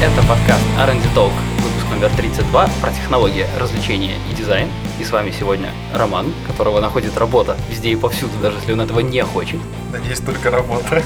Это 0.00 0.24
подкаст 0.28 0.62
R&D 0.78 1.08
Talk, 1.12 1.32
выпуск 1.56 1.84
номер 1.90 2.08
32 2.16 2.70
про 2.80 2.90
технологии, 2.92 3.44
развлечения 3.58 4.14
и 4.30 4.34
дизайн. 4.36 4.68
И 5.00 5.04
с 5.04 5.10
вами 5.10 5.32
сегодня 5.36 5.70
Роман, 5.92 6.32
которого 6.46 6.80
находит 6.80 7.18
работа 7.18 7.56
везде 7.68 7.90
и 7.90 7.96
повсюду, 7.96 8.30
даже 8.40 8.58
если 8.58 8.74
он 8.74 8.80
этого 8.80 9.00
не 9.00 9.20
хочет. 9.24 9.58
Надеюсь, 9.90 10.20
только 10.20 10.52
работа. 10.52 11.02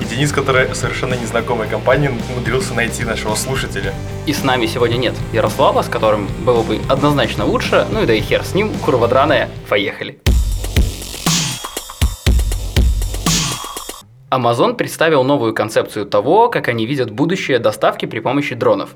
И 0.00 0.04
Денис, 0.04 0.30
который 0.30 0.72
совершенно 0.76 1.14
незнакомой 1.14 1.66
компании, 1.66 2.12
умудрился 2.32 2.72
найти 2.72 3.02
нашего 3.02 3.34
слушателя. 3.34 3.94
И 4.26 4.32
с 4.32 4.44
нами 4.44 4.66
сегодня 4.66 4.96
нет 4.96 5.16
Ярослава, 5.32 5.82
с 5.82 5.88
которым 5.88 6.28
было 6.44 6.62
бы 6.62 6.80
однозначно 6.88 7.44
лучше, 7.44 7.84
ну 7.90 8.04
и 8.04 8.06
да 8.06 8.14
и 8.14 8.20
хер 8.20 8.44
с 8.44 8.54
ним, 8.54 8.72
курва 8.78 9.08
драная, 9.08 9.48
поехали. 9.68 10.20
Amazon 14.30 14.74
представил 14.74 15.24
новую 15.24 15.54
концепцию 15.54 16.06
того, 16.06 16.48
как 16.48 16.68
они 16.68 16.86
видят 16.86 17.10
будущее 17.10 17.58
доставки 17.58 18.06
при 18.06 18.20
помощи 18.20 18.54
дронов. 18.54 18.94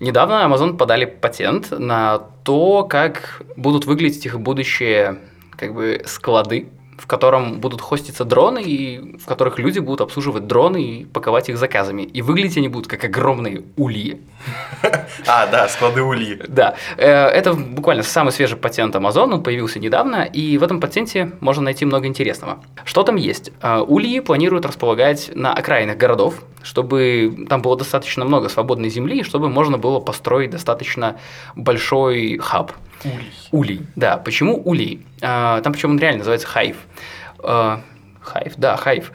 Недавно 0.00 0.44
Amazon 0.44 0.76
подали 0.76 1.04
патент 1.04 1.70
на 1.70 2.18
то, 2.44 2.84
как 2.84 3.42
будут 3.56 3.84
выглядеть 3.86 4.26
их 4.26 4.40
будущие 4.40 5.18
как 5.50 5.74
бы 5.74 6.02
склады, 6.06 6.68
в 6.98 7.06
котором 7.06 7.60
будут 7.60 7.80
хоститься 7.80 8.24
дроны, 8.24 8.62
и 8.62 9.18
в 9.18 9.26
которых 9.26 9.58
люди 9.58 9.78
будут 9.78 10.00
обслуживать 10.00 10.46
дроны 10.46 10.82
и 10.82 11.04
паковать 11.04 11.48
их 11.48 11.58
заказами. 11.58 12.02
И 12.02 12.22
выглядеть 12.22 12.56
они 12.56 12.68
будут 12.68 12.88
как 12.88 13.04
огромные 13.04 13.64
ульи. 13.76 14.20
А, 15.26 15.46
да, 15.46 15.68
склады 15.68 16.02
ульи. 16.02 16.40
Да, 16.46 16.74
э, 16.96 17.06
это 17.06 17.54
буквально 17.54 18.02
самый 18.02 18.30
свежий 18.30 18.56
патент 18.56 18.94
Amazon, 18.94 19.34
он 19.34 19.42
появился 19.42 19.78
недавно, 19.78 20.22
и 20.22 20.56
в 20.58 20.62
этом 20.62 20.80
патенте 20.80 21.32
можно 21.40 21.64
найти 21.64 21.84
много 21.84 22.06
интересного. 22.06 22.58
Что 22.84 23.02
там 23.02 23.16
есть? 23.16 23.50
Э, 23.60 23.80
Ульи 23.80 24.20
планируют 24.20 24.66
располагать 24.66 25.30
на 25.34 25.52
окраинах 25.52 25.96
городов, 25.96 26.42
чтобы 26.62 27.46
там 27.48 27.62
было 27.62 27.76
достаточно 27.76 28.24
много 28.24 28.48
свободной 28.48 28.88
земли, 28.88 29.22
чтобы 29.22 29.48
можно 29.48 29.78
было 29.78 30.00
построить 30.00 30.50
достаточно 30.50 31.16
большой 31.54 32.38
хаб. 32.38 32.72
Улей. 33.04 33.32
Улей, 33.52 33.86
да. 33.96 34.16
Почему 34.16 34.60
улей? 34.64 35.06
А, 35.22 35.60
там 35.60 35.72
причем 35.72 35.90
он 35.90 35.98
реально 35.98 36.18
называется 36.18 36.46
hive. 36.46 36.76
А, 37.38 37.82
хайв, 38.20 38.54
да, 38.56 38.76
hive. 38.76 39.12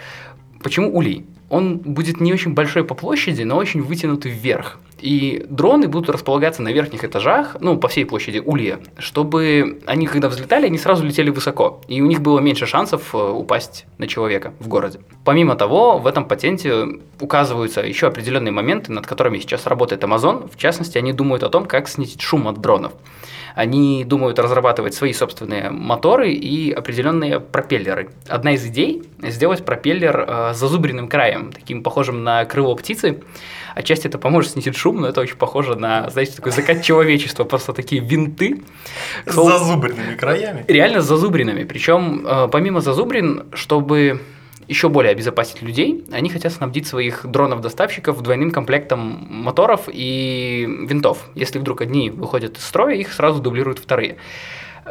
Почему 0.63 0.95
улей? 0.95 1.25
Он 1.49 1.77
будет 1.77 2.21
не 2.21 2.31
очень 2.31 2.53
большой 2.53 2.85
по 2.85 2.95
площади, 2.95 3.43
но 3.43 3.57
очень 3.57 3.81
вытянутый 3.81 4.31
вверх. 4.31 4.79
И 5.01 5.45
дроны 5.49 5.87
будут 5.87 6.09
располагаться 6.09 6.61
на 6.61 6.71
верхних 6.71 7.03
этажах, 7.03 7.57
ну, 7.59 7.75
по 7.75 7.87
всей 7.87 8.05
площади 8.05 8.37
улья, 8.37 8.79
чтобы 8.99 9.81
они, 9.87 10.05
когда 10.05 10.29
взлетали, 10.29 10.67
они 10.67 10.77
сразу 10.77 11.03
летели 11.03 11.31
высоко. 11.31 11.81
И 11.87 12.01
у 12.01 12.05
них 12.05 12.21
было 12.21 12.39
меньше 12.39 12.67
шансов 12.67 13.15
э, 13.15 13.17
упасть 13.17 13.85
на 13.97 14.07
человека 14.07 14.53
в 14.59 14.67
городе. 14.67 14.99
Помимо 15.25 15.55
того, 15.55 15.97
в 15.97 16.05
этом 16.05 16.25
патенте 16.25 16.85
указываются 17.19 17.81
еще 17.81 18.07
определенные 18.07 18.51
моменты, 18.51 18.91
над 18.91 19.07
которыми 19.07 19.39
сейчас 19.39 19.65
работает 19.65 20.03
Amazon. 20.03 20.49
В 20.53 20.57
частности, 20.57 20.99
они 20.99 21.13
думают 21.13 21.43
о 21.43 21.49
том, 21.49 21.65
как 21.65 21.89
снизить 21.89 22.21
шум 22.21 22.47
от 22.47 22.61
дронов. 22.61 22.93
Они 23.55 24.03
думают 24.03 24.39
разрабатывать 24.39 24.93
свои 24.93 25.13
собственные 25.13 25.69
моторы 25.69 26.31
и 26.31 26.71
определенные 26.71 27.39
пропеллеры. 27.39 28.09
Одна 28.27 28.53
из 28.53 28.65
идей– 28.65 29.03
сделать 29.21 29.65
пропеллер 29.65 30.25
э, 30.27 30.53
с 30.53 30.57
зазубренным 30.57 31.07
краем, 31.07 31.51
таким 31.53 31.83
похожим 31.83 32.23
на 32.23 32.45
крыло 32.45 32.75
птицы. 32.75 33.21
Отчасти 33.75 34.07
это 34.07 34.17
поможет 34.17 34.51
снизить 34.51 34.75
шум, 34.75 35.01
но 35.01 35.07
это 35.07 35.21
очень 35.21 35.37
похоже 35.37 35.75
на, 35.75 36.09
знаете, 36.09 36.33
такой 36.35 36.51
закат 36.51 36.83
человечества, 36.83 37.43
просто 37.43 37.73
такие 37.73 38.01
винты. 38.01 38.63
С 39.25 39.33
зазубренными 39.33 40.15
краями. 40.15 40.65
Реально 40.67 41.01
с 41.01 41.05
зазубринами. 41.05 41.63
Причем, 41.63 42.25
э, 42.25 42.47
помимо 42.51 42.81
зазубрин, 42.81 43.45
чтобы 43.53 44.21
еще 44.67 44.89
более 44.89 45.11
обезопасить 45.11 45.61
людей, 45.61 46.05
они 46.11 46.29
хотят 46.29 46.53
снабдить 46.53 46.87
своих 46.87 47.25
дронов-доставщиков 47.25 48.21
двойным 48.21 48.51
комплектом 48.51 49.27
моторов 49.29 49.89
и 49.91 50.67
винтов. 50.87 51.29
Если 51.35 51.59
вдруг 51.59 51.81
одни 51.81 52.09
выходят 52.09 52.57
из 52.57 52.63
строя, 52.63 52.95
их 52.95 53.11
сразу 53.11 53.41
дублируют 53.41 53.79
вторые. 53.79 54.17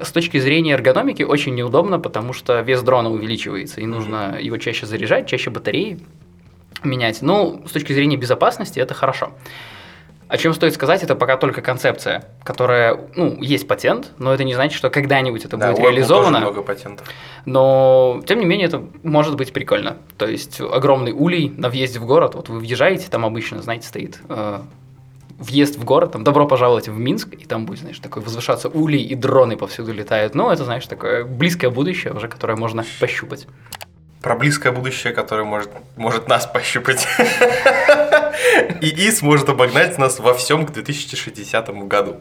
С 0.00 0.12
точки 0.12 0.38
зрения 0.38 0.72
эргономики 0.72 1.22
очень 1.22 1.54
неудобно, 1.54 1.98
потому 1.98 2.32
что 2.32 2.60
вес 2.60 2.82
дрона 2.82 3.10
увеличивается, 3.10 3.80
и 3.80 3.86
нужно 3.86 4.38
его 4.40 4.56
чаще 4.56 4.86
заряжать, 4.86 5.26
чаще 5.26 5.50
батареи 5.50 5.98
менять. 6.84 7.22
Но 7.22 7.62
с 7.66 7.72
точки 7.72 7.92
зрения 7.92 8.16
безопасности 8.16 8.78
это 8.78 8.94
хорошо. 8.94 9.32
О 10.30 10.38
чем 10.38 10.54
стоит 10.54 10.74
сказать, 10.74 11.02
это 11.02 11.16
пока 11.16 11.36
только 11.36 11.60
концепция, 11.60 12.22
которая, 12.44 12.96
ну, 13.16 13.42
есть 13.42 13.66
патент, 13.66 14.12
но 14.18 14.32
это 14.32 14.44
не 14.44 14.54
значит, 14.54 14.78
что 14.78 14.88
когда-нибудь 14.88 15.44
это 15.44 15.56
Да, 15.56 15.72
будет 15.72 15.80
реализовано. 15.80 16.38
тоже 16.38 16.44
много 16.44 16.62
патентов. 16.62 17.08
Но, 17.46 18.22
тем 18.26 18.38
не 18.38 18.46
менее, 18.46 18.68
это 18.68 18.80
может 19.02 19.34
быть 19.34 19.52
прикольно. 19.52 19.96
То 20.18 20.28
есть, 20.28 20.60
огромный 20.60 21.10
улей 21.10 21.52
на 21.56 21.68
въезде 21.68 21.98
в 21.98 22.06
город, 22.06 22.36
вот 22.36 22.48
вы 22.48 22.60
въезжаете, 22.60 23.08
там 23.10 23.26
обычно, 23.26 23.60
знаете, 23.60 23.88
стоит 23.88 24.20
э, 24.28 24.60
въезд 25.40 25.76
в 25.76 25.84
город, 25.84 26.12
там, 26.12 26.22
добро 26.22 26.46
пожаловать 26.46 26.86
в 26.88 26.96
Минск, 26.96 27.34
и 27.34 27.44
там 27.44 27.66
будет, 27.66 27.80
знаешь, 27.80 27.98
такой 27.98 28.22
возвышаться 28.22 28.68
улей, 28.68 29.02
и 29.02 29.16
дроны 29.16 29.56
повсюду 29.56 29.92
летают. 29.92 30.36
Ну, 30.36 30.48
это, 30.48 30.64
знаешь, 30.64 30.86
такое 30.86 31.24
близкое 31.24 31.70
будущее 31.70 32.12
уже, 32.12 32.28
которое 32.28 32.54
можно 32.56 32.84
пощупать. 33.00 33.48
Про 34.22 34.34
близкое 34.36 34.70
будущее, 34.70 35.12
которое 35.12 35.44
может, 35.44 35.70
может 35.96 36.28
нас 36.28 36.46
пощупать. 36.46 37.06
ИИ 38.80 39.10
сможет 39.10 39.48
обогнать 39.48 39.96
нас 39.98 40.18
во 40.18 40.34
всем 40.34 40.66
к 40.66 40.72
2060 40.72 41.68
году. 41.86 42.20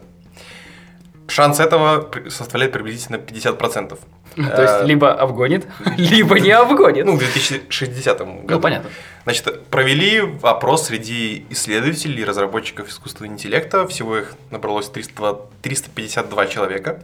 Шанс 1.28 1.60
этого 1.60 2.10
составляет 2.28 2.72
приблизительно 2.72 3.16
50%. 3.16 3.98
То 4.36 4.62
есть, 4.62 4.74
Э, 4.80 4.84
либо 4.84 5.12
обгонит, 5.12 5.66
либо 5.96 6.38
не 6.38 6.50
обгонит. 6.50 7.04
Ну, 7.04 7.16
к 7.16 7.18
2060 7.18 8.18
году. 8.18 8.44
Ну, 8.48 8.60
понятно. 8.60 8.90
Значит, 9.24 9.66
провели 9.66 10.22
опрос 10.42 10.86
среди 10.86 11.46
исследователей 11.50 12.22
и 12.22 12.24
разработчиков 12.24 12.88
искусственного 12.88 13.32
интеллекта. 13.32 13.86
Всего 13.86 14.18
их 14.18 14.34
набралось 14.50 14.88
302 14.88 15.40
352 15.62 16.46
человека, 16.46 17.02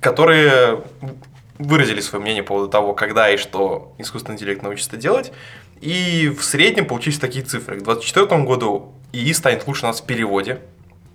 которые 0.00 0.82
выразили 1.58 2.00
свое 2.00 2.22
мнение 2.22 2.42
по 2.42 2.48
поводу 2.48 2.68
того, 2.68 2.94
когда 2.94 3.30
и 3.30 3.36
что 3.36 3.94
искусственный 3.98 4.34
интеллект 4.36 4.62
научится 4.62 4.96
делать. 4.96 5.32
И 5.80 6.28
в 6.28 6.42
среднем 6.44 6.86
получились 6.86 7.18
такие 7.18 7.44
цифры. 7.44 7.76
К 7.80 7.84
2024 7.84 8.42
году 8.44 8.92
ИИ 9.12 9.32
станет 9.32 9.66
лучше 9.66 9.84
нас 9.84 10.00
в 10.00 10.06
переводе. 10.06 10.60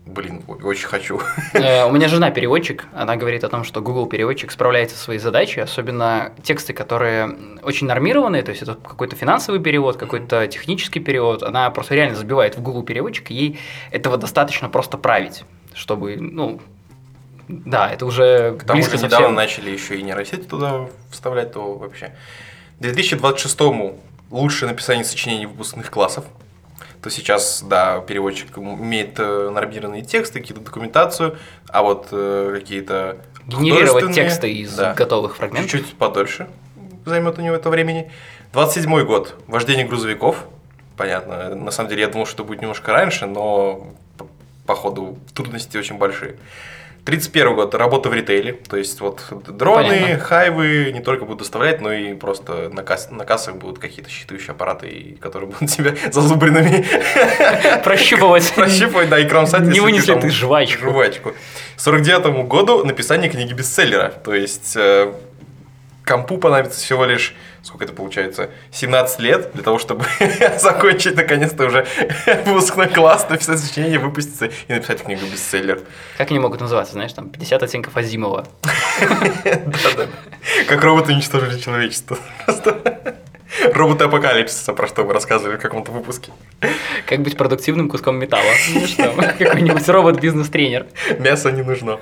Блин, 0.05 0.41
очень 0.47 0.87
хочу. 0.87 1.21
Э, 1.53 1.85
У 1.85 1.91
меня 1.91 2.07
жена 2.07 2.31
переводчик, 2.31 2.87
она 2.95 3.15
говорит 3.15 3.43
о 3.43 3.49
том, 3.49 3.63
что 3.63 3.79
Google 3.79 4.07
переводчик 4.07 4.49
справляется 4.49 4.97
со 4.97 5.03
своей 5.03 5.19
задачей, 5.19 5.59
особенно 5.59 6.31
тексты, 6.41 6.73
которые 6.73 7.35
очень 7.61 7.85
нормированные, 7.85 8.41
то 8.41 8.49
есть 8.49 8.63
это 8.63 8.73
какой-то 8.73 9.15
финансовый 9.15 9.59
перевод, 9.59 9.97
какой-то 9.97 10.47
технический 10.47 10.99
перевод, 10.99 11.43
она 11.43 11.69
просто 11.69 11.93
реально 11.93 12.15
забивает 12.15 12.57
в 12.57 12.61
Google 12.63 12.81
переводчик, 12.81 13.29
и 13.29 13.35
ей 13.35 13.59
этого 13.91 14.17
достаточно 14.17 14.67
просто 14.67 14.97
править, 14.97 15.43
чтобы, 15.75 16.17
ну, 16.19 16.59
да, 17.49 17.91
это 17.91 18.05
уже 18.05 18.55
К 18.57 18.63
тому 18.63 18.77
близко 18.79 18.97
же 18.97 19.03
недавно 19.05 19.17
совсем. 19.27 19.35
начали 19.35 19.69
еще 19.71 19.97
и 19.99 20.03
нейросети 20.03 20.43
туда 20.43 20.87
вставлять, 21.11 21.51
то 21.51 21.73
вообще. 21.75 22.13
К 22.77 22.81
2026 22.83 23.59
лучшее 24.29 24.69
написание 24.69 25.03
сочинений 25.03 25.47
выпускных 25.47 25.89
классов. 25.89 26.25
То 27.01 27.09
сейчас, 27.09 27.63
да, 27.67 27.99
переводчик 28.01 28.55
умеет 28.57 29.15
э, 29.19 29.49
нормированные 29.49 30.03
тексты, 30.03 30.39
какие-то 30.39 30.61
документацию, 30.63 31.37
а 31.69 31.81
вот 31.81 32.09
э, 32.11 32.51
какие-то 32.53 33.17
Генерировать 33.47 34.13
тексты 34.13 34.51
из 34.51 34.75
да, 34.75 34.93
готовых 34.93 35.35
фрагментов. 35.37 35.71
чуть-чуть 35.71 35.95
подольше 35.97 36.47
займет 37.05 37.39
у 37.39 37.41
него 37.41 37.55
это 37.55 37.69
времени. 37.69 38.11
27 38.53 39.03
год. 39.05 39.35
Вождение 39.47 39.85
грузовиков. 39.85 40.45
Понятно. 40.97 41.55
На 41.55 41.71
самом 41.71 41.89
деле 41.89 42.01
я 42.03 42.07
думал, 42.07 42.25
что 42.25 42.35
это 42.35 42.43
будет 42.43 42.61
немножко 42.61 42.91
раньше, 42.91 43.25
но 43.25 43.87
по- 44.17 44.27
походу 44.67 45.17
трудности 45.33 45.77
очень 45.77 45.97
большие. 45.97 46.35
31 47.09 47.55
год. 47.55 47.73
Работа 47.73 48.09
в 48.09 48.13
ритейле. 48.13 48.53
То 48.53 48.77
есть 48.77 49.01
вот 49.01 49.21
дроны, 49.47 49.89
Понятно. 49.89 50.19
хайвы 50.19 50.91
не 50.93 50.99
только 50.99 51.25
будут 51.25 51.39
доставлять, 51.39 51.81
но 51.81 51.91
и 51.91 52.13
просто 52.13 52.69
на, 52.69 52.81
касс- 52.81 53.11
на 53.11 53.25
кассах 53.25 53.55
будут 53.55 53.79
какие-то 53.79 54.11
считывающие 54.11 54.51
аппараты, 54.51 55.17
которые 55.19 55.49
будут 55.49 55.69
тебя 55.75 55.95
зазубренными 56.11 56.85
Прощупывать. 57.83 58.53
прощупывать, 58.53 59.09
да, 59.09 59.19
и 59.19 59.27
кромсать. 59.27 59.61
Не 59.61 59.69
если 59.69 59.79
вынесли 59.79 60.13
ты 60.19 60.29
жвачку. 60.29 60.83
жвачку. 60.91 61.33
49 61.77 62.47
году 62.47 62.83
написание 62.85 63.29
книги 63.31 63.53
бестселлера. 63.53 64.09
То 64.23 64.35
есть 64.35 64.73
э, 64.75 65.11
компу 66.09 66.39
понадобится 66.39 66.79
всего 66.79 67.05
лишь, 67.05 67.35
сколько 67.61 67.85
это 67.85 67.93
получается, 67.93 68.49
17 68.71 69.19
лет 69.19 69.51
для 69.53 69.61
того, 69.61 69.77
чтобы 69.77 70.05
закончить 70.57 71.15
наконец-то 71.15 71.65
уже 71.65 71.85
выпускной 72.45 72.87
класс, 72.87 73.29
написать 73.29 73.59
сочинение, 73.59 73.99
выпуститься 73.99 74.49
и 74.67 74.73
написать 74.73 75.03
книгу 75.03 75.21
бестселлер. 75.31 75.81
Как 76.17 76.31
они 76.31 76.39
могут 76.39 76.61
называться, 76.61 76.93
знаешь, 76.93 77.13
там 77.13 77.29
50 77.29 77.61
оттенков 77.61 77.95
Азимова. 77.95 78.47
Да-да. 78.99 80.07
Как 80.67 80.83
роботы 80.83 81.13
уничтожили 81.13 81.59
человечество. 81.59 82.17
Роботы 83.73 84.05
апокалипсиса, 84.05 84.73
про 84.73 84.87
что 84.87 85.03
мы 85.03 85.13
рассказывали 85.13 85.57
в 85.57 85.59
каком-то 85.59 85.91
выпуске. 85.91 86.31
Как 87.05 87.19
быть 87.19 87.37
продуктивным 87.37 87.87
куском 87.87 88.17
металла. 88.17 88.51
Какой-нибудь 89.37 89.87
робот-бизнес-тренер. 89.87 90.87
Мясо 91.19 91.51
не 91.51 91.61
нужно. 91.61 91.99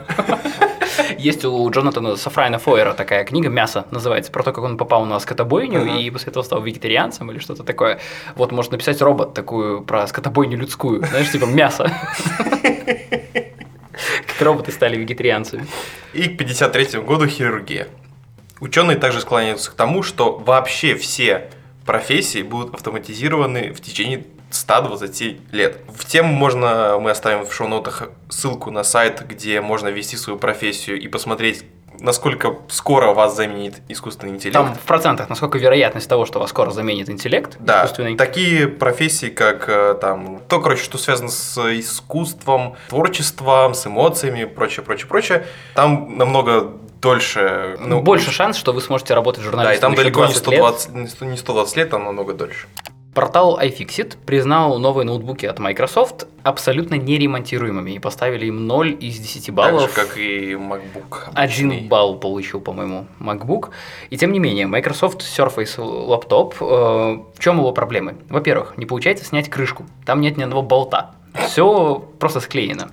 Есть 1.18 1.46
у 1.46 1.70
Джонатана 1.70 2.16
Сафрайна 2.16 2.60
Фойера 2.60 2.94
такая 2.94 3.24
книга 3.24 3.50
«Мясо» 3.50 3.86
называется, 3.92 4.32
про 4.32 4.44
то, 4.44 4.54
как 4.54 4.64
он 4.64 4.78
попал 4.78 5.06
на 5.06 5.20
скотобойню 5.20 5.82
Ага. 5.82 5.98
и 5.98 6.10
после 6.10 6.30
этого 6.32 6.44
стал 6.44 6.62
вегетарианцем 6.62 7.32
или 7.32 7.40
что-то 7.40 7.64
такое. 7.64 8.00
Вот 8.36 8.52
может 8.52 8.72
написать 8.72 9.02
робот 9.02 9.34
такую 9.34 9.82
про 9.82 10.08
скотобойню 10.08 10.58
людскую, 10.58 11.06
знаешь, 11.06 11.32
типа 11.32 11.46
мясо. 11.46 11.92
Как 14.28 14.42
роботы 14.42 14.72
стали 14.72 14.98
вегетарианцами. 14.98 15.66
И 16.14 16.24
к 16.30 16.38
53 16.38 17.02
году 17.02 17.28
хирургия. 17.28 17.88
Ученые 18.60 18.98
также 18.98 19.22
склоняются 19.22 19.72
к 19.72 19.74
тому, 19.74 20.04
что 20.04 20.38
вообще 20.38 20.96
все 20.96 21.50
профессии 21.86 22.42
будут 22.42 22.74
автоматизированы 22.74 23.74
в 23.74 23.82
течение 23.82 24.26
120 24.50 25.54
лет. 25.54 25.78
В 25.88 26.06
тему 26.06 26.34
можно, 26.34 26.98
мы 27.00 27.12
оставим 27.12 27.46
в 27.46 27.54
шоу-нотах 27.54 28.10
ссылку 28.30 28.72
на 28.72 28.84
сайт, 28.84 29.26
где 29.28 29.62
можно 29.62 29.88
ввести 29.90 30.18
свою 30.18 30.40
профессию 30.40 31.00
и 31.00 31.08
посмотреть, 31.08 31.66
насколько 32.00 32.56
скоро 32.70 33.14
вас 33.14 33.36
заменит 33.36 33.82
искусственный 33.88 34.34
интеллект. 34.34 34.54
Там 34.54 34.74
в 34.76 34.80
процентах, 34.82 35.30
насколько 35.30 35.58
вероятность 35.58 36.08
того, 36.08 36.26
что 36.26 36.40
вас 36.40 36.50
скоро 36.52 36.70
заменит 36.72 37.10
интеллект 37.10 37.58
Да, 37.60 37.86
искусственный. 37.86 38.16
такие 38.16 38.68
профессии, 38.68 39.28
как 39.28 39.68
э, 39.68 39.96
там, 40.00 40.42
то, 40.48 40.60
короче, 40.60 40.84
что 40.84 40.98
связано 40.98 41.30
с 41.30 41.58
искусством, 41.80 42.76
творчеством, 42.90 43.74
с 43.74 43.88
эмоциями, 43.88 44.46
прочее, 44.46 44.84
прочее, 44.86 45.08
прочее, 45.08 45.46
там 45.74 46.18
намного 46.18 46.74
дольше. 47.02 47.78
ну, 47.80 48.02
Больше 48.02 48.32
шанс, 48.32 48.58
что 48.58 48.74
вы 48.74 48.82
сможете 48.82 49.14
работать 49.14 49.42
Да, 49.44 49.48
и 49.48 49.52
журналистом 49.52 49.96
там 49.96 50.04
далеко 50.04 50.22
не 50.26 50.34
20 50.34 50.48
лет. 50.48 50.60
120, 50.80 50.90
не 50.96 51.08
100 51.08 51.26
не 51.26 51.38
120 51.38 51.78
лет, 51.78 51.90
там 51.90 52.04
намного 52.04 52.34
дольше. 52.34 52.68
Портал 53.18 53.60
iFixit 53.60 54.16
признал 54.28 54.78
новые 54.78 55.04
ноутбуки 55.04 55.48
от 55.48 55.58
Microsoft 55.58 56.28
абсолютно 56.44 56.94
неремонтируемыми 57.00 57.94
и 57.94 57.98
поставили 57.98 58.46
им 58.46 58.68
0 58.68 58.96
из 59.00 59.18
10 59.18 59.50
баллов. 59.50 59.92
Так 59.92 60.06
же, 60.06 60.08
как 60.10 60.18
и 60.20 60.54
MacBook. 60.54 61.32
Один 61.34 61.88
балл 61.88 62.20
получил, 62.20 62.62
по-моему, 62.62 63.08
MacBook. 63.20 63.72
И 64.12 64.18
тем 64.18 64.32
не 64.32 64.38
менее, 64.38 64.68
Microsoft 64.68 65.22
Surface 65.22 65.82
лаптоп, 65.82 66.62
э, 66.62 66.66
в 66.66 67.40
чем 67.40 67.58
его 67.58 67.72
проблемы? 67.72 68.18
Во-первых, 68.30 68.78
не 68.78 68.86
получается 68.86 69.26
снять 69.26 69.50
крышку. 69.50 69.88
Там 70.06 70.22
нет 70.22 70.38
ни 70.38 70.44
одного 70.44 70.62
болта. 70.62 71.16
Все 71.48 72.08
просто 72.20 72.40
склеено. 72.40 72.92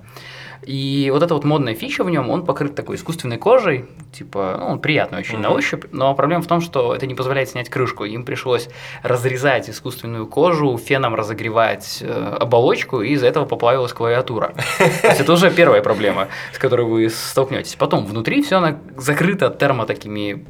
И 0.65 1.09
вот 1.13 1.21
эта 1.23 1.33
вот 1.33 1.43
модная 1.43 1.75
фича 1.75 2.03
в 2.03 2.09
нем, 2.09 2.29
он 2.29 2.45
покрыт 2.45 2.75
такой 2.75 2.95
искусственной 2.95 3.37
кожей, 3.37 3.85
типа, 4.11 4.57
ну, 4.59 4.65
он 4.67 4.79
приятный 4.79 5.19
очень 5.19 5.39
на 5.39 5.49
Мгм. 5.49 5.57
ощупь, 5.57 5.85
но 5.91 6.13
проблема 6.15 6.41
в 6.41 6.47
том, 6.47 6.61
что 6.61 6.95
это 6.95 7.05
не 7.07 7.15
позволяет 7.15 7.49
снять 7.49 7.69
крышку. 7.69 8.05
Им 8.05 8.23
пришлось 8.25 8.69
разрезать 9.03 9.69
искусственную 9.69 10.27
кожу, 10.27 10.77
феном 10.77 11.15
разогревать 11.15 11.99
э, 12.01 12.37
оболочку, 12.39 13.01
и 13.01 13.11
из-за 13.11 13.27
этого 13.27 13.45
поплавилась 13.45 13.93
клавиатура. 13.93 14.53
То 15.01 15.07
есть 15.07 15.21
это 15.21 15.33
уже 15.33 15.51
первая 15.51 15.81
проблема, 15.81 16.27
с 16.53 16.57
которой 16.57 16.85
вы 16.85 17.09
столкнетесь. 17.09 17.75
Потом 17.75 18.05
внутри 18.05 18.41
все 18.41 18.77
закрыто 18.97 19.49
термо 19.49 19.85
такими 19.85 20.45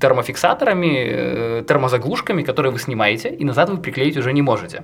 термофиксаторами, 0.00 1.60
э, 1.60 1.64
термозаглушками, 1.66 2.42
которые 2.42 2.72
вы 2.72 2.78
снимаете, 2.78 3.28
и 3.30 3.44
назад 3.44 3.70
вы 3.70 3.78
приклеить 3.78 4.16
уже 4.16 4.32
не 4.32 4.42
можете. 4.42 4.82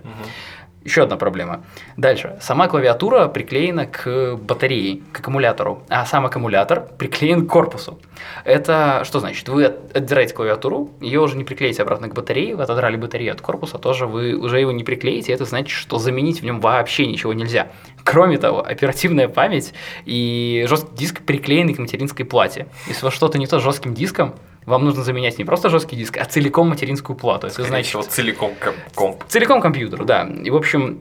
Еще 0.86 1.02
одна 1.02 1.16
проблема. 1.16 1.64
Дальше. 1.96 2.38
Сама 2.40 2.68
клавиатура 2.68 3.26
приклеена 3.26 3.86
к 3.86 4.36
батарее, 4.36 5.00
к 5.10 5.18
аккумулятору, 5.18 5.82
а 5.88 6.06
сам 6.06 6.26
аккумулятор 6.26 6.86
приклеен 6.96 7.44
к 7.44 7.50
корпусу. 7.50 7.98
Это 8.44 9.02
что 9.04 9.18
значит? 9.18 9.48
Вы 9.48 9.64
от- 9.64 9.96
отдираете 9.96 10.32
клавиатуру, 10.32 10.90
ее 11.00 11.20
уже 11.20 11.36
не 11.36 11.42
приклеите 11.42 11.82
обратно 11.82 12.08
к 12.08 12.14
батарее, 12.14 12.54
вы 12.54 12.62
отодрали 12.62 12.96
батарею 12.96 13.32
от 13.32 13.40
корпуса, 13.40 13.78
тоже 13.78 14.06
вы 14.06 14.34
уже 14.36 14.60
его 14.60 14.70
не 14.70 14.84
приклеите, 14.84 15.32
это 15.32 15.44
значит, 15.44 15.70
что 15.70 15.98
заменить 15.98 16.40
в 16.40 16.44
нем 16.44 16.60
вообще 16.60 17.06
ничего 17.06 17.32
нельзя. 17.32 17.66
Кроме 18.04 18.38
того, 18.38 18.64
оперативная 18.64 19.26
память 19.28 19.74
и 20.04 20.66
жесткий 20.68 20.94
диск 20.96 21.22
приклеены 21.22 21.74
к 21.74 21.78
материнской 21.80 22.24
плате. 22.24 22.68
Если 22.86 23.02
у 23.02 23.06
вас 23.06 23.14
что-то 23.14 23.38
не 23.38 23.48
то 23.48 23.58
с 23.58 23.62
жестким 23.64 23.92
диском, 23.92 24.36
вам 24.66 24.84
нужно 24.84 25.02
заменять 25.02 25.38
не 25.38 25.44
просто 25.44 25.68
жесткий 25.70 25.96
диск, 25.96 26.18
а 26.18 26.24
целиком 26.24 26.68
материнскую 26.68 27.16
плату. 27.16 27.46
Это 27.46 27.62
значит, 27.62 27.88
всего, 27.88 28.02
целиком 28.02 28.52
ком- 28.62 28.74
комп. 28.94 29.24
Целиком 29.28 29.60
компьютер, 29.60 30.04
да. 30.04 30.28
И, 30.44 30.50
в 30.50 30.56
общем, 30.56 31.00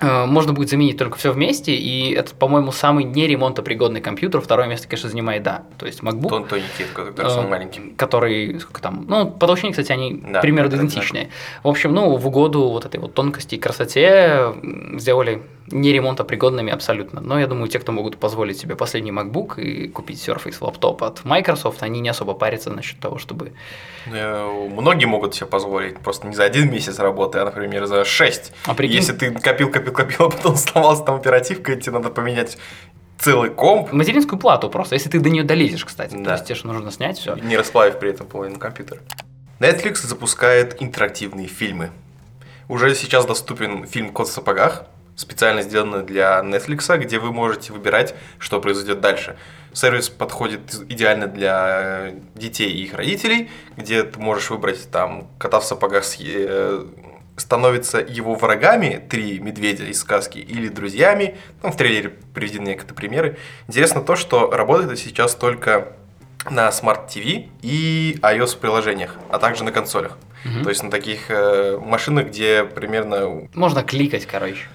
э, 0.00 0.24
можно 0.26 0.52
будет 0.52 0.68
заменить 0.70 0.96
только 0.98 1.16
все 1.18 1.32
вместе, 1.32 1.74
и 1.74 2.12
это, 2.12 2.34
по-моему, 2.34 2.72
самый 2.72 3.04
неремонтопригодный 3.04 4.00
компьютер. 4.00 4.40
Второе 4.40 4.66
место, 4.68 4.86
конечно, 4.88 5.08
занимает, 5.10 5.42
да. 5.42 5.62
То 5.78 5.86
есть 5.86 6.00
MacBook, 6.00 6.28
Тон 6.28 6.44
тоненький, 6.46 6.84
который 6.94 7.30
самый 7.30 7.46
э, 7.46 7.50
маленький. 7.50 7.80
который, 7.96 8.60
сколько 8.60 8.80
там, 8.82 9.04
ну, 9.08 9.30
по 9.30 9.46
толщине, 9.46 9.72
кстати, 9.72 9.92
они 9.92 10.22
Да, 10.26 10.40
примерно 10.40 10.74
идентичные. 10.76 11.30
В 11.62 11.68
общем, 11.68 11.92
ну, 11.94 12.16
в 12.16 12.26
угоду 12.26 12.68
вот 12.68 12.84
этой 12.84 13.00
вот 13.00 13.14
тонкости 13.14 13.54
и 13.56 13.58
красоте 13.58 14.52
м, 14.62 14.98
сделали 15.70 15.82
неремонтопригодными 15.82 16.72
абсолютно. 16.72 17.20
Но 17.20 17.38
я 17.38 17.46
думаю, 17.46 17.68
те, 17.68 17.78
кто 17.78 17.92
могут 17.92 18.16
позволить 18.16 18.58
себе 18.58 18.74
последний 18.76 19.10
MacBook 19.12 19.60
и 19.60 19.88
купить 19.88 20.18
Surface 20.28 20.56
лаптоп 20.60 21.02
от 21.02 21.24
Microsoft, 21.24 21.82
они 21.82 22.00
не 22.00 22.08
особо 22.08 22.34
парятся 22.34 22.70
насчет 22.70 22.98
того, 23.00 23.18
чтобы 23.18 23.52
Э, 24.06 24.68
Многие 24.70 25.04
могут 25.04 25.34
себе 25.34 25.46
позволить 25.46 25.98
просто 25.98 26.26
не 26.26 26.34
за 26.34 26.44
один 26.44 26.70
месяц 26.70 26.98
работы, 26.98 27.38
а, 27.38 27.44
например, 27.44 27.84
за 27.86 28.04
шесть. 28.04 28.52
А 28.66 28.74
прикинь- 28.74 28.96
Если 28.96 29.12
ты 29.12 29.30
копил, 29.30 29.70
копил, 29.70 29.92
копил, 29.92 30.16
а 30.26 30.30
потом 30.30 30.56
сломалась 30.56 31.02
там 31.02 31.16
оперативка, 31.16 31.72
и 31.72 31.80
тебе 31.80 31.92
надо 31.92 32.08
поменять 32.08 32.56
целый 33.18 33.50
комп, 33.50 33.92
Материнскую 33.92 34.38
плату 34.38 34.70
просто, 34.70 34.94
если 34.94 35.10
ты 35.10 35.20
до 35.20 35.28
нее 35.28 35.44
долезешь, 35.44 35.84
кстати. 35.84 36.14
То 36.16 36.22
Да. 36.24 36.32
есть 36.32 36.46
тебе 36.46 36.54
же 36.54 36.66
нужно 36.66 36.90
снять 36.90 37.18
все. 37.18 37.34
не 37.34 37.56
расплавив 37.58 37.98
при 37.98 38.10
этом 38.10 38.26
половину 38.26 38.58
компьютера. 38.58 39.00
Netflix 39.58 39.96
запускает 40.06 40.80
интерактивные 40.82 41.46
фильмы. 41.46 41.90
Уже 42.68 42.94
сейчас 42.94 43.26
доступен 43.26 43.86
фильм 43.86 44.10
«Кот 44.12 44.28
в 44.28 44.32
сапогах», 44.32 44.84
специально 45.20 45.62
сделанный 45.62 46.02
для 46.02 46.40
Netflix, 46.40 46.96
где 46.98 47.18
вы 47.18 47.32
можете 47.32 47.72
выбирать, 47.72 48.14
что 48.38 48.60
произойдет 48.60 49.00
дальше. 49.00 49.36
Сервис 49.72 50.08
подходит 50.08 50.74
идеально 50.88 51.26
для 51.26 52.12
детей 52.34 52.70
и 52.70 52.82
их 52.84 52.94
родителей, 52.94 53.50
где 53.76 54.02
ты 54.02 54.18
можешь 54.18 54.50
выбрать 54.50 54.90
там 54.90 55.28
кота 55.38 55.60
в 55.60 55.64
сапогах 55.64 56.04
с- 56.04 56.16
э, 56.20 56.84
становятся 57.36 57.98
его 57.98 58.34
врагами, 58.34 59.02
три 59.08 59.38
медведя 59.38 59.84
из 59.84 60.00
сказки, 60.00 60.38
или 60.38 60.68
друзьями. 60.68 61.36
Там 61.62 61.72
в 61.72 61.76
трейлере 61.76 62.10
приведены 62.34 62.68
некоторые 62.68 62.96
примеры. 62.96 63.36
Интересно 63.68 64.00
то, 64.00 64.16
что 64.16 64.50
работает 64.50 64.90
это 64.90 65.00
сейчас 65.00 65.34
только 65.34 65.92
на 66.50 66.68
Smart 66.70 67.08
TV 67.08 67.48
и 67.62 68.18
iOS 68.22 68.58
приложениях, 68.58 69.16
а 69.30 69.38
также 69.38 69.64
на 69.64 69.72
консолях. 69.72 70.16
Мгм. 70.44 70.62
То 70.64 70.70
есть 70.70 70.82
на 70.82 70.90
таких 70.90 71.26
э, 71.30 71.78
машинах, 71.78 72.28
где 72.28 72.64
примерно 72.64 73.48
Можно 73.54 73.82
кликать, 73.82 74.24
короче. 74.26 74.66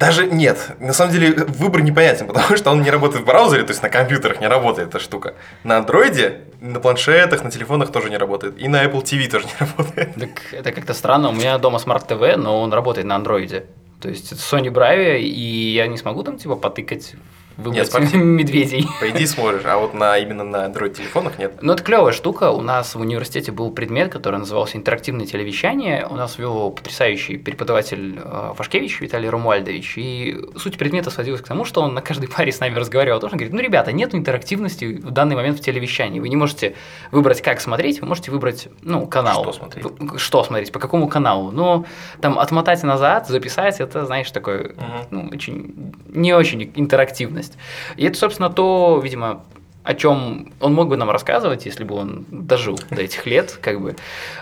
Даже 0.00 0.26
нет, 0.26 0.76
на 0.80 0.94
самом 0.94 1.12
деле 1.12 1.32
выбор 1.32 1.82
непонятен, 1.82 2.26
потому 2.32 2.56
что 2.56 2.70
он 2.70 2.82
не 2.82 2.90
работает 2.90 3.22
в 3.22 3.26
браузере, 3.26 3.64
то 3.64 3.72
есть 3.72 3.82
на 3.82 3.90
компьютерах 3.90 4.40
не 4.40 4.48
работает 4.48 4.88
эта 4.88 4.98
штука. 4.98 5.34
На 5.62 5.76
андроиде, 5.76 6.40
на 6.60 6.80
планшетах, 6.80 7.44
на 7.44 7.50
телефонах 7.50 7.92
тоже 7.92 8.08
не 8.08 8.16
работает. 8.16 8.58
И 8.58 8.66
на 8.66 8.82
Apple 8.82 9.02
TV 9.02 9.30
тоже 9.30 9.46
не 9.46 9.52
работает. 9.58 10.14
Так 10.14 10.54
это 10.54 10.72
как-то 10.72 10.94
странно. 10.94 11.28
У 11.28 11.32
меня 11.32 11.58
дома 11.58 11.78
Smart 11.78 12.08
TV, 12.08 12.36
но 12.36 12.62
он 12.62 12.72
работает 12.72 13.06
на 13.06 13.16
андроиде. 13.16 13.66
То 14.00 14.08
есть 14.08 14.32
это 14.32 14.40
Sony 14.40 14.72
Bravia, 14.72 15.18
и 15.18 15.74
я 15.74 15.86
не 15.86 15.98
смогу 15.98 16.22
там 16.22 16.38
типа 16.38 16.56
потыкать, 16.56 17.14
выбрать 17.60 17.92
Нет, 17.94 18.12
медведей. 18.14 18.86
По 19.00 19.08
идее 19.10 19.26
сможешь, 19.26 19.62
а 19.64 19.78
вот 19.78 19.94
на 19.94 20.18
именно 20.18 20.44
на 20.44 20.66
Android 20.66 20.94
телефонах 20.94 21.38
нет. 21.38 21.54
Ну, 21.62 21.72
это 21.72 21.82
клевая 21.82 22.12
штука. 22.12 22.50
У 22.50 22.60
нас 22.62 22.94
в 22.94 23.00
университете 23.00 23.52
был 23.52 23.70
предмет, 23.70 24.10
который 24.12 24.38
назывался 24.38 24.76
интерактивное 24.76 25.26
телевещание. 25.26 26.06
У 26.08 26.14
нас 26.14 26.38
вел 26.38 26.54
его 26.54 26.70
потрясающий 26.70 27.36
преподаватель 27.38 28.18
э, 28.22 28.54
Пашкевич 28.56 29.00
Виталий 29.00 29.28
Румуальдович. 29.28 29.94
И 29.98 30.36
суть 30.56 30.78
предмета 30.78 31.10
сводилась 31.10 31.40
к 31.40 31.46
тому, 31.48 31.64
что 31.64 31.82
он 31.82 31.94
на 31.94 32.00
каждой 32.02 32.28
паре 32.28 32.52
с 32.52 32.60
нами 32.60 32.74
разговаривал. 32.76 33.18
о 33.18 33.20
том, 33.20 33.30
что 33.30 33.36
говорит, 33.36 33.52
ну, 33.54 33.60
ребята, 33.60 33.92
нет 33.92 34.14
интерактивности 34.14 34.84
в 34.84 35.10
данный 35.10 35.36
момент 35.36 35.58
в 35.58 35.62
телевещании. 35.62 36.20
Вы 36.20 36.28
не 36.28 36.36
можете 36.36 36.74
выбрать, 37.10 37.42
как 37.42 37.60
смотреть, 37.60 38.00
вы 38.00 38.06
можете 38.08 38.30
выбрать, 38.30 38.68
ну, 38.82 39.06
канал. 39.06 39.42
Что 39.42 39.52
смотреть. 39.52 39.86
Что 40.16 40.44
смотреть, 40.44 40.72
по 40.72 40.78
какому 40.78 41.08
каналу. 41.08 41.50
Но 41.50 41.84
там 42.20 42.38
отмотать 42.38 42.82
назад, 42.82 43.28
записать, 43.28 43.80
это, 43.80 44.06
знаешь, 44.06 44.30
такое, 44.30 44.74
Мгм. 44.76 45.06
ну, 45.10 45.28
очень, 45.32 45.92
не 46.08 46.32
очень 46.32 46.70
интерактивность. 46.74 47.49
И 47.96 48.04
это, 48.04 48.18
собственно, 48.18 48.50
то, 48.50 49.00
видимо, 49.02 49.44
о 49.82 49.94
чем 49.94 50.52
он 50.60 50.74
мог 50.74 50.88
бы 50.88 50.96
нам 50.96 51.10
рассказывать, 51.10 51.66
если 51.66 51.84
бы 51.84 51.94
он 51.94 52.26
дожил 52.30 52.78
до 52.90 53.02
этих 53.02 53.26
лет, 53.26 53.58
как 53.62 53.80
бы. 53.80 53.96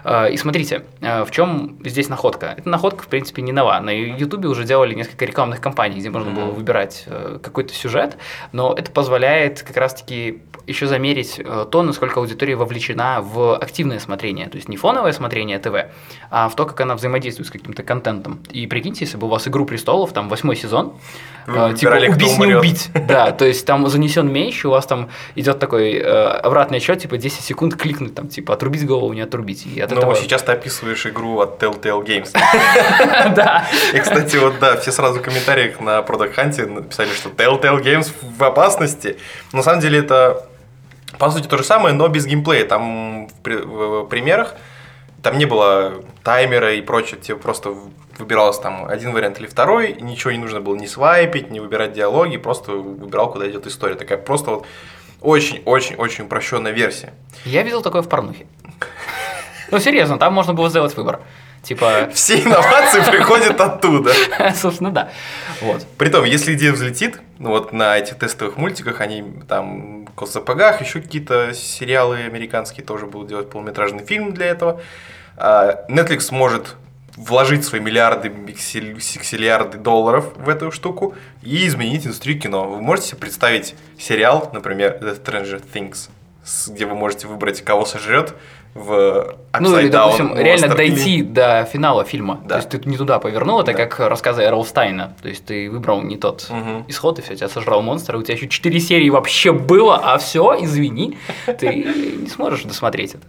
Э, 0.05 0.31
И 0.33 0.37
смотрите, 0.37 0.85
э, 1.01 1.25
в 1.25 1.31
чем 1.31 1.79
здесь 1.85 2.09
находка? 2.09 2.55
Эта 2.57 2.69
находка, 2.69 3.05
в 3.05 3.07
принципе, 3.09 3.43
не 3.43 3.53
нова. 3.53 3.79
На 3.81 3.91
Ютубе 3.91 4.49
уже 4.49 4.65
делали 4.65 4.95
несколько 4.95 5.25
рекламных 5.25 5.61
кампаний, 5.61 5.99
где 5.99 6.11
можно 6.11 6.31
было 6.31 6.51
выбирать 6.51 7.05
э, 7.07 7.39
какой-то 7.43 7.73
сюжет, 7.73 8.17
но 8.53 8.75
это 8.75 8.91
позволяет 8.91 9.63
как 9.63 9.77
раз-таки 9.77 10.43
еще 10.67 10.87
замерить 10.87 11.41
э, 11.43 11.67
то, 11.71 11.83
насколько 11.83 12.21
аудитория 12.21 12.57
вовлечена 12.57 13.21
в 13.23 13.57
активное 13.57 13.99
смотрение, 14.01 14.49
то 14.49 14.57
есть 14.57 14.69
не 14.69 14.77
фоновое 14.77 15.13
смотрение 15.13 15.59
ТВ, 15.59 15.87
а 16.31 16.49
в 16.49 16.57
то, 16.57 16.67
как 16.67 16.81
она 16.81 16.95
взаимодействует 16.95 17.49
с 17.49 17.51
каким-то 17.51 17.83
контентом. 17.83 18.41
И 18.51 18.67
прикиньте, 18.67 19.05
если 19.05 19.17
бы 19.17 19.27
у 19.27 19.31
вас 19.31 19.49
«Игру 19.49 19.65
престолов», 19.65 20.13
там 20.13 20.29
восьмой 20.29 20.57
сезон, 20.57 20.93
Вы 21.47 21.73
типа 21.75 21.93
убить, 21.93 22.39
не 22.39 22.55
убить. 22.55 22.91
Да, 23.09 23.33
то 23.33 23.47
есть 23.47 23.65
там 23.65 23.89
занесен 23.89 24.31
меч, 24.31 24.65
у 24.67 24.71
вас 24.71 24.87
там 24.87 25.09
идет 25.35 25.59
такой 25.59 25.95
э, 25.95 26.03
обратный 26.03 26.79
отчет, 26.79 27.01
типа 27.01 27.17
10 27.19 27.45
секунд 27.45 27.77
кликнуть, 27.77 28.15
там, 28.15 28.29
типа 28.29 28.55
отрубить 28.55 28.87
голову, 28.87 29.13
не 29.13 29.21
отрубить. 29.21 29.67
И 29.67 29.81
от 29.81 29.91
Ну, 29.91 29.99
этого... 29.99 30.15
сейчас 30.17 30.43
ты 30.43 30.53
описываешь 30.53 31.07
игру 31.07 31.41
от 31.41 31.63
Telltale 31.63 32.05
Games. 32.05 32.31
Да. 33.35 33.67
И, 33.95 33.99
кстати, 34.01 34.37
вот 34.37 34.59
да, 34.61 34.77
все 34.77 34.93
сразу 34.93 35.19
в 35.21 35.23
комментариях 35.23 35.81
на 35.81 35.99
Product 36.01 36.35
Hunt 36.37 36.67
написали, 36.67 37.09
что 37.13 37.29
Telltale 37.31 37.83
Games 37.83 38.13
в 38.23 38.43
опасности. 38.45 39.17
На 39.53 39.63
самом 39.63 39.81
деле 39.81 39.99
это 40.01 40.47
По 41.19 41.31
сути, 41.31 41.47
то 41.47 41.57
же 41.57 41.65
самое, 41.65 41.95
но 41.95 42.09
без 42.09 42.27
геймплея. 42.27 42.65
Там 42.67 43.29
в, 43.29 43.35
при- 43.43 43.57
в 43.57 44.05
примерах 44.07 44.55
там 45.23 45.39
не 45.39 45.47
было 45.47 46.05
таймера 46.23 46.75
и 46.75 46.81
прочее. 46.83 47.19
Тебе 47.21 47.37
просто 47.37 47.75
выбирался 48.19 48.63
там 48.63 48.85
один 48.87 49.13
вариант 49.13 49.39
или 49.41 49.47
второй. 49.47 49.97
Ничего 50.01 50.33
не 50.33 50.39
нужно 50.39 50.61
было 50.61 50.77
ни 50.77 50.87
свайпить, 50.87 51.51
ни 51.51 51.61
выбирать 51.61 51.93
диалоги. 51.93 52.37
Просто 52.37 52.73
выбирал, 52.73 53.33
куда 53.33 53.49
идет 53.49 53.67
история. 53.67 53.95
Такая 53.95 54.19
просто 54.19 54.51
вот 54.51 54.67
очень-очень-очень 55.21 56.25
упрощенная 56.25 56.73
версия. 56.73 57.13
Я 57.45 57.63
видел 57.63 57.83
такое 57.83 58.03
в 58.03 58.09
порнухе. 58.09 58.47
Ну, 59.71 59.79
серьезно, 59.79 60.19
там 60.19 60.33
можно 60.33 60.55
было 60.55 60.71
сделать 60.71 60.97
выбор. 60.97 61.21
Типа, 61.63 62.09
Все 62.15 62.41
инновации 62.41 63.11
приходят 63.11 63.61
оттуда. 63.61 64.13
собственно, 64.55 64.91
да. 64.91 65.11
Вот. 65.61 65.85
Притом, 65.99 66.25
если 66.25 66.55
идея 66.55 66.73
взлетит, 66.73 67.21
ну 67.39 67.51
вот 67.51 67.73
на 67.73 67.99
этих 67.99 68.17
тестовых 68.17 68.57
мультиках, 68.57 69.01
они 69.01 69.25
там 69.49 70.07
в 70.17 70.27
СПГах, 70.27 70.81
еще 70.81 71.01
какие-то 71.01 71.53
сериалы 71.53 72.19
американские 72.21 72.87
тоже 72.87 73.07
будут 73.07 73.29
делать 73.29 73.51
полнометражный 73.51 74.05
фильм 74.05 74.33
для 74.33 74.47
этого. 74.47 74.81
А 75.37 75.85
Netflix 75.89 76.33
может 76.33 76.77
вложить 77.19 77.65
свои 77.65 77.81
миллиарды, 77.81 78.33
сексиллиарды 79.01 79.79
долларов 79.79 80.33
в 80.37 80.49
эту 80.49 80.71
штуку 80.71 81.15
и 81.43 81.67
изменить 81.67 82.07
индустрию 82.07 82.41
кино. 82.41 82.65
Вы 82.69 82.81
можете 82.81 83.09
себе 83.09 83.19
представить 83.19 83.75
сериал, 83.99 84.51
например, 84.53 84.99
The 85.03 85.21
Stranger 85.23 85.63
Things, 85.73 86.09
где 86.73 86.87
вы 86.87 86.95
можете 86.95 87.27
выбрать, 87.27 87.61
кого 87.63 87.85
сожрет 87.85 88.35
в 88.75 89.37
Ну, 89.59 89.79
или, 89.79 89.89
Upside 89.89 89.91
Down 89.91 89.91
допустим, 89.91 90.37
реально 90.39 90.67
или- 90.67 90.75
дойти 90.77 91.23
до 91.23 91.65
финала 91.65 92.05
фильма. 92.05 92.41
Да. 92.45 92.49
То 92.49 92.57
есть 92.57 92.69
ты 92.69 92.89
не 92.89 92.97
туда 92.97 93.19
повернул, 93.19 93.61
это 93.61 93.73
Да. 93.73 93.85
как 93.87 93.99
рассказы 94.09 94.43
Эрлстайна. 94.43 95.15
То 95.21 95.29
есть 95.29 95.45
ты 95.45 95.69
выбрал 95.69 96.03
не 96.03 96.17
тот 96.17 96.47
Мгм. 96.49 96.85
исход, 96.87 97.19
и 97.19 97.23
все, 97.23 97.35
тебя 97.35 97.49
сожрал 97.49 97.83
монстр, 97.83 98.15
и 98.15 98.19
у 98.19 98.23
тебя 98.23 98.35
еще 98.35 98.47
4 98.47 98.79
серии 98.79 99.11
вообще 99.11 99.53
было, 99.53 99.97
а 99.97 100.19
все, 100.19 100.57
извини, 100.61 101.19
ты 101.59 101.75
не 102.23 102.29
сможешь 102.29 102.63
досмотреть 102.63 103.15
это. 103.15 103.27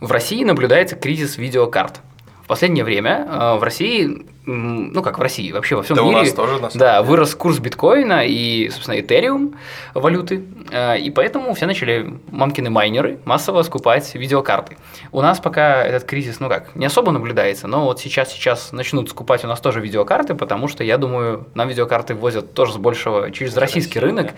В 0.00 0.10
России 0.10 0.42
наблюдается 0.44 0.96
кризис 0.96 1.36
видеокарт. 1.36 2.00
В 2.46 2.48
последнее 2.48 2.84
время 2.84 3.26
э, 3.28 3.56
в 3.58 3.62
России, 3.64 4.24
ну 4.46 5.02
как 5.02 5.18
в 5.18 5.22
России, 5.22 5.50
вообще 5.50 5.74
во 5.74 5.82
всем 5.82 5.96
Да 5.96 6.04
у 6.04 6.06
мире, 6.06 6.22
нас 6.22 6.32
тоже, 6.32 6.60
на 6.60 6.70
да, 6.72 6.96
деле. 6.98 7.02
вырос 7.02 7.34
курс 7.34 7.58
биткоина 7.58 8.24
и, 8.24 8.68
собственно, 8.70 9.00
этериум 9.00 9.56
валюты, 9.92 10.44
э, 10.70 10.98
и 10.98 11.10
поэтому 11.10 11.52
все 11.54 11.66
начали 11.66 12.14
мамкины 12.30 12.70
майнеры 12.70 13.18
массово 13.24 13.62
скупать 13.62 14.14
видеокарты. 14.14 14.76
У 15.10 15.20
нас 15.20 15.40
пока 15.40 15.84
этот 15.84 16.04
кризис, 16.04 16.38
ну 16.38 16.48
как, 16.48 16.74
не 16.76 16.86
особо 16.86 17.10
наблюдается, 17.10 17.66
но 17.66 17.84
вот 17.84 18.00
сейчас, 18.00 18.32
сейчас 18.32 18.70
начнут 18.70 19.10
скупать 19.10 19.44
у 19.44 19.48
нас 19.48 19.60
тоже 19.60 19.80
видеокарты, 19.80 20.34
потому 20.34 20.68
что, 20.68 20.84
я 20.84 20.96
думаю, 20.96 21.46
нам 21.54 21.68
видеокарты 21.68 22.14
возят 22.14 22.54
тоже 22.54 22.74
с 22.74 22.76
большего 22.76 23.32
через 23.32 23.56
российский 23.56 23.98
России, 23.98 24.16
рынок, 24.16 24.26
да. 24.28 24.32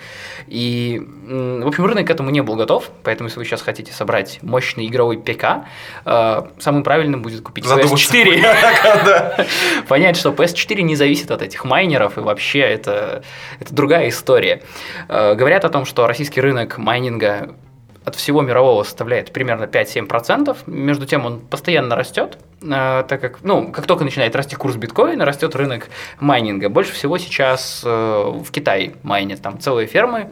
и, 0.46 1.02
в 1.26 1.66
общем, 1.66 1.84
рынок 1.84 2.06
к 2.06 2.10
этому 2.10 2.30
не 2.30 2.42
был 2.42 2.56
готов, 2.56 2.90
поэтому 3.02 3.28
если 3.28 3.38
вы 3.38 3.44
сейчас 3.44 3.60
хотите 3.60 3.92
собрать 3.92 4.38
мощный 4.40 4.86
игровой 4.86 5.18
ПК, 5.18 5.66
э, 6.06 6.42
самым 6.58 6.82
правильным 6.82 7.20
будет 7.20 7.42
купить 7.42 7.66
Задуматься. 7.66 8.16
PS4. 8.16 9.46
Понять, 9.98 10.16
что 10.16 10.30
PS4 10.30 10.82
не 10.82 10.94
зависит 10.94 11.32
от 11.32 11.42
этих 11.42 11.64
майнеров, 11.64 12.18
и 12.18 12.20
вообще 12.20 12.60
это, 12.60 13.24
это 13.58 13.74
другая 13.74 14.10
история. 14.10 14.62
Э, 15.08 15.34
Говорят 15.34 15.64
о 15.64 15.70
том, 15.70 15.84
что 15.84 16.06
российский 16.06 16.40
рынок 16.40 16.78
майнинга 16.78 17.56
от 18.04 18.14
всего 18.14 18.42
мирового 18.42 18.84
составляет 18.84 19.32
примерно 19.32 19.64
5-7%. 19.64 20.56
Между 20.66 21.04
тем 21.04 21.26
он 21.26 21.40
постоянно 21.40 21.96
растет, 21.96 22.38
э, 22.62 23.04
так 23.08 23.20
как, 23.20 23.42
ну, 23.42 23.72
как 23.72 23.88
только 23.88 24.04
начинает 24.04 24.36
расти 24.36 24.54
курс 24.54 24.76
биткоина, 24.76 25.24
растет 25.24 25.56
рынок 25.56 25.88
майнинга. 26.20 26.68
Больше 26.68 26.92
всего 26.92 27.18
сейчас 27.18 27.82
э, 27.84 27.88
в 27.88 28.52
Китае 28.52 28.92
майнят, 29.02 29.42
там 29.42 29.58
целые 29.58 29.88
фермы. 29.88 30.30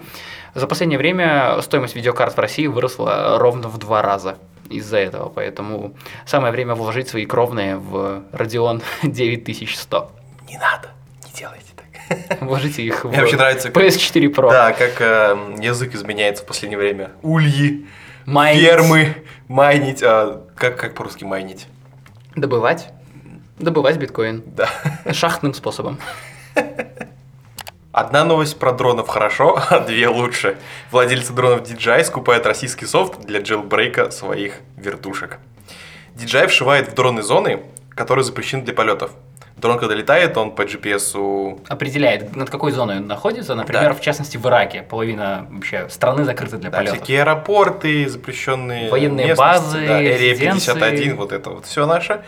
За 0.56 0.66
последнее 0.66 0.98
время 0.98 1.60
стоимость 1.60 1.94
видеокарт 1.94 2.34
в 2.34 2.40
России 2.40 2.66
выросла 2.66 3.38
ровно 3.38 3.68
в 3.68 3.76
два 3.76 4.00
раза 4.00 4.38
из-за 4.70 4.96
этого, 4.96 5.28
поэтому 5.28 5.94
самое 6.24 6.50
время 6.50 6.74
вложить 6.74 7.08
свои 7.08 7.26
кровные 7.26 7.76
в 7.76 8.22
Radeon 8.32 8.82
9100. 9.02 10.10
Не 10.48 10.56
надо, 10.56 10.88
не 11.26 11.32
делайте 11.38 11.66
так. 11.76 12.40
Вложите 12.40 12.82
их 12.82 13.04
в 13.04 13.08
Мне 13.08 13.20
вообще 13.20 13.36
нравится, 13.36 13.70
как- 13.70 13.82
PS4 13.82 14.34
Pro. 14.34 14.50
Да, 14.50 14.72
как 14.72 14.98
э, 15.02 15.36
язык 15.60 15.94
изменяется 15.94 16.42
в 16.42 16.46
последнее 16.46 16.78
время. 16.78 17.10
Ульи, 17.22 17.86
Майнить. 18.24 18.64
фермы, 18.64 19.14
майнить. 19.48 20.02
а, 20.02 20.42
как, 20.56 20.78
как 20.80 20.94
по-русски 20.94 21.24
майнить? 21.24 21.66
Добывать. 22.34 22.88
Добывать 23.58 23.98
биткоин. 23.98 24.42
Да. 24.46 24.70
Шахтным 25.12 25.52
способом. 25.52 25.98
Одна 27.96 28.24
новость 28.24 28.58
про 28.58 28.72
дронов 28.72 29.08
хорошо, 29.08 29.58
а 29.70 29.80
две 29.80 30.06
лучше. 30.08 30.58
Владельцы 30.90 31.32
дронов 31.32 31.62
DJI 31.62 32.04
скупают 32.04 32.44
российский 32.44 32.84
софт 32.84 33.20
для 33.24 33.40
джелбрейка 33.40 34.10
своих 34.10 34.56
вертушек. 34.76 35.38
DJI 36.14 36.48
вшивает 36.48 36.90
в 36.90 36.94
дроны 36.94 37.22
зоны, 37.22 37.62
которые 37.94 38.22
запрещены 38.22 38.64
для 38.64 38.74
полетов. 38.74 39.12
Дрон, 39.56 39.78
когда 39.78 39.94
летает, 39.94 40.36
он 40.36 40.50
по 40.50 40.60
GPS 40.66 41.58
Определяет, 41.68 42.36
над 42.36 42.50
какой 42.50 42.72
зоной 42.72 42.98
он 42.98 43.06
находится. 43.06 43.54
Например, 43.54 43.88
Да. 43.88 43.94
в 43.94 44.02
частности, 44.02 44.36
в 44.36 44.44
Ираке. 44.44 44.82
Половина 44.82 45.46
вообще 45.50 45.88
страны 45.88 46.24
закрыта 46.24 46.58
для 46.58 46.68
Да, 46.68 46.76
полетов. 46.76 46.98
всякие 46.98 47.22
аэропорты, 47.22 48.06
запрещенные 48.10 48.90
Военные 48.90 49.34
базы, 49.34 49.86
да, 49.86 50.02
резиденции. 50.02 50.74
51, 50.74 51.16
вот 51.16 51.32
это 51.32 51.48
вот 51.48 51.64
все 51.64 51.86
наше. 51.86 52.20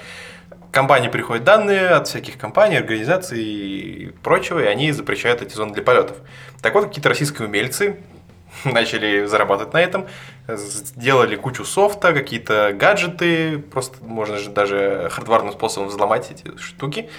Компании 0.79 1.09
приходят 1.09 1.43
данные 1.43 1.89
от 1.89 2.07
всяких 2.07 2.39
компаний, 2.39 2.77
организаций 2.77 3.43
и 3.43 4.07
прочего, 4.23 4.61
и 4.61 4.67
они 4.67 4.93
запрещают 4.93 5.43
эти 5.43 5.53
зоны 5.55 5.75
для 5.75 5.83
полетов. 5.83 6.19
Так 6.63 6.73
вот, 6.75 6.85
какие-то 6.87 7.09
российские 7.09 7.49
умельцы 7.49 7.97
начали 8.65 9.25
зарабатывать 9.27 9.73
на 9.73 9.81
этом, 9.81 10.07
сделали 10.47 11.35
кучу 11.35 11.65
софта, 11.65 12.13
какие-то 12.13 12.73
гаджеты, 12.75 13.59
просто 13.59 13.97
можно 14.05 14.37
же 14.37 14.51
даже 14.51 15.09
хардварным 15.11 15.53
способом 15.53 15.89
взломать 15.89 16.31
эти 16.31 16.57
штуки, 16.59 17.11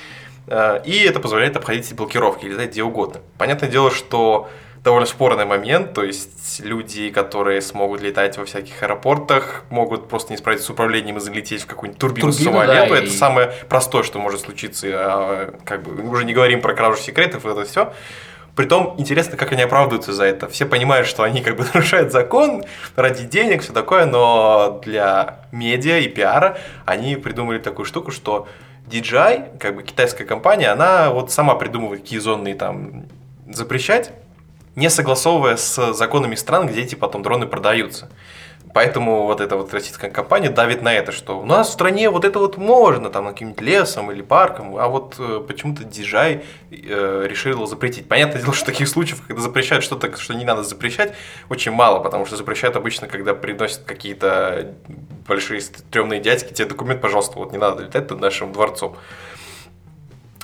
Э, 0.49 0.81
и 0.83 1.03
это 1.03 1.19
позволяет 1.19 1.55
обходить 1.55 1.85
эти 1.85 1.93
блокировки, 1.93 2.45
летать 2.45 2.71
где 2.71 2.83
угодно. 2.83 3.21
Понятное 3.37 3.69
дело, 3.69 3.91
что 3.91 4.49
довольно 4.83 5.05
спорный 5.05 5.45
момент, 5.45 5.93
то 5.93 6.03
есть 6.03 6.61
люди, 6.63 7.09
которые 7.09 7.61
смогут 7.61 8.01
летать 8.01 8.37
во 8.37 8.45
всяких 8.45 8.81
аэропортах, 8.81 9.63
могут 9.69 10.07
просто 10.07 10.31
не 10.33 10.37
справиться 10.37 10.67
с 10.67 10.69
управлением 10.69 11.17
и 11.17 11.19
залететь 11.19 11.63
в 11.63 11.65
какую-нибудь 11.67 11.99
турбину, 11.99 12.31
Турбину, 12.31 12.51
самолета. 12.51 12.73
да, 12.73 12.85
это 12.97 13.05
и- 13.05 13.09
самое 13.09 13.51
простое, 13.67 14.03
что 14.03 14.19
может 14.19 14.41
случиться. 14.41 14.87
а, 14.91 15.53
Как 15.65 15.83
бы 15.83 16.01
мы 16.01 16.09
уже 16.09 16.23
не 16.25 16.33
говорим 16.33 16.61
про 16.61 16.73
кражу 16.73 16.97
секретов 17.01 17.45
и 17.45 17.49
это 17.49 17.65
все. 17.65 17.93
Притом 18.55 18.95
интересно, 18.97 19.37
как 19.37 19.51
они 19.53 19.61
оправдываются 19.61 20.11
за 20.11 20.25
это. 20.25 20.47
Все 20.49 20.65
понимают, 20.65 21.07
что 21.07 21.23
они 21.23 21.41
как 21.41 21.55
бы 21.55 21.65
нарушают 21.73 22.11
закон 22.11 22.63
ради 22.95 23.23
денег, 23.25 23.61
все 23.61 23.73
такое, 23.73 24.05
но 24.05 24.81
для 24.83 25.39
медиа 25.51 25.99
и 25.99 26.07
пиара 26.07 26.57
они 26.85 27.15
придумали 27.15 27.59
такую 27.59 27.85
штуку, 27.85 28.11
что 28.11 28.47
DJI, 28.89 29.57
как 29.59 29.75
бы 29.75 29.83
китайская 29.83 30.25
компания, 30.25 30.69
она 30.69 31.09
вот 31.11 31.31
сама 31.31 31.55
придумывает, 31.55 32.01
какие 32.01 32.19
зоны 32.19 32.53
там 32.55 33.05
запрещать, 33.47 34.11
не 34.79 34.89
согласовывая 34.89 35.57
с 35.57 35.93
законами 35.93 36.35
стран, 36.35 36.65
где 36.67 36.81
эти 36.81 36.95
потом 36.95 37.21
дроны 37.21 37.45
продаются. 37.45 38.09
Поэтому 38.73 39.23
вот 39.23 39.41
эта 39.41 39.55
вот 39.55 39.73
российская 39.73 40.09
компания 40.09 40.49
давит 40.49 40.81
на 40.81 40.93
это, 40.93 41.11
что 41.11 41.39
у 41.39 41.45
нас 41.45 41.69
в 41.69 41.73
стране 41.73 42.09
вот 42.09 42.23
это 42.23 42.39
вот 42.39 42.57
можно, 42.57 43.09
там, 43.09 43.27
каким-нибудь 43.27 43.61
лесом 43.61 44.11
или 44.11 44.21
парком, 44.21 44.77
а 44.77 44.87
вот 44.87 45.15
э, 45.17 45.43
почему-то 45.47 45.83
DJI 45.83 46.43
э, 46.71 47.25
решила 47.27 47.65
запретить. 47.65 48.07
Понятное 48.07 48.41
дело, 48.41 48.53
что 48.53 48.67
таких 48.67 48.87
случаев, 48.87 49.23
когда 49.25 49.41
запрещают 49.41 49.83
что-то, 49.83 50.15
что 50.17 50.33
не 50.33 50.45
надо 50.45 50.63
запрещать, 50.63 51.13
очень 51.49 51.71
мало, 51.71 51.99
потому 51.99 52.25
что 52.25 52.35
запрещают 52.37 52.75
обычно, 52.75 53.07
когда 53.07 53.33
приносят 53.33 53.83
какие-то 53.85 54.75
большие 55.27 55.61
стрёмные 55.61 56.19
дядьки, 56.19 56.53
тебе 56.53 56.67
документ, 56.67 57.01
пожалуйста, 57.01 57.39
вот 57.39 57.51
не 57.51 57.57
надо 57.57 57.83
летать 57.83 58.09
над 58.11 58.19
нашим 58.19 58.53
дворцом. 58.53 58.95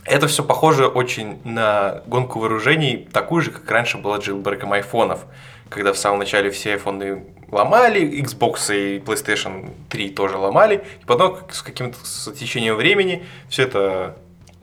Это 0.06 0.28
все 0.28 0.44
похоже 0.44 0.88
очень 0.88 1.40
на 1.44 2.04
гонку 2.06 2.40
вооружений, 2.40 3.08
такую 3.12 3.42
же, 3.42 3.50
как 3.50 3.70
раньше 3.72 3.98
было 3.98 4.18
джилбреком 4.18 4.72
айфонов, 4.72 5.26
когда 5.70 5.94
в 5.94 5.98
самом 5.98 6.20
начале 6.20 6.52
все 6.52 6.74
айфоны 6.74 7.24
ломали, 7.52 8.22
Xbox 8.22 8.72
и 8.72 9.00
PlayStation 9.00 9.72
3 9.90 10.10
тоже 10.12 10.38
ломали, 10.38 10.84
и 11.02 11.06
потом 11.06 11.40
с 11.50 11.64
каким-то 11.64 11.98
течением 12.38 12.76
времени 12.76 13.26
все 13.50 13.64
это 13.64 14.16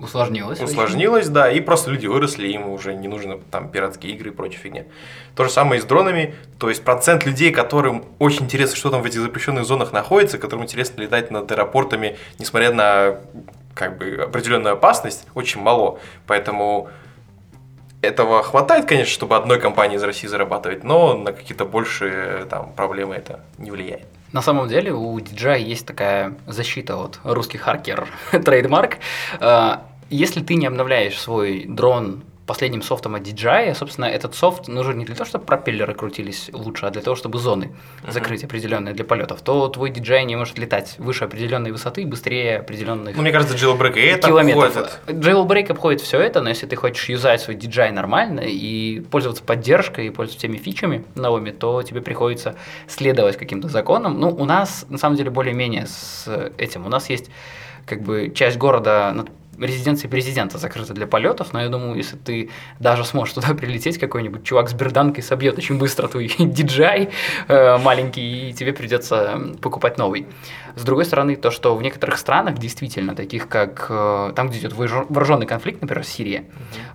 Усложнилось. 0.03 0.61
очень. 0.61 0.71
усложнилось, 0.71 1.29
да, 1.29 1.51
и 1.51 1.61
просто 1.61 1.91
люди 1.91 2.07
выросли, 2.07 2.49
им 2.49 2.69
уже 2.69 2.93
не 2.93 3.07
нужно 3.07 3.39
там 3.51 3.69
пиратские 3.69 4.13
игры 4.13 4.31
и 4.31 4.33
прочая 4.33 4.59
фигня. 4.59 4.85
То 5.37 5.45
же 5.45 5.51
самое 5.51 5.79
и 5.79 5.83
с 5.83 5.87
дронами, 5.87 6.35
то 6.59 6.69
есть 6.69 6.83
процент 6.83 7.25
людей, 7.25 7.53
которым 7.53 8.05
очень 8.19 8.45
интересно, 8.47 8.77
что 8.77 8.91
там 8.91 9.03
в 9.03 9.07
этих 9.07 9.21
запрещенных 9.21 9.65
зонах 9.65 9.93
находится, 9.93 10.39
которым 10.39 10.65
интересно 10.65 11.03
летать 11.03 11.31
над 11.31 11.51
аэропортами, 11.51 12.17
несмотря 12.41 12.73
на 12.73 13.21
как 13.75 13.97
бы 13.97 14.25
определенную 14.25 14.75
опасность, 14.75 15.27
очень 15.35 15.61
мало. 15.61 16.01
Поэтому 16.27 16.89
этого 18.01 18.43
хватает, 18.43 18.87
конечно, 18.87 19.13
чтобы 19.13 19.37
одной 19.37 19.61
компании 19.61 19.97
из 19.97 20.03
России 20.03 20.27
зарабатывать, 20.27 20.83
но 20.83 21.17
на 21.17 21.33
какие-то 21.33 21.65
большие 21.65 22.45
там 22.47 22.73
проблемы 22.73 23.15
это 23.15 23.41
не 23.59 23.71
влияет. 23.71 24.07
На 24.33 24.43
самом 24.43 24.67
деле 24.67 24.93
у 24.93 25.19
DJI 25.19 25.61
есть 25.61 25.87
такая 25.87 26.35
защита 26.47 26.97
от 26.97 27.21
русских 27.23 27.63
хакеров, 27.63 28.09
trademark. 28.31 28.99
Если 30.13 30.41
ты 30.41 30.55
не 30.55 30.67
обновляешь 30.67 31.19
свой 31.19 31.65
дрон 31.67 32.23
последним 32.47 32.83
софтом 32.83 33.15
от 33.15 33.23
DJI. 33.23 33.75
Собственно, 33.75 34.07
этот 34.07 34.35
софт 34.35 34.69
нужен 34.69 34.99
не 34.99 35.05
для 35.05 35.15
того, 35.15 35.27
чтобы 35.27 35.45
пропеллеры 35.45 35.95
крутились 35.95 36.51
лучше, 36.53 36.87
а 36.87 36.91
для 36.91 37.01
того, 37.01 37.17
чтобы 37.17 37.39
зоны 37.39 37.73
uh-huh. 38.03 38.13
закрыть 38.13 38.45
определенные 38.45 38.95
для 38.95 39.05
полетов. 39.05 39.43
То 39.43 39.69
твой 39.69 39.91
DJI 39.91 40.25
не 40.25 40.37
может 40.37 40.59
летать 40.59 40.97
выше 40.99 41.25
определенной 41.25 41.71
высоты, 41.71 42.05
быстрее 42.05 42.59
определенных 42.59 43.17
Ну, 43.17 43.23
мне 43.23 43.33
кажется, 43.33 43.55
jailbreak 43.57 43.97
и 43.97 44.03
это 44.03 44.29
километров. 44.29 44.77
обходит. 44.77 45.25
Jailbreak 45.25 45.71
обходит 45.71 46.01
все 46.01 46.21
это, 46.21 46.41
но 46.41 46.49
если 46.49 46.67
ты 46.67 46.77
хочешь 46.77 47.09
юзать 47.09 47.41
свой 47.41 47.57
DJI 47.57 47.93
нормально 47.93 48.41
и 48.41 49.01
пользоваться 49.01 49.43
поддержкой, 49.45 50.09
и 50.09 50.11
пользоваться 50.11 50.47
теми 50.47 50.57
фичами 50.57 51.05
новыми, 51.15 51.51
то 51.51 51.83
тебе 51.83 52.01
приходится 52.01 52.57
следовать 52.89 53.37
каким-то 53.37 53.69
законам. 53.69 54.19
Ну, 54.19 54.29
у 54.29 54.45
нас, 54.45 54.85
на 54.89 54.99
самом 54.99 55.17
деле, 55.17 55.31
более-менее 55.31 55.87
с 55.87 56.51
этим. 56.59 56.87
У 56.87 56.89
нас 56.89 57.09
есть 57.09 57.31
как 57.87 58.03
бы 58.03 58.33
часть 58.35 58.59
города 58.59 59.27
над 59.57 59.69
резиденции 59.69 60.09
президента 60.09 60.59
закрыта 60.59 60.95
для 60.95 61.07
полетов, 61.07 61.53
но 61.53 61.61
я 61.61 61.69
думаю, 61.69 61.97
если 61.97 62.17
ты 62.17 62.51
даже 62.79 63.05
сможешь 63.05 63.35
туда 63.35 63.55
прилететь, 63.55 63.99
какой-нибудь 63.99 64.45
чувак 64.45 64.71
с 64.71 64.75
берданкой 64.75 65.23
собьет 65.23 65.59
очень 65.59 65.79
быстро 65.79 66.09
твой 66.09 66.27
DJI 66.39 67.13
э, 67.49 67.79
маленький, 67.79 68.51
и 68.51 68.53
тебе 68.53 68.73
придется 68.73 69.41
покупать 69.61 69.99
новый. 69.99 70.27
С 70.77 70.83
другой 70.85 71.05
стороны, 71.05 71.37
то, 71.37 71.51
что 71.51 71.75
в 71.75 71.83
некоторых 71.83 72.19
странах, 72.19 72.59
действительно, 72.59 73.15
таких 73.15 73.49
как 73.49 73.87
э, 73.89 74.33
там, 74.35 74.49
где 74.49 74.59
идет 74.59 74.73
вооруженный 74.75 75.47
конфликт, 75.47 75.83
например, 75.83 76.05
Сирия, 76.05 76.45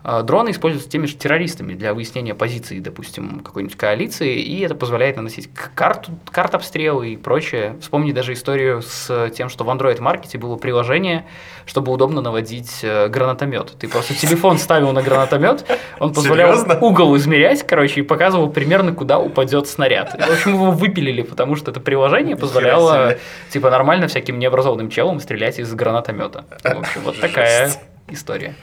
uh-huh. 0.03 0.23
дроны 0.23 0.51
используются 0.51 0.89
теми 0.89 1.05
же 1.05 1.15
террористами 1.15 1.73
для 1.73 1.93
выяснения 1.93 2.35
позиции, 2.35 2.79
допустим, 2.79 3.39
какой-нибудь 3.39 3.77
коалиции, 3.77 4.39
и 4.39 4.61
это 4.61 4.75
позволяет 4.75 5.17
наносить 5.17 5.49
карту, 5.75 6.11
карт 6.31 6.55
обстрелы 6.55 7.13
и 7.13 7.17
прочее. 7.17 7.75
Вспомни 7.81 8.11
даже 8.11 8.33
историю 8.33 8.81
с 8.81 9.31
тем, 9.35 9.49
что 9.49 9.63
в 9.63 9.69
Android-маркете 9.69 10.37
было 10.37 10.55
приложение, 10.57 11.25
чтобы 11.65 11.91
удобно 11.91 12.21
наводить 12.21 12.79
э, 12.83 13.07
гранатомет. 13.07 13.73
Ты 13.79 13.87
просто 13.87 14.13
телефон 14.15 14.57
ставил 14.57 14.91
на 14.91 15.01
гранатомет, 15.01 15.65
он 15.99 16.13
позволял 16.13 16.53
Серьезно? 16.53 16.79
угол 16.79 17.15
измерять, 17.17 17.65
короче, 17.65 18.01
и 18.01 18.03
показывал 18.03 18.49
примерно, 18.49 18.93
куда 18.93 19.19
упадет 19.19 19.67
снаряд. 19.67 20.15
И, 20.15 20.21
в 20.21 20.31
общем, 20.31 20.53
его 20.53 20.71
выпилили, 20.71 21.21
потому 21.21 21.55
что 21.55 21.71
это 21.71 21.79
приложение 21.79 22.35
позволяло, 22.35 23.17
типа, 23.49 23.66
типа 23.67 23.71
нормально 23.71 24.07
всяким 24.07 24.39
необразованным 24.39 24.89
челом 24.89 25.19
стрелять 25.19 25.59
из 25.59 25.73
гранатомета. 25.73 26.45
В 26.63 26.79
общем, 26.79 27.01
вот 27.03 27.19
такая 27.19 27.71
история. 28.09 28.55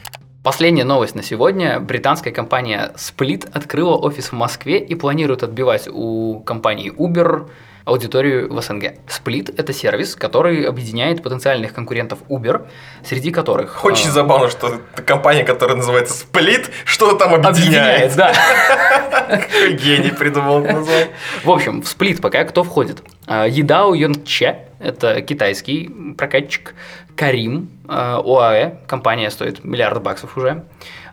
Последняя 0.43 0.83
новость 0.83 1.15
на 1.15 1.23
сегодня. 1.23 1.79
Британская 1.79 2.31
компания 2.31 2.91
Split 2.95 3.47
открыла 3.53 3.95
офис 3.97 4.31
в 4.31 4.33
Москве 4.33 4.79
и 4.79 4.95
планирует 4.95 5.43
отбивать 5.43 5.87
у 5.91 6.39
компании 6.39 6.91
Uber 6.91 7.47
аудиторию 7.85 8.51
в 8.51 8.61
СНГ. 8.61 8.95
Split– 9.07 9.53
это 9.57 9.71
сервис, 9.71 10.15
который 10.15 10.63
объединяет 10.63 11.23
потенциальных 11.23 11.73
конкурентов 11.73 12.19
Uber, 12.29 12.67
среди 13.03 13.31
которых… 13.31 13.85
Очень 13.85 14.09
э, 14.09 14.11
забавно, 14.11 14.49
что 14.49 14.81
компания, 15.05 15.43
которая 15.43 15.77
называется 15.77 16.25
Split, 16.25 16.71
что 16.83 17.13
там 17.13 17.35
объединяет. 17.35 18.13
Объединяет, 18.13 18.15
да. 18.15 19.69
Гений 19.71 20.11
придумал 20.11 20.61
название. 20.61 21.09
В 21.43 21.49
общем, 21.49 21.81
в 21.81 21.85
Split 21.85 22.21
пока 22.21 22.43
кто 22.43 22.63
входит? 22.63 23.03
А, 23.27 23.47
Едау 23.47 23.93
Йонче– 23.93 24.59
это 24.79 25.21
китайский 25.21 25.89
прокатчик. 26.17 26.73
Карим, 27.15 27.69
э, 27.87 27.93
ОАЭ, 27.93 28.79
компания 28.87 29.29
стоит 29.29 29.63
миллиард 29.63 30.01
баксов 30.01 30.35
уже 30.37 30.65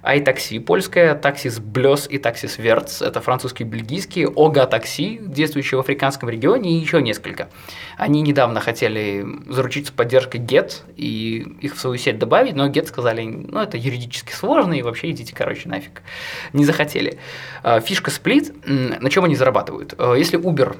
iTaxi 0.02 0.58
польская, 0.60 1.14
Taxis 1.14 1.60
Блёс 1.60 2.08
и 2.08 2.18
Taxis 2.18 2.60
Верц, 2.60 3.02
это 3.02 3.20
французские 3.20 3.68
и 3.68 3.70
бельгийские, 3.70 4.28
Ога 4.28 4.66
Такси, 4.66 5.20
действующие 5.22 5.78
в 5.78 5.80
африканском 5.80 6.28
регионе, 6.28 6.72
и 6.72 6.80
еще 6.80 7.00
несколько. 7.00 7.48
Они 7.96 8.20
недавно 8.20 8.60
хотели 8.60 9.24
заручиться 9.48 9.92
поддержкой 9.92 10.40
Get 10.40 10.80
и 10.96 11.56
их 11.60 11.76
в 11.76 11.78
свою 11.78 11.96
сеть 11.98 12.18
добавить, 12.18 12.54
но 12.54 12.68
Get 12.68 12.86
сказали, 12.86 13.24
ну 13.24 13.60
это 13.60 13.76
юридически 13.76 14.32
сложно, 14.32 14.74
и 14.74 14.82
вообще 14.82 15.10
идите, 15.10 15.34
короче, 15.34 15.68
нафиг. 15.68 16.02
Не 16.52 16.64
захотели. 16.64 17.18
А, 17.62 17.80
фишка 17.80 18.10
Split, 18.10 18.98
на 19.00 19.10
чем 19.10 19.24
они 19.24 19.36
зарабатывают? 19.36 19.94
А, 19.98 20.14
если 20.14 20.38
Uber 20.38 20.76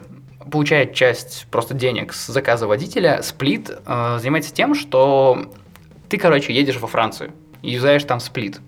получает 0.50 0.95
часть 0.95 1.47
просто 1.50 1.75
денег 1.75 2.12
с 2.12 2.26
заказа 2.26 2.67
водителя, 2.67 3.21
Split 3.23 3.82
а, 3.87 4.19
занимается 4.19 4.52
тем, 4.52 4.75
что 4.75 5.52
ты, 6.08 6.19
короче, 6.19 6.52
едешь 6.52 6.78
во 6.78 6.89
Францию 6.89 7.32
и 7.63 7.71
юзаешь 7.71 8.04
там 8.04 8.21
сплит. 8.21 8.61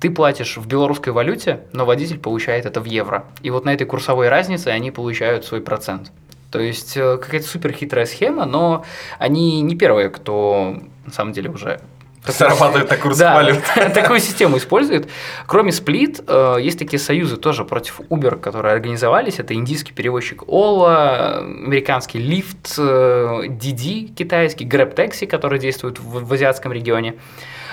Ты 0.00 0.10
платишь 0.10 0.56
в 0.56 0.66
белорусской 0.66 1.12
валюте, 1.12 1.60
но 1.72 1.84
водитель 1.84 2.18
получает 2.18 2.66
это 2.66 2.80
в 2.80 2.84
евро. 2.84 3.24
И 3.42 3.50
вот 3.50 3.64
на 3.64 3.74
этой 3.74 3.84
курсовой 3.86 4.28
разнице 4.28 4.68
они 4.68 4.90
получают 4.90 5.44
свой 5.44 5.60
процент. 5.60 6.12
То 6.50 6.60
есть 6.60 6.96
э, 6.96 7.18
какая-то 7.18 7.46
супер 7.46 7.72
хитрая 7.72 8.06
схема, 8.06 8.46
но 8.46 8.84
они 9.18 9.60
не 9.60 9.76
первые, 9.76 10.08
кто 10.08 10.78
на 11.04 11.12
самом 11.12 11.32
деле 11.32 11.50
уже 11.50 11.80
Зарабатывает 12.26 12.88
такую 12.88 13.14
да, 13.16 13.54
такую 13.94 14.20
систему 14.20 14.58
использует. 14.58 15.08
Кроме 15.46 15.70
Split, 15.70 16.24
э, 16.26 16.60
есть 16.60 16.78
такие 16.78 16.98
союзы 16.98 17.36
тоже 17.36 17.64
против 17.64 18.00
Uber, 18.00 18.38
которые 18.38 18.72
организовались. 18.72 19.38
Это 19.38 19.54
индийский 19.54 19.92
перевозчик 19.92 20.42
Ola, 20.42 21.38
американский 21.38 22.18
Lyft, 22.18 22.74
э, 22.78 23.48
Didi 23.48 24.14
китайский, 24.14 24.64
Grab 24.64 24.94
Taxi, 24.94 25.26
который 25.26 25.58
действует 25.58 25.98
в, 25.98 26.24
в 26.24 26.32
азиатском 26.32 26.72
регионе. 26.72 27.14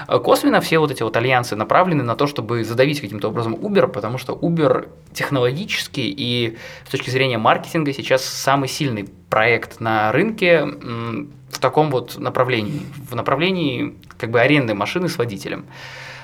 Э, 0.08 0.20
косвенно 0.20 0.62
все 0.62 0.80
вот 0.80 0.92
эти 0.92 1.04
вот 1.04 1.16
альянсы 1.18 1.56
направлены 1.56 2.04
на 2.04 2.16
то, 2.16 2.28
чтобы 2.28 2.64
задавить 2.64 3.02
каким-то 3.02 3.30
образом 3.30 3.56
Uber, 3.56 3.88
потому 3.88 4.18
что 4.18 4.34
Uber 4.34 4.90
технологически 5.14 6.02
и 6.02 6.58
с 6.88 6.90
точки 6.90 7.10
зрения 7.10 7.38
маркетинга 7.38 7.94
сейчас 7.94 8.24
самый 8.24 8.68
сильный 8.68 9.10
проект 9.30 9.80
на 9.80 10.12
рынке 10.12 10.64
в 10.64 11.60
таком 11.60 11.90
вот 11.90 12.18
направлении, 12.18 12.82
в 13.10 13.16
направлении 13.16 13.96
как 14.18 14.32
бы 14.32 14.40
аренды 14.40 14.74
машины 14.74 15.10
с 15.10 15.18
водителем. 15.18 15.66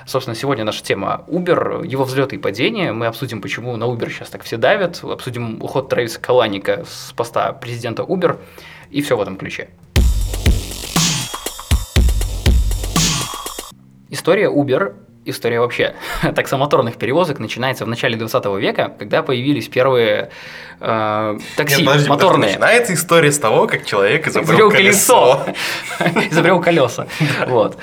Собственно, 0.06 0.34
сегодня 0.34 0.64
наша 0.64 0.82
тема 0.82 1.24
Uber, 1.28 1.86
его 1.86 2.04
взлеты 2.04 2.36
и 2.36 2.38
падения. 2.38 2.92
Мы 2.92 3.06
обсудим, 3.06 3.40
почему 3.40 3.76
на 3.76 3.84
Uber 3.84 4.10
сейчас 4.10 4.30
так 4.30 4.42
все 4.42 4.56
давят, 4.56 5.02
обсудим 5.04 5.62
уход 5.62 5.88
Трэвиса 5.88 6.20
Каланика 6.20 6.84
с 6.88 7.12
поста 7.12 7.52
президента 7.52 8.02
Uber 8.02 8.38
и 8.90 9.00
все 9.00 9.16
в 9.16 9.22
этом 9.22 9.36
ключе. 9.36 9.68
История 14.22 14.46
Uber 14.48 14.94
история 15.24 15.60
вообще 15.60 15.94
таксомоторных 16.34 16.96
перевозок 16.96 17.38
начинается 17.38 17.84
в 17.84 17.88
начале 17.88 18.16
20 18.16 18.44
века, 18.58 18.92
когда 18.98 19.22
появились 19.22 19.68
первые 19.68 20.30
э, 20.80 21.38
такси 21.56 21.76
Нет, 21.78 21.86
подожди, 21.86 22.08
моторные. 22.08 22.54
Подожди, 22.54 22.58
начинается 22.58 22.94
история 22.94 23.32
с 23.32 23.38
того, 23.38 23.66
как 23.66 23.84
человек 23.84 24.26
изобрел, 24.26 24.70
колесо. 24.70 25.44
изобрел 26.30 26.60
колеса. 26.60 27.06
Вот. 27.46 27.78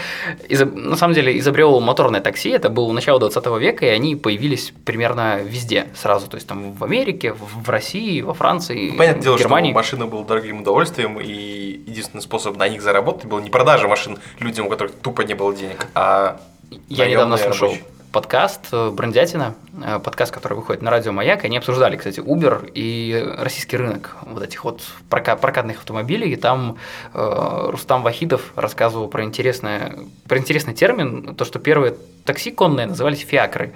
На 0.49 0.95
самом 0.95 1.13
деле 1.13 1.38
изобрел 1.39 1.80
моторное 1.80 2.21
такси, 2.21 2.49
это 2.49 2.69
было 2.69 2.91
начало 2.91 3.19
20 3.19 3.45
века, 3.60 3.86
и 3.86 3.89
они 3.89 4.15
появились 4.15 4.73
примерно 4.86 5.39
везде 5.41 5.88
сразу. 5.95 6.28
То 6.28 6.36
есть 6.36 6.47
там 6.47 6.73
в 6.73 6.84
Америке, 6.84 7.34
в 7.34 7.69
России, 7.69 8.21
во 8.21 8.34
Франции, 8.34 8.91
Понятное 8.91 9.23
дело, 9.23 9.38
Германии. 9.38 9.71
что 9.71 9.78
машина 9.78 10.06
была 10.08 10.23
дорогим 10.23 10.62
удовольствием, 10.62 11.19
и 11.19 11.82
единственный 11.88 12.21
способ 12.21 12.58
на 12.58 12.67
них 12.67 12.82
заработать 12.82 13.25
был 13.25 13.39
не 13.39 13.49
продажа 13.49 13.88
машин 13.88 14.17
людям, 14.39 14.67
у 14.67 14.69
которых 14.69 14.93
тупо 14.95 15.21
не 15.21 15.34
было 15.34 15.54
денег, 15.56 15.88
а 15.95 16.39
я 16.88 17.08
недавно 17.08 17.38
слушал 17.38 17.69
рабочий. 17.69 17.86
подкаст 18.12 18.67
э, 18.71 18.89
«Брендятина», 18.91 19.55
э, 19.84 19.99
подкаст, 19.99 20.32
который 20.32 20.53
выходит 20.53 20.82
на 20.82 20.91
радио 20.91 21.12
«Маяк». 21.12 21.45
Они 21.45 21.58
обсуждали, 21.58 21.97
кстати, 21.97 22.19
Uber 22.19 22.69
и 22.73 23.34
российский 23.38 23.77
рынок 23.77 24.15
вот 24.23 24.43
этих 24.43 24.63
вот 24.63 24.82
прокатных 25.10 25.77
автомобилей. 25.77 26.32
И 26.32 26.36
там 26.36 26.77
э, 27.13 27.67
Рустам 27.69 28.03
Вахидов 28.03 28.53
рассказывал 28.55 29.08
про, 29.08 29.23
интересное, 29.23 29.97
про 30.27 30.38
интересный 30.38 30.73
термин, 30.73 31.36
то, 31.36 31.45
что 31.45 31.60
первые 31.60 31.95
такси 32.25 32.51
конные 32.51 32.88
назывались 32.88 33.19
«фиакры». 33.19 33.73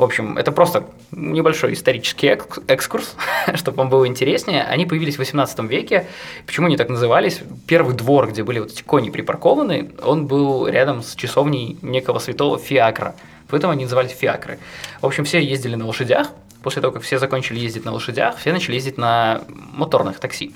В 0.00 0.02
общем, 0.02 0.38
это 0.38 0.50
просто 0.50 0.84
небольшой 1.12 1.74
исторический 1.74 2.28
экскурс, 2.68 3.16
чтобы 3.54 3.76
вам 3.76 3.90
было 3.90 4.06
интереснее. 4.06 4.62
Они 4.62 4.86
появились 4.86 5.16
в 5.16 5.18
18 5.18 5.58
веке. 5.64 6.06
Почему 6.46 6.68
они 6.68 6.78
так 6.78 6.88
назывались? 6.88 7.40
Первый 7.66 7.94
двор, 7.94 8.30
где 8.30 8.42
были 8.42 8.60
вот 8.60 8.70
эти 8.70 8.80
кони 8.80 9.10
припаркованы, 9.10 9.90
он 10.02 10.26
был 10.26 10.66
рядом 10.66 11.02
с 11.02 11.14
часовней 11.14 11.76
некого 11.82 12.18
святого 12.18 12.58
Фиакра. 12.58 13.14
Поэтому 13.48 13.74
они 13.74 13.84
назывались 13.84 14.12
Фиакры. 14.12 14.58
В 15.02 15.06
общем, 15.06 15.24
все 15.24 15.38
ездили 15.38 15.74
на 15.74 15.86
лошадях. 15.86 16.28
После 16.62 16.80
того, 16.80 16.94
как 16.94 17.02
все 17.02 17.18
закончили 17.18 17.58
ездить 17.58 17.84
на 17.84 17.92
лошадях, 17.92 18.38
все 18.38 18.54
начали 18.54 18.76
ездить 18.76 18.96
на 18.96 19.42
моторных 19.52 20.18
такси. 20.18 20.54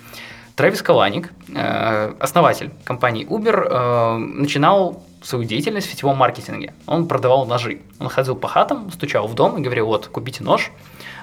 Трэвис 0.56 0.80
Каланик, 0.80 1.30
э, 1.54 2.14
основатель 2.18 2.70
компании 2.84 3.26
Uber, 3.26 3.66
э, 3.68 4.16
начинал 4.16 5.04
свою 5.24 5.44
деятельность 5.44 5.88
в 5.88 5.90
сетевом 5.90 6.16
маркетинге. 6.16 6.74
Он 6.86 7.08
продавал 7.08 7.46
ножи. 7.46 7.80
Он 7.98 8.08
ходил 8.08 8.36
по 8.36 8.46
хатам, 8.46 8.90
стучал 8.92 9.26
в 9.26 9.34
дом 9.34 9.58
и 9.58 9.62
говорил, 9.62 9.86
вот, 9.86 10.06
купите 10.06 10.44
нож, 10.44 10.70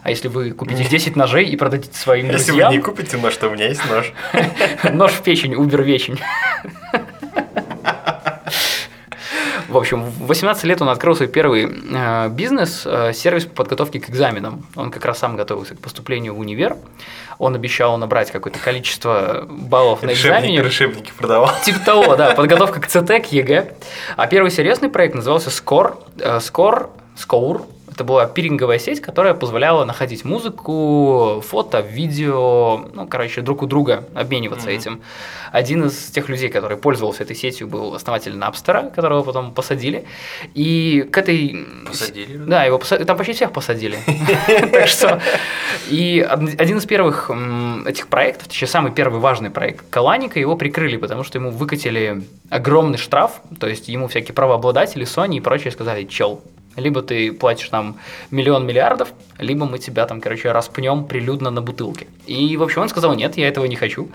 а 0.03 0.09
если 0.09 0.27
вы 0.27 0.51
купите 0.51 0.83
10 0.83 1.15
ножей 1.15 1.45
и 1.45 1.55
продадите 1.55 1.95
своим 1.95 2.25
если 2.25 2.47
друзьям... 2.47 2.57
Если 2.57 2.67
вы 2.67 2.75
не 2.75 2.81
купите 2.81 3.17
нож, 3.17 3.37
то 3.37 3.47
у 3.47 3.51
меня 3.51 3.67
есть 3.67 3.87
нож. 3.87 4.11
Нож 4.91 5.11
в 5.11 5.21
печень, 5.21 5.53
Uber 5.53 5.83
вечен. 5.83 6.17
В 9.71 9.77
общем, 9.77 10.03
в 10.03 10.27
18 10.27 10.65
лет 10.65 10.81
он 10.81 10.89
открыл 10.89 11.15
свой 11.15 11.29
первый 11.29 11.65
э, 11.65 12.27
бизнес, 12.29 12.83
э, 12.85 13.13
сервис 13.13 13.45
по 13.45 13.63
подготовке 13.63 14.01
к 14.01 14.09
экзаменам. 14.09 14.65
Он 14.75 14.91
как 14.91 15.05
раз 15.05 15.19
сам 15.19 15.37
готовился 15.37 15.75
к 15.75 15.79
поступлению 15.79 16.35
в 16.35 16.39
универ. 16.39 16.75
Он 17.37 17.55
обещал 17.55 17.97
набрать 17.97 18.31
какое-то 18.31 18.59
количество 18.59 19.47
баллов 19.49 20.03
на 20.03 20.11
экзамене. 20.11 20.61
Решебники 20.61 21.13
продавал. 21.17 21.51
Типа 21.63 21.79
того, 21.79 22.17
да, 22.17 22.31
подготовка 22.31 22.81
к 22.81 22.87
ЦТ, 22.87 23.25
к 23.25 23.31
ЕГЭ. 23.31 23.73
А 24.17 24.27
первый 24.27 24.51
серьезный 24.51 24.89
проект 24.89 25.15
назывался 25.15 25.49
Scour. 25.49 25.95
Scour 26.17 26.89
Scour. 27.15 27.65
Это 28.01 28.07
была 28.07 28.25
пиринговая 28.25 28.79
сеть, 28.79 28.99
которая 28.99 29.35
позволяла 29.35 29.85
находить 29.85 30.25
музыку, 30.25 31.39
фото, 31.47 31.81
видео, 31.81 32.89
ну, 32.95 33.05
короче, 33.05 33.41
друг 33.41 33.61
у 33.61 33.67
друга 33.67 34.05
обмениваться 34.15 34.71
mm-hmm. 34.71 34.75
этим. 34.75 35.01
Один 35.51 35.85
из 35.85 36.07
тех 36.07 36.27
людей, 36.27 36.49
который 36.49 36.77
пользовался 36.77 37.21
этой 37.21 37.35
сетью, 37.35 37.67
был 37.67 37.93
основатель 37.93 38.35
Напстера, 38.35 38.89
которого 38.89 39.21
потом 39.21 39.53
посадили. 39.53 40.05
И 40.55 41.07
к 41.11 41.17
этой... 41.19 41.67
Посадили? 41.85 42.37
Да, 42.37 42.63
его 42.63 42.79
посадили. 42.79 43.05
Там 43.05 43.17
почти 43.17 43.33
всех 43.33 43.51
посадили. 43.51 43.99
Так 44.71 44.87
что... 44.87 45.21
И 45.87 46.25
один 46.57 46.77
из 46.79 46.85
первых 46.87 47.29
этих 47.85 48.07
проектов, 48.07 48.47
точнее, 48.47 48.67
самый 48.67 48.91
первый 48.91 49.19
важный 49.19 49.51
проект 49.51 49.85
Каланика, 49.91 50.39
его 50.39 50.55
прикрыли, 50.55 50.97
потому 50.97 51.23
что 51.23 51.37
ему 51.37 51.51
выкатили 51.51 52.23
огромный 52.49 52.97
штраф, 52.97 53.41
то 53.59 53.67
есть 53.67 53.89
ему 53.89 54.07
всякие 54.07 54.33
правообладатели, 54.33 55.05
Sony 55.05 55.37
и 55.37 55.39
прочие 55.39 55.71
сказали, 55.71 56.05
чел, 56.05 56.41
либо 56.81 57.01
ты 57.01 57.31
платишь 57.31 57.71
нам 57.71 57.97
миллион 58.31 58.65
миллиардов, 58.65 59.13
либо 59.37 59.65
мы 59.65 59.79
тебя 59.79 60.05
там, 60.05 60.21
короче, 60.21 60.51
распнем 60.51 61.05
прилюдно 61.05 61.49
на 61.49 61.61
бутылке. 61.61 62.07
И, 62.27 62.57
в 62.57 62.63
общем, 62.63 62.81
он 62.81 62.89
сказал, 62.89 63.13
нет, 63.15 63.37
я 63.37 63.47
этого 63.47 63.65
не 63.65 63.75
хочу. 63.75 64.09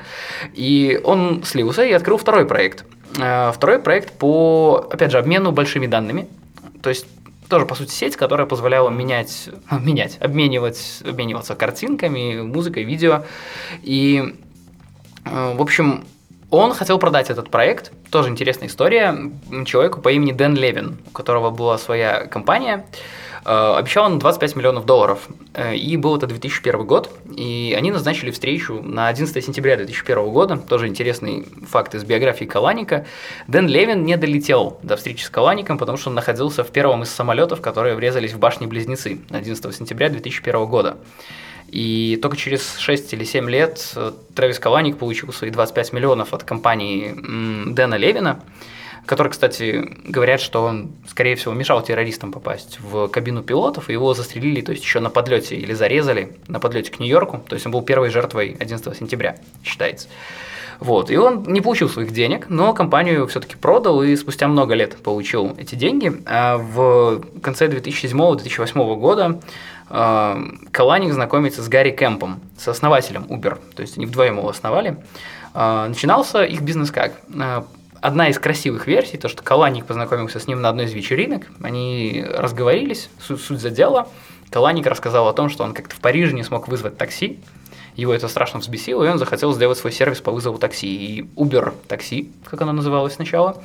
И 0.55 1.01
он 1.05 1.43
слился 1.45 1.85
и 1.85 1.93
открыл 1.93 2.19
второй 2.19 2.47
проект. 2.47 2.85
Э, 3.19 3.53
второй 3.55 3.79
проект 3.79 4.13
по, 4.19 4.89
опять 4.91 5.11
же, 5.13 5.19
обмену 5.19 5.53
большими 5.53 5.87
данными. 5.87 6.27
То 6.83 6.91
есть 6.91 7.07
тоже, 7.49 7.67
по 7.67 7.75
сути, 7.75 7.91
сеть, 7.91 8.17
которая 8.17 8.47
позволяла 8.47 8.91
менять, 8.91 9.49
менять, 9.71 10.19
обменивать, 10.21 11.03
обмениваться 11.05 11.55
картинками, 11.55 12.43
музыкой, 12.43 12.85
видео. 12.85 13.25
И, 13.83 14.35
э, 15.25 15.55
в 15.55 15.63
общем, 15.63 16.05
он 16.57 16.73
хотел 16.73 16.99
продать 16.99 17.31
этот 17.31 17.51
проект, 17.51 17.93
тоже 18.11 18.29
интересная 18.29 18.69
история, 18.69 19.31
человеку 19.65 20.01
по 20.01 20.11
имени 20.11 20.33
Дэн 20.33 20.55
Левин, 20.55 20.99
у 21.07 21.11
которого 21.11 21.51
была 21.51 21.79
своя 21.79 22.27
компания. 22.27 22.85
Э, 23.47 23.77
обещал 23.79 24.07
он 24.07 24.19
25 24.19 24.57
миллионов 24.57 24.87
долларов. 24.87 25.29
Э, 25.55 25.75
и 25.77 25.97
был 25.97 26.17
это 26.17 26.27
2001 26.27 26.85
год. 26.85 27.11
И 27.37 27.75
они 27.79 27.93
назначили 27.93 28.33
встречу 28.33 28.83
на 28.83 29.07
11 29.07 29.45
сентября 29.45 29.77
2001 29.77 30.31
года. 30.33 30.57
Тоже 30.57 30.89
интересный 30.89 31.47
факт 31.67 31.95
из 31.95 32.05
биографии 32.05 32.45
Каланика. 32.45 33.07
Дэн 33.47 33.69
Левин 33.69 34.05
не 34.05 34.17
долетел 34.17 34.79
до 34.83 34.97
встречи 34.97 35.23
с 35.23 35.31
Калаником, 35.31 35.79
потому 35.79 35.97
что 35.97 36.09
он 36.09 36.17
находился 36.17 36.65
в 36.65 36.71
первом 36.71 37.05
из 37.05 37.11
самолетов, 37.11 37.61
которые 37.61 37.95
врезались 37.95 38.33
в 38.33 38.39
башни-близнецы 38.41 39.21
11 39.31 39.75
сентября 39.75 40.09
2001 40.09 40.67
года. 40.67 40.97
И 41.69 42.19
только 42.23 42.37
через 42.37 42.79
6 42.79 43.13
или 43.13 43.25
7 43.25 43.51
лет 43.51 43.93
э, 43.97 44.13
Трэвис 44.35 44.59
Каланик 44.59 44.99
получил 44.99 45.33
свои 45.33 45.51
25 45.51 45.93
миллионов 45.93 46.33
от 46.33 46.45
компании 46.45 47.15
Дэна 47.73 47.97
Левина, 47.97 48.41
который, 49.05 49.29
кстати, 49.29 49.97
говорят, 50.05 50.41
что 50.41 50.65
он, 50.65 50.93
скорее 51.09 51.37
всего, 51.37 51.55
мешал 51.55 51.83
террористам 51.83 52.33
попасть 52.33 52.79
в 52.81 53.09
кабину 53.09 53.43
пилотов, 53.43 53.89
и 53.89 53.93
его 53.93 54.15
застрелили, 54.15 54.61
то 54.61 54.73
есть 54.73 54.85
еще 54.85 55.01
на 55.01 55.11
подлете 55.11 55.57
или 55.57 55.73
зарезали 55.73 56.37
на 56.49 56.61
подлете 56.61 56.91
к 56.91 56.99
Нью-Йорку, 56.99 57.43
то 57.49 57.55
есть 57.55 57.67
он 57.67 57.73
был 57.73 57.83
первой 57.83 58.11
жертвой 58.11 58.57
11 58.59 58.97
сентября, 58.97 59.37
считается. 59.65 60.09
Вот. 60.81 61.11
И 61.11 61.17
он 61.17 61.45
не 61.45 61.61
получил 61.61 61.89
своих 61.89 62.13
денег, 62.13 62.47
но 62.49 62.75
компанию 62.75 63.27
все-таки 63.27 63.57
продал 63.57 64.03
и 64.03 64.15
спустя 64.17 64.49
много 64.49 64.75
лет 64.75 64.97
получил 64.97 65.55
эти 65.57 65.75
деньги. 65.75 66.13
А 66.27 66.59
в 66.59 67.23
конце 67.43 67.67
2007-2008 67.69 68.97
года 68.97 69.41
Каланик 69.89 71.13
знакомится 71.13 71.63
с 71.63 71.69
Гарри 71.69 71.91
Кэмпом, 71.91 72.41
с 72.59 72.67
основателем 72.69 73.25
Uber, 73.25 73.59
то 73.75 73.83
есть 73.83 73.97
они 73.97 74.07
вдвоем 74.07 74.39
его 74.39 74.49
основали. 74.49 74.97
А, 75.55 75.89
начинался 75.89 76.45
их 76.45 76.61
бизнес 76.63 76.91
как? 76.91 77.13
А, 77.39 77.65
одна 78.01 78.29
из 78.29 78.39
красивых 78.39 78.87
версий, 78.87 79.17
то, 79.17 79.29
что 79.29 79.43
Каланик 79.43 79.87
познакомился 79.87 80.41
с 80.41 80.47
ним 80.47 80.61
на 80.61 80.69
одной 80.69 80.87
из 80.87 80.93
вечеринок, 80.93 81.47
они 81.63 82.25
разговорились, 82.29 83.09
суть, 83.21 83.41
суть 83.41 83.61
за 83.61 83.71
дело. 83.71 84.09
Каланик 84.51 84.87
рассказал 84.87 85.29
о 85.29 85.33
том, 85.33 85.49
что 85.49 85.65
он 85.65 85.73
как-то 85.73 85.95
в 85.95 86.01
Париже 86.01 86.33
не 86.33 86.43
смог 86.43 86.69
вызвать 86.69 86.99
такси, 86.99 87.39
его 87.97 88.13
это 88.13 88.29
страшно 88.29 88.61
взбесило, 88.61 89.05
и 89.05 89.09
он 89.09 89.19
захотел 89.19 89.55
сделать 89.55 89.79
свой 89.79 89.93
сервис 89.93 90.21
по 90.21 90.31
вызову 90.31 90.59
такси. 90.59 90.87
И 90.87 91.23
Uber 91.37 91.73
такси, 91.89 92.31
как 92.45 92.61
оно 92.61 92.73
называлось 92.73 93.15
сначала, 93.15 93.63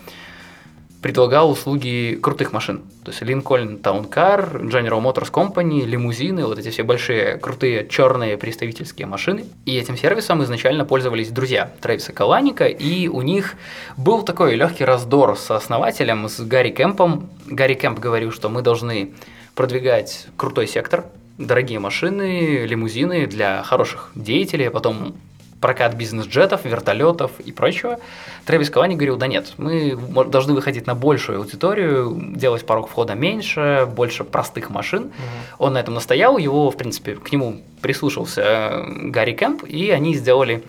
предлагал 1.01 1.49
услуги 1.49 2.19
крутых 2.21 2.53
машин. 2.53 2.81
То 3.03 3.11
есть 3.11 3.23
Lincoln 3.23 3.81
Town 3.81 4.07
Car, 4.07 4.61
General 4.61 5.01
Motors 5.01 5.31
Company, 5.31 5.85
лимузины, 5.85 6.45
вот 6.45 6.59
эти 6.59 6.69
все 6.69 6.83
большие 6.83 7.37
крутые 7.37 7.87
черные 7.87 8.37
представительские 8.37 9.07
машины. 9.07 9.45
И 9.65 9.77
этим 9.77 9.97
сервисом 9.97 10.43
изначально 10.43 10.85
пользовались 10.85 11.29
друзья 11.29 11.71
Трэвиса 11.81 12.13
Каланика, 12.13 12.65
и 12.65 13.07
у 13.07 13.21
них 13.21 13.55
был 13.97 14.21
такой 14.23 14.55
легкий 14.55 14.85
раздор 14.85 15.37
с 15.37 15.49
основателем, 15.49 16.29
с 16.29 16.39
Гарри 16.39 16.69
Кемпом. 16.69 17.29
Гарри 17.47 17.73
Кемп 17.73 17.99
говорил, 17.99 18.31
что 18.31 18.49
мы 18.49 18.61
должны 18.61 19.11
продвигать 19.55 20.27
крутой 20.37 20.67
сектор, 20.67 21.05
дорогие 21.37 21.79
машины, 21.79 22.65
лимузины 22.65 23.25
для 23.25 23.63
хороших 23.63 24.11
деятелей, 24.15 24.67
а 24.67 24.71
потом 24.71 25.15
прокат 25.61 25.93
бизнес-джетов, 25.93 26.65
вертолетов 26.65 27.31
и 27.39 27.51
прочего. 27.51 27.99
Трэвис 28.45 28.69
Калани 28.69 28.95
говорил, 28.95 29.15
да 29.15 29.27
нет, 29.27 29.53
мы 29.57 29.95
должны 30.25 30.53
выходить 30.53 30.87
на 30.87 30.95
большую 30.95 31.39
аудиторию, 31.39 32.33
делать 32.35 32.65
порог 32.65 32.89
входа 32.89 33.13
меньше, 33.13 33.87
больше 33.95 34.23
простых 34.23 34.71
машин. 34.71 35.03
Угу. 35.03 35.11
Он 35.59 35.73
на 35.73 35.77
этом 35.77 35.93
настоял, 35.93 36.37
его, 36.37 36.71
в 36.71 36.77
принципе, 36.77 37.15
к 37.15 37.31
нему 37.31 37.61
прислушался 37.81 38.41
э, 38.41 39.09
Гарри 39.09 39.33
Кэмп, 39.33 39.63
и 39.65 39.91
они 39.91 40.15
сделали 40.15 40.63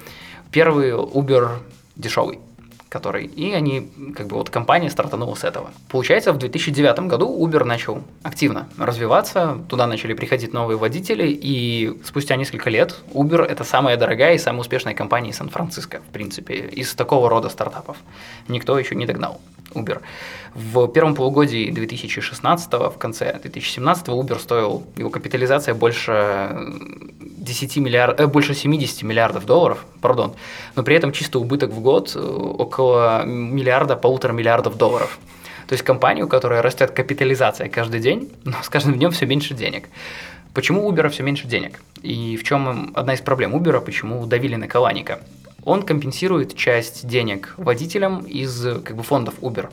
первый 0.50 0.90
Uber 0.90 1.58
дешевый 1.96 2.38
который... 2.92 3.24
И 3.24 3.52
они, 3.54 3.90
как 4.14 4.26
бы 4.26 4.36
вот 4.36 4.50
компания 4.50 4.90
стартанула 4.90 5.34
с 5.34 5.44
этого. 5.44 5.70
Получается, 5.88 6.32
в 6.32 6.38
2009 6.38 6.98
году 7.08 7.46
Uber 7.46 7.64
начал 7.64 8.02
активно 8.22 8.68
развиваться, 8.78 9.58
туда 9.68 9.86
начали 9.86 10.12
приходить 10.14 10.52
новые 10.52 10.76
водители, 10.76 11.26
и 11.28 11.98
спустя 12.04 12.36
несколько 12.36 12.70
лет 12.70 12.96
Uber– 13.14 13.42
это 13.52 13.64
самая 13.64 13.96
дорогая 13.96 14.34
и 14.34 14.38
самая 14.38 14.60
успешная 14.60 14.94
компания 14.94 15.32
Сан-Франциско, 15.32 16.00
в 16.00 16.12
принципе, 16.12 16.54
из 16.54 16.94
такого 16.94 17.30
рода 17.30 17.48
стартапов. 17.48 17.96
Никто 18.48 18.78
еще 18.78 18.94
не 18.94 19.06
догнал. 19.06 19.40
Uber. 19.74 20.00
В 20.54 20.88
первом 20.88 21.14
полугодии 21.14 21.70
2016, 21.70 22.72
в 22.72 22.94
конце 22.98 23.38
2017 23.40 24.08
Uber 24.08 24.38
стоил, 24.38 24.84
его 24.96 25.10
капитализация 25.10 25.74
больше 25.74 26.56
10 27.20 27.76
миллиард, 27.78 28.20
э, 28.20 28.26
больше 28.26 28.54
70 28.54 29.02
миллиардов 29.02 29.46
долларов, 29.46 29.84
пардон, 30.00 30.34
но 30.76 30.82
при 30.82 30.96
этом 30.96 31.12
чисто 31.12 31.38
убыток 31.38 31.70
в 31.70 31.80
год 31.80 32.12
э, 32.14 32.20
около 32.20 33.24
миллиарда, 33.24 33.96
полутора 33.96 34.32
миллиардов 34.32 34.76
долларов. 34.76 35.18
То 35.66 35.74
есть 35.74 35.84
компания, 35.84 36.22
у 36.24 36.28
которой 36.28 36.60
растет 36.60 36.90
капитализация 36.90 37.68
каждый 37.68 38.00
день, 38.00 38.30
но 38.44 38.56
с 38.62 38.68
каждым 38.68 38.94
днем 38.94 39.10
все 39.10 39.26
меньше 39.26 39.54
денег. 39.54 39.88
Почему 40.54 40.86
у 40.86 40.92
Uber 40.92 41.08
все 41.08 41.22
меньше 41.22 41.46
денег? 41.46 41.80
И 42.02 42.36
в 42.36 42.44
чем 42.44 42.92
одна 42.94 43.14
из 43.14 43.20
проблем 43.20 43.56
Uber, 43.56 43.80
почему 43.80 44.26
давили 44.26 44.56
на 44.56 44.68
Каланика? 44.68 45.20
Он 45.64 45.82
компенсирует 45.82 46.56
часть 46.56 47.06
денег 47.06 47.54
водителям 47.56 48.20
из 48.20 48.62
как 48.84 48.96
бы, 48.96 49.02
фондов 49.02 49.34
Uber. 49.40 49.70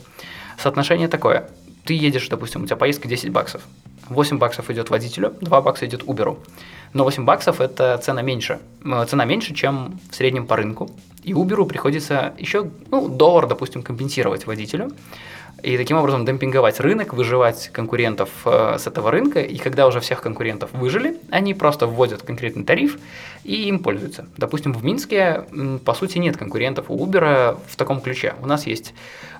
Соотношение 0.57 1.07
такое. 1.07 1.49
Ты 1.85 1.93
едешь, 1.93 2.27
допустим, 2.29 2.63
у 2.63 2.65
тебя 2.65 2.75
поездка 2.75 3.07
10 3.07 3.31
баксов. 3.31 3.63
8 4.09 4.37
баксов 4.37 4.69
идет 4.69 4.89
водителю, 4.89 5.33
2 5.41 5.61
бакса 5.61 5.85
идет 5.85 6.03
Uber. 6.03 6.37
Но 6.93 7.03
8 7.03 7.25
баксов– 7.25 7.61
это 7.61 7.97
цена 7.97 8.21
меньше. 8.21 8.59
Э, 8.83 9.05
цена 9.07 9.25
меньше, 9.25 9.53
чем 9.53 9.99
в 10.11 10.15
среднем 10.15 10.47
по 10.47 10.55
рынку. 10.55 10.89
И 11.23 11.33
Uber 11.33 11.65
приходится 11.65 12.33
еще 12.37 12.69
ну, 12.91 13.07
доллар, 13.07 13.47
допустим, 13.47 13.83
компенсировать 13.83 14.47
водителю 14.47 14.91
и 15.63 15.77
таким 15.77 15.97
образом 15.97 16.25
демпинговать 16.25 16.79
рынок, 16.79 17.13
выживать 17.13 17.69
конкурентов 17.69 18.29
э, 18.45 18.77
с 18.79 18.87
этого 18.87 19.11
рынка, 19.11 19.41
и 19.41 19.57
когда 19.57 19.87
уже 19.87 19.99
всех 19.99 20.21
конкурентов 20.21 20.69
выжили, 20.73 21.17
они 21.29 21.53
просто 21.53 21.87
вводят 21.87 22.21
конкретный 22.23 22.63
тариф 22.63 22.97
и 23.43 23.67
им 23.67 23.79
пользуются. 23.79 24.27
Допустим, 24.37 24.73
в 24.73 24.83
Минске, 24.83 25.45
по 25.85 25.93
сути, 25.93 26.17
нет 26.17 26.37
конкурентов 26.37 26.85
у 26.89 27.05
Uber 27.05 27.57
в 27.67 27.75
таком 27.75 28.01
ключе. 28.01 28.33
У 28.41 28.47
нас 28.47 28.67
есть 28.67 28.93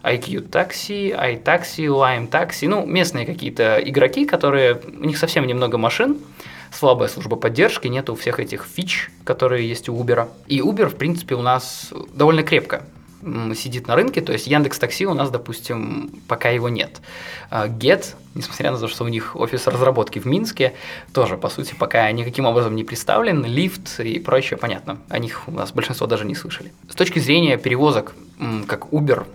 IQ 0.04 0.50
Taxi, 0.50 1.12
iTaxi, 1.12 1.86
Lime 1.86 2.30
Taxi, 2.30 2.68
ну, 2.68 2.86
местные 2.86 3.26
какие-то 3.26 3.80
игроки, 3.84 4.26
которые, 4.26 4.80
у 5.00 5.06
них 5.06 5.18
совсем 5.18 5.46
немного 5.46 5.78
машин, 5.78 6.18
слабая 6.72 7.10
служба 7.10 7.36
поддержки, 7.36 7.88
нету 7.88 8.16
всех 8.16 8.40
этих 8.40 8.66
фич, 8.66 9.12
которые 9.24 9.68
есть 9.68 9.90
у 9.90 9.96
Uber. 9.96 10.28
И 10.48 10.60
Uber, 10.60 10.88
в 10.88 10.96
принципе, 10.96 11.36
у 11.36 11.42
нас 11.42 11.94
довольно 12.14 12.44
крепко 12.44 12.84
сидит 13.56 13.88
на 13.88 13.96
рынке, 13.96 14.22
то 14.22 14.32
есть 14.32 14.48
Яндекс 14.48 14.80
Такси 14.80 15.06
у 15.06 15.14
нас, 15.14 15.30
допустим, 15.30 16.12
пока 16.28 16.50
его 16.50 16.70
нет. 16.70 17.02
А, 17.50 17.68
Get, 17.68 18.16
несмотря 18.36 18.72
на 18.72 18.78
то, 18.78 18.88
что 18.88 19.04
у 19.04 19.08
них 19.08 19.36
офис 19.36 19.68
разработки 19.68 20.20
в 20.20 20.26
Минске, 20.26 20.74
тоже, 21.14 21.38
по 21.38 21.50
сути, 21.50 21.76
пока 21.78 22.12
никаким 22.12 22.46
образом 22.46 22.76
не 22.76 22.84
представлен, 22.84 23.44
лифт 23.46 24.00
и 24.00 24.20
прочее, 24.20 24.58
понятно, 24.58 25.00
о 25.10 25.20
них 25.20 25.48
у 25.48 25.52
нас 25.52 25.72
большинство 25.72 26.08
даже 26.08 26.26
не 26.26 26.36
слышали. 26.36 26.72
С 26.90 26.96
точки 26.96 27.20
зрения 27.20 27.58
перевозок, 27.58 28.14
как 28.68 28.88
Uber, 28.88 29.26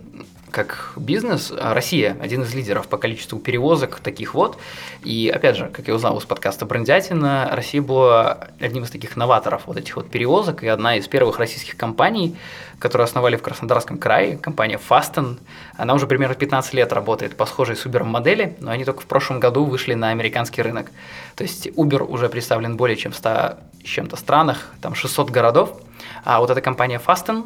как 0.54 0.92
бизнес, 0.96 1.52
Россия 1.60 2.16
один 2.20 2.42
из 2.42 2.54
лидеров 2.54 2.86
по 2.86 2.96
количеству 2.96 3.40
перевозок 3.40 3.98
таких 3.98 4.34
вот. 4.34 4.56
И 5.02 5.28
опять 5.34 5.56
же, 5.56 5.68
как 5.68 5.88
я 5.88 5.94
узнал 5.94 6.16
из 6.18 6.24
подкаста 6.24 6.64
Брендятина, 6.64 7.50
Россия 7.52 7.82
была 7.82 8.48
одним 8.60 8.84
из 8.84 8.90
таких 8.90 9.16
новаторов 9.16 9.62
вот 9.66 9.76
этих 9.76 9.96
вот 9.96 10.08
перевозок 10.08 10.62
и 10.62 10.68
одна 10.68 10.96
из 10.96 11.08
первых 11.08 11.38
российских 11.38 11.76
компаний, 11.76 12.36
которую 12.78 13.04
основали 13.04 13.36
в 13.36 13.42
Краснодарском 13.42 13.98
крае, 13.98 14.36
компания 14.36 14.78
Fasten. 14.78 15.38
Она 15.76 15.94
уже 15.94 16.06
примерно 16.06 16.36
15 16.36 16.72
лет 16.74 16.92
работает 16.92 17.36
по 17.36 17.46
схожей 17.46 17.74
с 17.74 17.84
Uber 17.84 18.04
модели, 18.04 18.56
но 18.60 18.70
они 18.70 18.84
только 18.84 19.00
в 19.00 19.06
прошлом 19.06 19.40
году 19.40 19.64
вышли 19.64 19.94
на 19.94 20.10
американский 20.10 20.62
рынок. 20.62 20.86
То 21.34 21.42
есть 21.42 21.66
Uber 21.66 22.04
уже 22.04 22.28
представлен 22.28 22.76
более 22.76 22.96
чем 22.96 23.10
в 23.10 23.16
100 23.16 23.58
с 23.84 23.86
чем-то 23.86 24.16
странах, 24.16 24.70
там 24.80 24.94
600 24.94 25.30
городов. 25.30 25.80
А 26.22 26.40
вот 26.40 26.50
эта 26.50 26.60
компания 26.60 27.00
Fasten, 27.04 27.44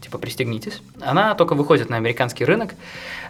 типа 0.00 0.18
пристегнитесь, 0.18 0.82
она 1.00 1.34
только 1.34 1.54
выходит 1.54 1.90
на 1.90 1.96
американский 1.96 2.44
рынок, 2.44 2.74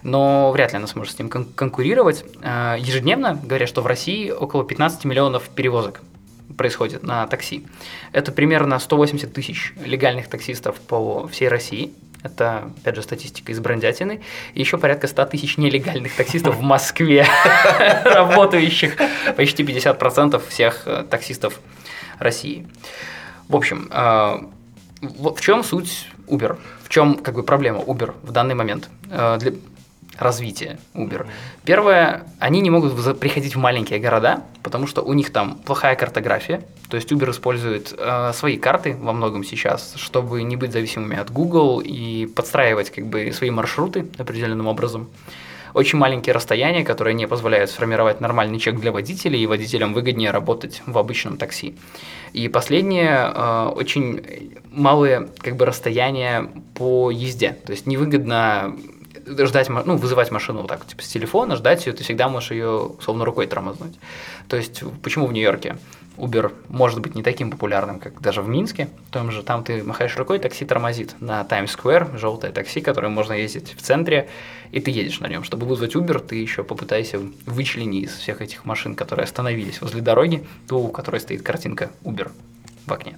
но 0.02 0.50
вряд 0.52 0.72
ли 0.72 0.78
она 0.78 0.87
сможет 0.87 1.14
с 1.14 1.18
ним 1.18 1.28
кон- 1.28 1.46
конкурировать. 1.54 2.24
А, 2.42 2.76
ежедневно 2.76 3.35
говорят, 3.42 3.68
что 3.68 3.83
в 3.83 3.87
России 3.87 4.31
около 4.31 4.64
15 4.64 5.04
миллионов 5.04 5.48
перевозок 5.48 6.02
происходит 6.57 7.02
на 7.02 7.26
такси. 7.26 7.66
Это 8.12 8.33
примерно 8.33 8.78
180 8.78 9.33
тысяч 9.33 9.72
легальных 9.85 10.28
таксистов 10.28 10.76
по 10.81 11.26
всей 11.28 11.48
России. 11.48 11.92
Это, 12.22 12.72
опять 12.81 12.96
же, 12.96 13.02
статистика 13.02 13.52
из 13.52 13.61
брендятины. 13.61 14.20
И 14.54 14.61
еще 14.61 14.76
порядка 14.76 15.07
100 15.07 15.26
тысяч 15.26 15.57
нелегальных 15.57 16.16
таксистов 16.16 16.57
в 16.57 16.62
Москве, 16.62 17.24
работающих 18.04 18.96
почти 19.37 19.62
50% 19.62 20.42
всех 20.48 20.83
э, 20.87 21.04
таксистов 21.09 21.61
России. 22.18 22.66
В 23.48 23.54
общем, 23.54 23.88
э, 23.92 24.40
в 25.00 25.40
чем 25.40 25.64
суть 25.64 26.08
Uber? 26.26 26.58
В 26.82 26.88
чем 26.88 27.16
как 27.16 27.34
бы 27.34 27.42
проблема 27.42 27.80
Uber 27.80 28.14
в 28.22 28.32
данный 28.32 28.54
момент? 28.54 28.88
Э, 29.11 29.37
для, 29.38 29.52
развития 30.18 30.78
Uber. 30.94 31.26
Первое, 31.64 32.24
они 32.38 32.61
не 32.61 32.70
могут 32.70 33.20
приходить 33.20 33.54
в 33.54 33.58
маленькие 33.58 34.00
города, 34.00 34.42
потому 34.62 34.87
что 34.87 35.02
у 35.02 35.12
них 35.12 35.32
там 35.32 35.56
плохая 35.64 35.94
картография. 35.96 36.62
То 36.90 36.96
есть 36.96 37.12
Uber 37.12 37.30
использует 37.30 37.94
э, 37.96 38.32
свои 38.34 38.56
карты 38.56 38.96
во 39.00 39.12
многом 39.12 39.44
сейчас, 39.44 39.94
чтобы 39.96 40.42
не 40.42 40.56
быть 40.56 40.72
зависимыми 40.72 41.16
от 41.16 41.30
Google 41.30 41.80
и 41.80 42.26
подстраивать 42.26 42.90
как 42.90 43.06
бы 43.06 43.32
свои 43.32 43.50
маршруты 43.50 44.06
определенным 44.18 44.66
образом. 44.66 45.08
Очень 45.74 45.98
маленькие 45.98 46.35
расстояния, 46.35 46.85
которые 46.85 47.14
не 47.14 47.26
позволяют 47.26 47.70
сформировать 47.70 48.20
нормальный 48.20 48.59
чек 48.59 48.78
для 48.78 48.92
водителей, 48.92 49.42
и 49.42 49.46
водителям 49.46 49.94
выгоднее 49.94 50.31
работать 50.31 50.83
в 50.87 50.96
обычном 50.98 51.37
такси. 51.37 51.76
И 52.33 52.48
последнее, 52.48 53.33
э, 53.35 53.72
очень 53.74 54.54
малые 54.70 55.28
как 55.38 55.57
бы 55.57 55.66
расстояния 55.66 56.50
по 56.74 57.11
езде. 57.11 57.57
То 57.64 57.72
есть 57.72 57.87
невыгодно 57.87 58.76
ждать, 59.26 59.68
ну, 59.68 59.96
вызывать 59.96 60.31
машину 60.31 60.61
вот 60.61 60.68
так, 60.68 60.87
типа, 60.87 61.02
с 61.02 61.09
телефона, 61.09 61.57
ждать 61.57 61.87
ее, 61.87 61.92
ты 61.92 62.02
всегда 62.02 62.28
можешь 62.28 62.50
ее, 62.50 62.70
условно, 62.98 63.24
рукой 63.24 63.46
тормознуть. 63.46 63.98
То 64.48 64.57
есть, 64.57 64.83
почему 65.02 65.26
в 65.26 65.33
Нью-Йорке 65.33 65.76
Uber 66.18 66.52
может 66.68 67.00
быть 67.00 67.14
не 67.14 67.22
таким 67.22 67.50
популярным, 67.50 68.00
как 68.00 68.20
даже 68.20 68.42
в 68.42 68.48
Минске, 68.48 68.88
в 69.09 69.12
том 69.12 69.31
же, 69.31 69.42
там 69.42 69.64
ты 69.64 69.83
махаешь 69.83 70.16
рукой, 70.16 70.38
такси 70.38 70.64
тормозит 70.64 71.14
на 71.20 71.44
Times 71.44 71.76
Square, 71.76 72.18
желтое 72.18 72.52
такси, 72.52 72.81
которое 72.81 73.09
можно 73.09 73.33
ездить 73.33 73.74
в 73.76 73.83
центре, 73.83 74.28
и 74.72 74.81
ты 74.81 74.90
едешь 74.90 75.20
на 75.20 75.28
нем. 75.28 75.44
Чтобы 75.44 75.66
вызвать 75.66 75.94
Uber, 75.94 76.18
ты 76.18 76.37
еще 76.37 76.64
попытайся 76.64 77.20
вычлени 77.46 78.00
из 78.00 78.16
всех 78.16 78.40
этих 78.40 78.64
машин, 78.64 78.94
которые 78.94 79.24
остановились 79.24 79.81
возле 79.81 80.02
дороги, 80.02 80.46
ту, 80.68 80.78
у 80.78 80.88
которой 80.88 81.20
стоит 81.20 81.42
картинка 81.42 81.90
Uber 82.02 82.31
в 82.87 82.92
окне. 82.92 83.16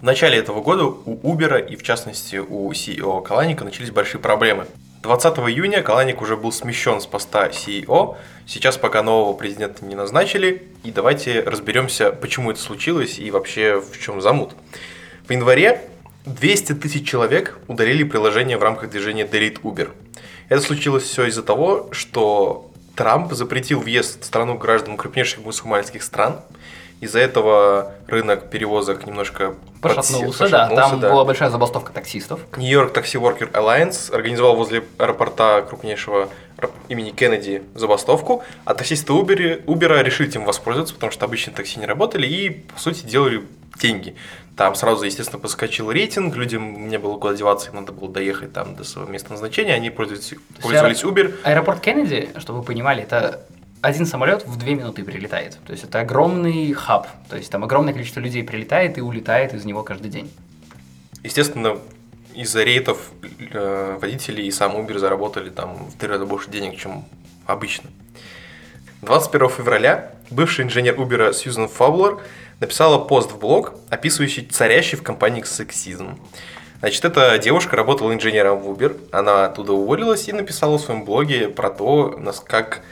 В 0.00 0.02
начале 0.02 0.38
этого 0.38 0.62
года 0.62 0.84
у 0.84 1.34
Uber 1.34 1.68
и 1.68 1.74
в 1.74 1.82
частности 1.82 2.36
у 2.36 2.70
CEO 2.70 3.22
Каланика 3.22 3.64
начались 3.64 3.90
большие 3.90 4.20
проблемы. 4.20 4.66
20 5.06 5.38
июня 5.38 5.82
Каланик 5.82 6.20
уже 6.20 6.36
был 6.36 6.50
смещен 6.50 7.00
с 7.00 7.06
поста 7.06 7.46
CEO, 7.46 8.16
сейчас 8.44 8.76
пока 8.76 9.04
нового 9.04 9.34
президента 9.34 9.84
не 9.84 9.94
назначили, 9.94 10.66
и 10.82 10.90
давайте 10.90 11.42
разберемся, 11.42 12.10
почему 12.10 12.50
это 12.50 12.58
случилось 12.58 13.20
и 13.20 13.30
вообще 13.30 13.80
в 13.80 14.00
чем 14.00 14.20
замут. 14.20 14.56
В 15.28 15.30
январе 15.30 15.80
200 16.24 16.72
тысяч 16.72 17.08
человек 17.08 17.56
удалили 17.68 18.02
приложение 18.02 18.58
в 18.58 18.64
рамках 18.64 18.90
движения 18.90 19.22
Delete 19.22 19.60
Uber. 19.62 19.90
Это 20.48 20.60
случилось 20.60 21.04
все 21.04 21.26
из-за 21.26 21.44
того, 21.44 21.88
что 21.92 22.68
Трамп 22.96 23.32
запретил 23.32 23.82
въезд 23.82 24.20
в 24.20 24.24
страну 24.24 24.58
граждан 24.58 24.96
крупнейших 24.96 25.44
мусульманских 25.44 26.02
стран– 26.02 26.40
из-за 27.00 27.18
этого 27.18 27.92
рынок 28.06 28.48
перевозок 28.48 29.06
немножко 29.06 29.54
пошатнулся, 29.82 30.38
подсе... 30.38 30.52
да. 30.52 30.68
Там 30.68 31.00
да. 31.00 31.10
была 31.10 31.24
большая 31.24 31.50
забастовка 31.50 31.92
таксистов. 31.92 32.40
Нью-Йорк 32.56 32.96
Taxi 32.96 33.20
Worker 33.20 33.52
Alliance 33.52 34.14
организовал 34.14 34.56
возле 34.56 34.84
аэропорта 34.98 35.64
крупнейшего 35.68 36.28
имени 36.88 37.10
Кеннеди 37.10 37.62
забастовку, 37.74 38.42
а 38.64 38.74
таксисты 38.74 39.12
Uber, 39.12 39.64
Uber 39.64 40.02
решили 40.02 40.28
этим 40.28 40.44
воспользоваться, 40.44 40.94
потому 40.94 41.12
что 41.12 41.26
обычно 41.26 41.52
такси 41.52 41.78
не 41.78 41.86
работали 41.86 42.26
и, 42.26 42.50
по 42.50 42.80
сути, 42.80 43.04
делали 43.04 43.42
деньги. 43.78 44.16
Там 44.56 44.74
сразу, 44.74 45.04
естественно, 45.04 45.38
подскочил 45.38 45.92
рейтинг, 45.92 46.34
людям 46.34 46.88
не 46.88 46.98
было 46.98 47.18
куда 47.18 47.34
деваться, 47.34 47.68
им 47.68 47.76
надо 47.76 47.92
было 47.92 48.10
доехать 48.10 48.54
там 48.54 48.74
до 48.74 48.84
своего 48.84 49.10
места 49.10 49.32
назначения, 49.32 49.74
они 49.74 49.90
пользовались, 49.90 50.32
пользовались 50.62 51.04
Uber. 51.04 51.34
Аэропорт 51.42 51.80
Кеннеди, 51.80 52.30
чтобы 52.38 52.60
вы 52.60 52.64
понимали, 52.64 53.02
это 53.02 53.44
один 53.86 54.04
самолет 54.04 54.44
в 54.44 54.56
две 54.56 54.74
минуты 54.74 55.04
прилетает. 55.04 55.58
То 55.64 55.72
есть 55.72 55.84
это 55.84 56.00
огромный 56.00 56.72
хаб. 56.72 57.06
То 57.28 57.36
есть 57.36 57.50
там 57.50 57.62
огромное 57.62 57.92
количество 57.92 58.18
людей 58.18 58.42
прилетает 58.42 58.98
и 58.98 59.00
улетает 59.00 59.54
из 59.54 59.64
него 59.64 59.84
каждый 59.84 60.10
день. 60.10 60.28
Естественно, 61.22 61.78
из-за 62.34 62.64
рейтов 62.64 63.12
э, 63.52 63.98
водители 64.00 64.42
и 64.42 64.50
сам 64.50 64.76
Uber 64.76 64.98
заработали 64.98 65.50
там 65.50 65.88
в 65.88 65.96
три 65.96 66.08
раза 66.08 66.26
больше 66.26 66.50
денег, 66.50 66.76
чем 66.78 67.04
обычно. 67.46 67.88
21 69.02 69.48
февраля 69.50 70.12
бывший 70.30 70.64
инженер 70.64 70.96
Uber 70.96 71.32
Сьюзен 71.32 71.68
Фаблер 71.68 72.18
написала 72.58 72.98
пост 72.98 73.30
в 73.30 73.38
блог, 73.38 73.74
описывающий 73.88 74.44
царящий 74.46 74.98
в 74.98 75.04
компании 75.04 75.42
сексизм. 75.42 76.18
Значит, 76.80 77.04
эта 77.04 77.38
девушка 77.38 77.76
работала 77.76 78.12
инженером 78.12 78.58
в 78.58 78.68
Uber, 78.68 78.98
она 79.12 79.46
оттуда 79.46 79.74
уволилась 79.74 80.28
и 80.28 80.32
написала 80.32 80.76
в 80.76 80.80
своем 80.80 81.04
блоге 81.04 81.48
про 81.48 81.70
то, 81.70 82.20
как 82.46 82.82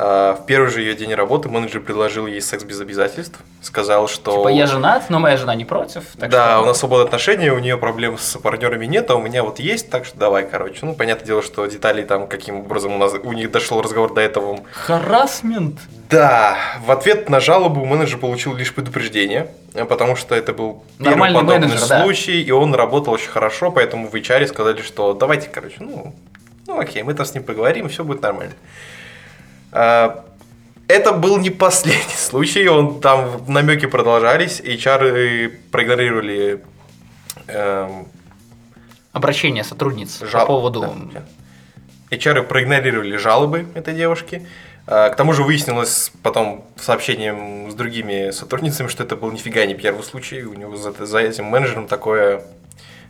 в 0.00 0.44
первый 0.46 0.70
же 0.70 0.80
ее 0.80 0.94
день 0.94 1.12
работы 1.14 1.50
менеджер 1.50 1.82
предложил 1.82 2.26
ей 2.26 2.40
секс 2.40 2.64
без 2.64 2.80
обязательств. 2.80 3.38
Сказал, 3.60 4.08
что... 4.08 4.38
Типа 4.38 4.48
я 4.48 4.66
женат, 4.66 5.10
но 5.10 5.18
моя 5.18 5.36
жена 5.36 5.54
не 5.54 5.66
против. 5.66 6.04
да, 6.14 6.28
что... 6.28 6.62
у 6.62 6.66
нас 6.66 6.78
свободные 6.78 7.04
отношения, 7.04 7.52
у 7.52 7.58
нее 7.58 7.76
проблем 7.76 8.16
с 8.16 8.38
партнерами 8.38 8.86
нет, 8.86 9.10
а 9.10 9.16
у 9.16 9.20
меня 9.20 9.44
вот 9.44 9.58
есть, 9.58 9.90
так 9.90 10.06
что 10.06 10.18
давай, 10.18 10.48
короче. 10.48 10.78
Ну, 10.82 10.94
понятное 10.94 11.26
дело, 11.26 11.42
что 11.42 11.66
детали 11.66 12.02
там, 12.02 12.28
каким 12.28 12.60
образом 12.60 12.94
у 12.94 12.98
нас 12.98 13.12
у 13.22 13.32
них 13.34 13.50
дошел 13.50 13.82
разговор 13.82 14.14
до 14.14 14.22
этого. 14.22 14.60
Харасмент? 14.72 15.78
Да, 16.08 16.56
в 16.86 16.90
ответ 16.90 17.28
на 17.28 17.40
жалобу 17.40 17.84
менеджер 17.84 18.18
получил 18.18 18.54
лишь 18.54 18.74
предупреждение, 18.74 19.48
потому 19.74 20.16
что 20.16 20.34
это 20.34 20.54
был 20.54 20.82
первый 20.98 21.10
Нормальный 21.10 21.40
подобный 21.40 21.68
менеджер, 21.68 22.02
случай, 22.02 22.42
да. 22.42 22.48
и 22.48 22.50
он 22.52 22.74
работал 22.74 23.12
очень 23.12 23.28
хорошо, 23.28 23.70
поэтому 23.70 24.08
в 24.08 24.14
HR 24.14 24.46
сказали, 24.46 24.80
что 24.80 25.12
давайте, 25.12 25.48
короче, 25.48 25.76
ну, 25.80 26.14
ну 26.66 26.80
окей, 26.80 27.02
мы 27.02 27.12
там 27.12 27.26
с 27.26 27.34
ним 27.34 27.44
поговорим, 27.44 27.86
и 27.86 27.88
все 27.90 28.02
будет 28.02 28.22
нормально. 28.22 28.54
А, 29.72 30.24
это 30.88 31.12
был 31.12 31.38
не 31.38 31.50
последний 31.50 32.14
случай, 32.16 32.66
он 32.68 33.00
там 33.00 33.44
намеки 33.46 33.86
продолжались, 33.86 34.60
HR 34.60 35.52
проигнорировали 35.70 36.64
эм, 37.46 38.08
обращение 39.12 39.64
сотрудниц 39.64 40.20
жал... 40.20 40.46
по 40.46 40.54
поводу... 40.54 40.86
Да. 41.12 41.24
HR 42.10 42.42
проигнорировали 42.42 43.16
жалобы 43.16 43.66
этой 43.74 43.94
девушки. 43.94 44.46
А, 44.86 45.10
к 45.10 45.16
тому 45.16 45.32
же 45.32 45.44
выяснилось 45.44 46.10
потом 46.22 46.64
сообщением 46.76 47.70
с 47.70 47.74
другими 47.74 48.32
сотрудницами, 48.32 48.88
что 48.88 49.04
это 49.04 49.14
был 49.14 49.30
нифига 49.30 49.64
не 49.66 49.74
первый 49.74 50.02
случай, 50.02 50.42
у 50.42 50.54
него 50.54 50.76
за, 50.76 50.92
за 51.06 51.18
этим 51.20 51.44
менеджером 51.44 51.86
такое 51.86 52.42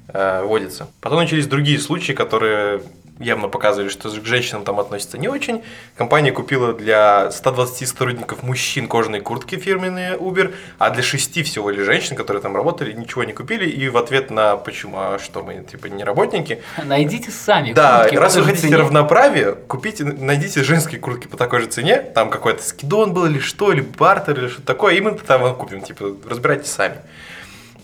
э, 0.08 0.42
водится. 0.42 0.88
Потом 1.00 1.20
начались 1.20 1.46
другие 1.46 1.78
случаи, 1.78 2.12
которые 2.12 2.82
явно 3.20 3.48
показывали, 3.48 3.88
что 3.88 4.08
к 4.10 4.24
женщинам 4.24 4.64
там 4.64 4.80
относятся 4.80 5.18
не 5.18 5.28
очень. 5.28 5.62
Компания 5.96 6.32
купила 6.32 6.72
для 6.72 7.30
120 7.30 7.86
сотрудников 7.88 8.42
мужчин 8.42 8.88
кожаные 8.88 9.20
куртки 9.20 9.56
фирменные 9.56 10.16
Uber, 10.16 10.54
а 10.78 10.90
для 10.90 11.02
6 11.02 11.44
всего 11.44 11.70
лишь 11.70 11.84
женщин, 11.84 12.16
которые 12.16 12.42
там 12.42 12.56
работали, 12.56 12.92
ничего 12.92 13.22
не 13.24 13.32
купили. 13.32 13.68
И 13.68 13.88
в 13.88 13.96
ответ 13.98 14.30
на 14.30 14.56
почему, 14.56 14.96
а 14.98 15.18
что 15.22 15.42
мы 15.42 15.62
типа 15.62 15.86
не 15.86 16.02
работники. 16.02 16.62
Найдите 16.82 17.30
сами 17.30 17.72
Да, 17.72 18.00
куртки 18.00 18.16
раз 18.16 18.36
вы 18.36 18.44
хотите 18.44 18.62
цене. 18.62 18.76
равноправие, 18.76 19.52
купите, 19.52 20.04
найдите 20.04 20.64
женские 20.64 20.98
куртки 20.98 21.26
по 21.26 21.36
такой 21.36 21.60
же 21.60 21.66
цене. 21.66 22.00
Там 22.00 22.30
какой-то 22.30 22.62
скидон 22.62 23.12
был 23.12 23.26
или 23.26 23.38
что, 23.38 23.70
или 23.70 23.82
бартер, 23.82 24.38
или 24.38 24.48
что-то 24.48 24.66
такое, 24.66 24.94
и 24.94 25.00
мы 25.00 25.12
там 25.12 25.54
купим. 25.54 25.82
Типа, 25.82 26.16
разбирайтесь 26.28 26.70
сами. 26.72 26.96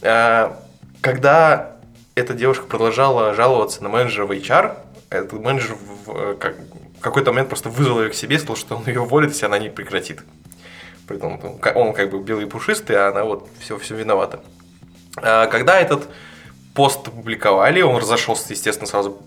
А, 0.02 0.58
когда 1.02 1.76
эта 2.14 2.32
девушка 2.32 2.64
продолжала 2.64 3.34
жаловаться 3.34 3.82
на 3.82 3.90
менеджера 3.90 4.24
в 4.24 4.32
HR, 4.32 4.74
этот 5.10 5.32
менеджер 5.34 5.76
в, 6.06 6.34
как, 6.36 6.56
в 6.98 7.00
какой-то 7.00 7.32
момент 7.32 7.48
просто 7.48 7.68
вызвал 7.68 8.02
ее 8.02 8.10
к 8.10 8.14
себе, 8.14 8.38
сказал, 8.38 8.56
что 8.56 8.76
он 8.76 8.86
ее 8.86 9.00
уволит, 9.00 9.30
если 9.30 9.46
она 9.46 9.58
не 9.58 9.68
прекратит. 9.68 10.22
Притом 11.06 11.40
он 11.74 11.92
как 11.92 12.10
бы 12.10 12.20
белый 12.20 12.46
и 12.46 12.48
пушистый, 12.48 12.96
а 12.96 13.08
она 13.08 13.24
вот 13.24 13.48
все, 13.60 13.78
все 13.78 13.94
виновата. 13.94 14.40
А 15.16 15.46
когда 15.46 15.78
этот 15.78 16.08
пост 16.74 17.06
опубликовали, 17.06 17.80
он 17.80 17.96
разошелся, 17.96 18.52
естественно, 18.52 18.86
сразу 18.88 19.18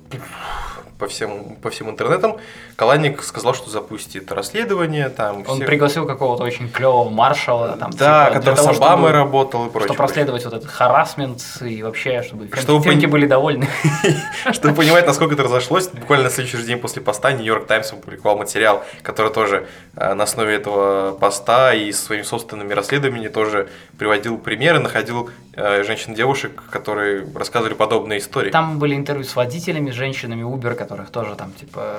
по 0.99 1.07
всем, 1.07 1.55
по 1.61 1.69
всем 1.69 1.89
интернетам. 1.89 2.35
Каланик 2.75 3.23
сказал, 3.23 3.53
что 3.55 3.69
запустит 3.69 4.31
расследование. 4.31 5.09
Там 5.09 5.43
Он 5.47 5.55
все- 5.57 5.65
пригласил 5.65 6.05
какого-то 6.05 6.43
очень 6.43 6.69
клевого 6.69 7.09
маршала, 7.09 7.77
там, 7.77 7.91
Да, 7.91 8.25
типа, 8.27 8.39
который 8.39 8.55
того, 8.57 8.73
с 8.73 8.77
Обамой 8.77 8.97
чтобы- 8.97 9.11
работал 9.13 9.65
и 9.67 9.69
прочее. 9.69 9.87
Чтобы 9.87 10.01
расследовать 10.03 10.43
вот 10.45 10.53
этот 10.53 10.69
харасмент 10.69 11.41
и 11.61 11.81
вообще, 11.83 12.21
чтобы 12.21 12.49
Чтобы 12.55 12.83
фемки 12.83 13.05
пон- 13.05 13.09
были 13.09 13.25
довольны. 13.27 13.67
Чтобы 14.51 14.75
понимать, 14.75 15.07
насколько 15.07 15.33
это 15.35 15.43
разошлось, 15.43 15.87
буквально 15.87 16.25
на 16.25 16.29
следующий 16.31 16.61
день 16.65 16.79
после 16.79 17.01
поста 17.01 17.31
Нью-Йорк 17.31 17.65
Таймс 17.65 17.93
опубликовал 17.93 18.37
материал, 18.37 18.83
который 19.01 19.31
тоже 19.31 19.67
э, 19.95 20.13
на 20.13 20.23
основе 20.25 20.55
этого 20.55 21.11
поста 21.13 21.73
и 21.73 21.91
своими 21.93 22.23
собственными 22.23 22.73
расследованиями 22.73 23.29
тоже 23.31 23.69
приводил 23.97 24.37
примеры, 24.37 24.79
находил 24.79 25.29
э, 25.55 25.83
женщин-девушек, 25.83 26.51
которые 26.71 27.25
рассказывали 27.35 27.73
подобные 27.73 28.19
истории. 28.19 28.49
Там 28.51 28.79
были 28.79 28.95
интервью 28.95 29.23
с 29.25 29.35
водителями, 29.35 29.91
женщинами 29.91 30.43
Uber, 30.43 30.75
которых 30.89 31.11
тоже 31.11 31.35
там, 31.35 31.51
типа, 31.51 31.97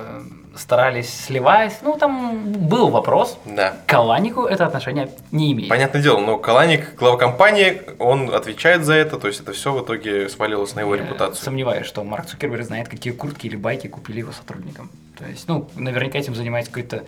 старались 0.57 1.15
сливать. 1.27 1.79
Ну, 1.83 1.97
там 1.97 2.53
был 2.67 2.89
вопрос. 2.89 3.39
Да. 3.45 3.77
К 3.87 3.91
Каланику 3.91 4.47
это 4.47 4.67
отношение 4.67 5.09
не 5.31 5.53
имеет. 5.53 5.69
Понятное 5.69 6.03
дело, 6.03 6.19
но 6.19 6.39
Каланик, 6.39 6.97
глава 6.97 7.17
компании, 7.17 7.83
он 8.01 8.35
отвечает 8.35 8.85
за 8.85 8.95
это, 8.95 9.17
то 9.17 9.29
есть 9.29 9.41
это 9.41 9.53
все 9.53 9.73
в 9.73 9.85
итоге 9.85 10.29
свалилось 10.29 10.75
на 10.75 10.81
его 10.81 10.97
Я 10.97 11.03
репутацию. 11.03 11.45
Сомневаюсь, 11.45 11.87
что 11.87 12.03
Марк 12.03 12.27
Цукерберг 12.27 12.65
знает, 12.65 12.89
какие 12.89 13.13
куртки 13.13 13.47
или 13.47 13.55
байки 13.55 13.87
купили 13.87 14.19
его 14.19 14.33
сотрудникам. 14.33 14.91
То 15.17 15.25
есть, 15.25 15.47
ну, 15.47 15.69
наверняка 15.77 16.19
этим 16.19 16.35
занимается 16.35 16.73
какой-то 16.73 17.05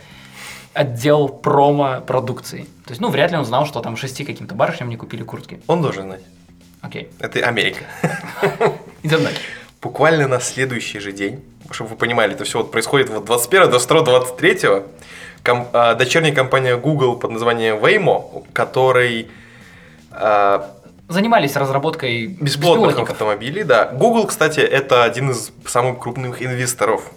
отдел 0.75 1.29
промо-продукции. 1.29 2.69
То 2.85 2.91
есть, 2.91 3.01
ну, 3.01 3.09
вряд 3.09 3.33
ли 3.33 3.39
он 3.39 3.45
знал, 3.45 3.67
что 3.67 3.81
там 3.81 3.97
шести 3.97 4.25
каким-то 4.25 4.55
барышням 4.55 4.89
не 4.89 4.97
купили 4.97 5.25
куртки. 5.25 5.61
Он 5.67 5.83
должен 5.83 6.05
знать. 6.05 6.23
Окей, 6.81 7.11
Это 7.19 7.41
Америка. 7.41 7.85
идем 9.03 9.25
дальше. 9.25 9.41
Буквально 9.87 10.29
на 10.29 10.39
следующий 10.41 11.01
же 11.01 11.11
день, 11.13 11.43
чтобы 11.73 11.91
вы 11.91 11.97
понимали, 11.97 12.35
это 12.35 12.45
все 12.45 12.59
вот 12.59 12.71
происходит 12.71 13.11
вот 13.11 13.25
21, 13.25 13.69
22, 13.71 14.03
23 14.03 14.59
ком- 15.43 15.69
а, 15.73 15.95
дочерняя 15.95 16.33
компания 16.33 16.77
Google 16.77 17.17
под 17.17 17.33
названием 17.33 17.77
Waymo, 17.79 18.47
который 18.53 19.29
а, 20.13 20.71
Занимались 21.09 21.57
разработкой 21.57 22.27
беспилотников. 22.29 23.11
автомобилей, 23.11 23.65
да. 23.65 23.87
Google, 23.87 24.27
кстати, 24.29 24.61
это 24.61 25.03
один 25.03 25.31
из 25.33 25.51
самых 25.67 25.99
крупных 25.99 26.41
инвесторов 26.43 27.11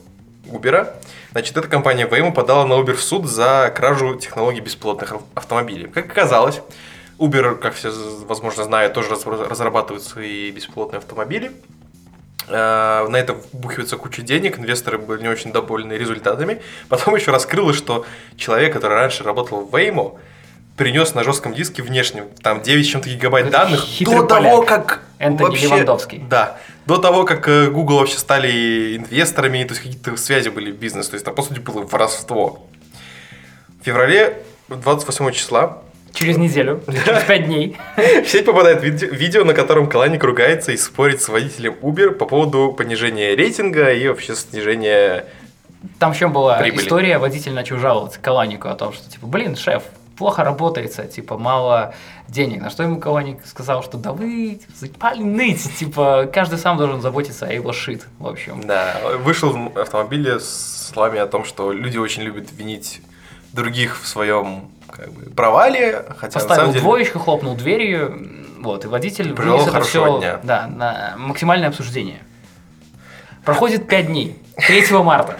Uber. 0.47 0.87
Значит, 1.33 1.55
эта 1.55 1.67
компания 1.67 2.07
Waymo 2.07 2.33
подала 2.33 2.65
на 2.65 2.73
Uber 2.73 2.93
в 2.95 3.01
суд 3.03 3.25
за 3.27 3.71
кражу 3.75 4.15
технологий 4.15 4.59
беспилотных 4.61 5.11
ав- 5.13 5.21
автомобилей. 5.35 5.87
Как 5.87 6.07
оказалось, 6.07 6.61
Uber, 7.19 7.55
как 7.55 7.75
все, 7.75 7.91
возможно, 8.27 8.63
знают, 8.63 8.93
тоже 8.93 9.09
раз- 9.11 9.25
разрабатывает 9.25 10.03
свои 10.03 10.49
беспилотные 10.51 10.97
автомобили. 10.97 11.51
Э, 12.47 13.07
На 13.09 13.17
это 13.17 13.33
вбухивается 13.33 13.97
куча 13.97 14.21
денег, 14.21 14.59
инвесторы 14.59 14.97
были 14.97 15.21
не 15.21 15.27
очень 15.29 15.51
довольны 15.51 15.93
результатами. 15.93 16.61
Потом 16.89 17.15
еще 17.15 17.31
раскрылось, 17.31 17.77
что 17.77 18.05
человек, 18.37 18.73
который 18.73 18.93
раньше 18.97 19.23
работал 19.23 19.65
в 19.65 19.73
Waymo, 19.75 20.17
принес 20.77 21.15
на 21.15 21.23
жестком 21.23 21.53
диске 21.53 21.81
внешнем, 21.81 22.25
там 22.43 22.61
9 22.61 22.85
с 22.85 22.89
чем-то 22.89 23.09
гигабайт 23.09 23.47
Это 23.47 23.57
данных, 23.57 23.85
до 24.01 24.23
того, 24.23 24.61
поляк. 24.61 24.65
как 24.67 25.01
Энтони 25.19 25.55
Левандовский. 25.57 26.23
Да, 26.29 26.57
до 26.85 26.97
того, 26.97 27.23
как 27.23 27.47
э, 27.47 27.69
Google 27.69 27.99
вообще 27.99 28.17
стали 28.17 28.97
инвесторами, 28.97 29.63
то 29.63 29.73
есть 29.73 29.81
какие-то 29.83 30.17
связи 30.17 30.49
были 30.49 30.71
в 30.71 30.75
бизнес, 30.75 31.07
то 31.07 31.13
есть 31.15 31.25
там, 31.25 31.33
по 31.33 31.41
сути, 31.43 31.59
было 31.59 31.81
воровство. 31.83 32.67
В 33.81 33.85
феврале 33.85 34.43
28 34.67 35.31
числа 35.31 35.81
Через 36.15 36.37
неделю, 36.37 36.81
через 37.05 37.23
пять 37.23 37.45
дней. 37.45 37.77
в 37.97 38.25
сеть 38.27 38.45
попадает 38.45 38.81
виде- 38.81 39.07
видео, 39.07 39.43
на 39.43 39.53
котором 39.53 39.87
Каланик 39.87 40.23
ругается 40.23 40.71
и 40.71 40.77
спорит 40.77 41.21
с 41.21 41.29
водителем 41.29 41.75
Uber 41.81 42.11
по 42.11 42.25
поводу 42.25 42.71
понижения 42.71 43.35
рейтинга 43.35 43.91
и 43.91 44.07
вообще 44.07 44.33
снижения... 44.35 45.25
Там 45.99 46.13
в 46.13 46.17
чем 46.17 46.33
была 46.33 46.57
Прибыли. 46.57 46.81
история, 46.83 47.17
водитель 47.19 47.51
начал 47.53 47.77
жаловаться 47.77 48.19
Каланику 48.19 48.69
о 48.69 48.75
том, 48.75 48.91
что, 48.93 49.07
типа, 49.11 49.27
блин, 49.27 49.55
шеф, 49.55 49.83
плохо 50.17 50.43
работается, 50.43 51.03
типа, 51.05 51.37
мало 51.37 51.93
денег. 52.27 52.61
На 52.61 52.69
что 52.69 52.81
ему 52.83 52.99
Каланик 52.99 53.45
сказал, 53.45 53.83
что 53.83 53.97
да 53.97 54.11
вы 54.13 54.59
типа, 54.79 55.13
ныть, 55.15 55.69
типа, 55.77 56.29
каждый 56.33 56.57
сам 56.57 56.77
должен 56.77 57.01
заботиться 57.01 57.45
о 57.45 57.53
его 57.53 57.71
шит, 57.73 58.07
в 58.19 58.27
общем. 58.27 58.61
Да, 58.65 58.99
вышел 59.19 59.51
в 59.51 59.77
автомобиле 59.77 60.39
с 60.39 60.89
словами 60.93 61.19
о 61.19 61.27
том, 61.27 61.43
что 61.45 61.71
люди 61.71 61.97
очень 61.97 62.23
любят 62.23 62.47
винить 62.53 63.01
других 63.55 63.99
в 64.01 64.07
своем 64.07 64.69
как 64.91 65.11
бы, 65.11 65.31
провале, 65.31 66.05
хотя 66.17 66.39
Поставил 66.39 66.69
деле... 66.69 66.81
двоечку, 66.81 67.19
хлопнул 67.19 67.55
дверью, 67.55 68.29
вот, 68.59 68.85
и 68.85 68.87
водитель 68.87 69.33
Пожелал 69.33 69.59
вынес 69.59 69.73
это 69.73 69.81
всё, 69.83 70.17
дня. 70.19 70.39
да, 70.43 70.67
на 70.67 71.13
максимальное 71.17 71.69
обсуждение. 71.69 72.19
Проходит 73.43 73.87
пять 73.87 74.07
дней, 74.07 74.37
3 74.67 75.01
марта. 75.03 75.37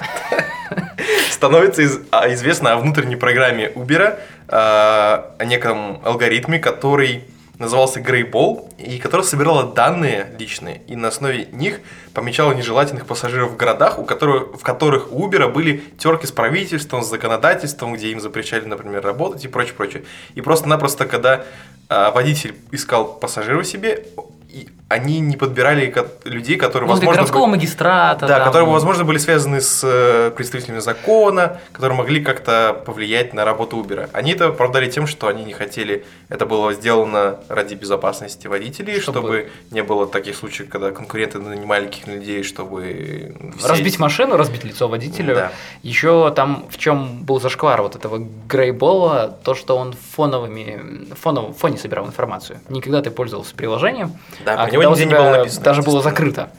становится 1.30 1.82
из- 1.82 2.00
а, 2.12 2.32
известно 2.34 2.74
о 2.74 2.78
внутренней 2.78 3.16
программе 3.16 3.70
Uber, 3.76 4.18
а, 4.48 5.34
о 5.38 5.46
неком 5.46 6.00
алгоритме, 6.04 6.60
который 6.60 7.26
назывался 7.60 8.00
Greyball, 8.00 8.74
и 8.78 8.98
который 9.00 9.24
собирала 9.24 9.64
данные 9.74 10.28
личные, 10.38 10.82
и 10.88 10.96
на 10.96 11.10
основе 11.10 11.48
них 11.52 11.80
помечала 12.14 12.54
нежелательных 12.54 13.06
пассажиров 13.06 13.52
в 13.52 13.58
городах, 13.58 14.00
у 14.00 14.06
которых, 14.06 14.60
в 14.60 14.64
которых 14.64 15.12
у 15.12 15.28
Uber 15.28 15.52
были 15.52 15.84
терки 15.98 16.28
с 16.28 16.32
правительством, 16.32 17.04
с 17.04 17.10
законодательством, 17.10 17.94
где 17.94 18.12
им 18.12 18.20
запрещали, 18.20 18.66
например, 18.66 19.04
работать 19.04 19.46
и 19.46 19.48
прочее, 19.48 19.74
прочее. 19.76 20.04
И 20.36 20.42
просто-напросто, 20.42 21.06
когда 21.06 21.46
а, 21.90 22.12
водитель 22.12 22.56
искал 22.72 23.06
пассажиров 23.06 23.68
себе, 23.68 24.06
и 24.50 24.70
они 24.96 25.20
не 25.20 25.36
подбирали 25.38 25.94
людей, 26.24 26.58
которые, 26.58 26.88
Ну, 26.88 26.94
возможно, 26.94 27.16
городского 27.22 27.46
бы- 27.46 27.52
магистрата. 27.52 28.28
да, 28.28 28.38
там. 28.38 28.48
которые, 28.48 28.70
возможно, 28.70 29.04
были 29.04 29.18
связаны 29.18 29.62
с 29.62 29.82
э, 29.84 30.32
представителями 30.36 30.80
закона, 30.80 31.60
которые 31.74 31.98
могли 31.98 32.24
как-то 32.24 32.82
повлиять 32.86 33.34
на 33.34 33.46
работу 33.46 33.78
Uber. 33.78 34.10
Они 34.14 34.32
это 34.32 34.48
оправдали 34.48 34.90
тем, 34.90 35.08
что 35.08 35.28
они 35.28 35.44
не 35.44 35.54
хотели, 35.54 36.06
это 36.30 36.46
было 36.46 36.74
сделано 36.74 37.40
ради 37.50 37.76
безопасности 37.76 38.48
водителей, 38.48 39.00
Чтобы- 39.00 39.20
чтобы, 39.20 39.50
не 39.72 39.84
было 39.84 40.08
таких 40.08 40.36
случаев, 40.36 40.70
когда 40.70 40.92
конкуренты 40.92 41.40
нанимали 41.40 41.86
каких-то 41.88 42.12
людей, 42.12 42.44
чтобы... 42.44 43.36
все 43.58 43.68
Разбить 43.68 44.00
машину, 44.00 44.38
разбить 44.38 44.64
лицо 44.64 44.88
водителю. 44.88 45.36
Да. 45.36 45.52
Еще 45.84 46.32
там 46.36 46.66
в 46.70 46.78
чем 46.78 47.24
был 47.24 47.40
зашквар 47.42 47.82
вот 47.82 47.96
этого 47.96 48.20
грейбола, 48.48 49.38
то, 49.44 49.56
что 49.56 49.78
он 49.78 49.94
фоновыми, 49.94 51.14
фоновом 51.16 51.54
фоне 51.54 51.78
собирал 51.78 52.06
информацию. 52.08 52.60
Никогда 52.70 53.02
ты 53.02 53.12
пользовался 53.12 53.56
приложением, 53.56 54.14
Да, 54.46 54.54
а 54.64 54.70
когда 54.90 55.06
у 55.06 55.10
тебя 55.10 55.18
было 55.22 55.38
написано, 55.38 55.64
даже 55.64 55.82
было 55.82 56.02
закрыто. 56.02 56.52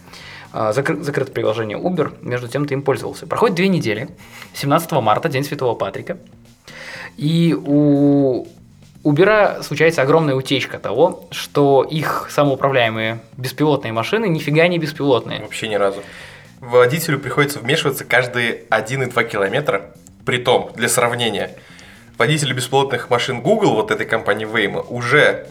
А, 0.53 0.73
закры- 0.73 1.03
закрыто 1.03 1.33
приложение 1.33 1.79
Uber, 1.79 2.17
между 2.23 2.49
тем 2.49 2.67
ты 2.67 2.75
им 2.75 2.83
пользовался. 2.83 3.27
Проходит 3.27 3.57
две 3.57 3.69
недели, 3.69 4.09
17 4.55 4.93
марта, 4.93 5.29
День 5.29 5.45
Святого 5.45 5.75
Патрика, 5.75 6.19
и 7.17 7.55
у 7.55 8.47
Uber 9.05 9.63
случается 9.63 10.03
огромная 10.03 10.35
утечка 10.35 10.79
того, 10.79 11.29
что 11.31 11.83
их 11.83 12.29
самоуправляемые 12.31 13.21
беспилотные 13.37 13.93
машины 13.93 14.27
нифига 14.29 14.67
не 14.67 14.79
беспилотные. 14.79 15.43
Вообще 15.43 15.69
ни 15.69 15.75
разу. 15.75 16.03
Водителю 16.61 17.21
приходится 17.21 17.59
вмешиваться 17.61 18.05
каждые 18.05 18.63
1,2 18.71 19.25
километра. 19.29 19.91
Притом, 20.25 20.73
для 20.75 20.89
сравнения, 20.89 21.55
водители 22.19 22.53
беспилотных 22.53 23.11
машин 23.11 23.43
Google, 23.43 23.75
вот 23.75 23.91
этой 23.91 24.07
компании 24.07 24.47
Waymo, 24.47 24.85
уже 24.89 25.47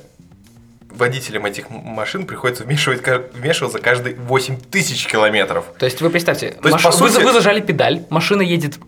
водителям 0.95 1.45
этих 1.45 1.69
машин 1.69 2.25
приходится 2.25 2.63
вмешивать, 2.63 3.01
вмешиваться 3.33 3.79
каждые 3.79 4.15
8 4.15 4.57
тысяч 4.57 5.07
километров. 5.07 5.65
То 5.77 5.85
есть 5.85 6.01
вы 6.01 6.09
представьте, 6.09 6.51
То 6.51 6.69
есть, 6.69 6.73
маш- 6.73 6.83
по 6.83 6.91
вы, 7.03 7.09
сути- 7.09 7.23
вы 7.23 7.31
зажали 7.33 7.61
педаль, 7.61 8.05
машина 8.09 8.41
едет 8.41 8.79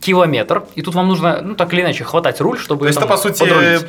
километр, 0.00 0.64
и 0.74 0.82
тут 0.82 0.94
вам 0.94 1.08
нужно, 1.08 1.40
ну 1.42 1.54
так 1.54 1.72
или 1.74 1.80
иначе, 1.82 2.04
хватать 2.04 2.40
руль, 2.40 2.58
чтобы 2.58 2.82
То 2.82 2.86
есть 2.88 2.98
это, 2.98 3.06
по 3.06 3.16
сути, 3.16 3.38
подрулить. 3.38 3.86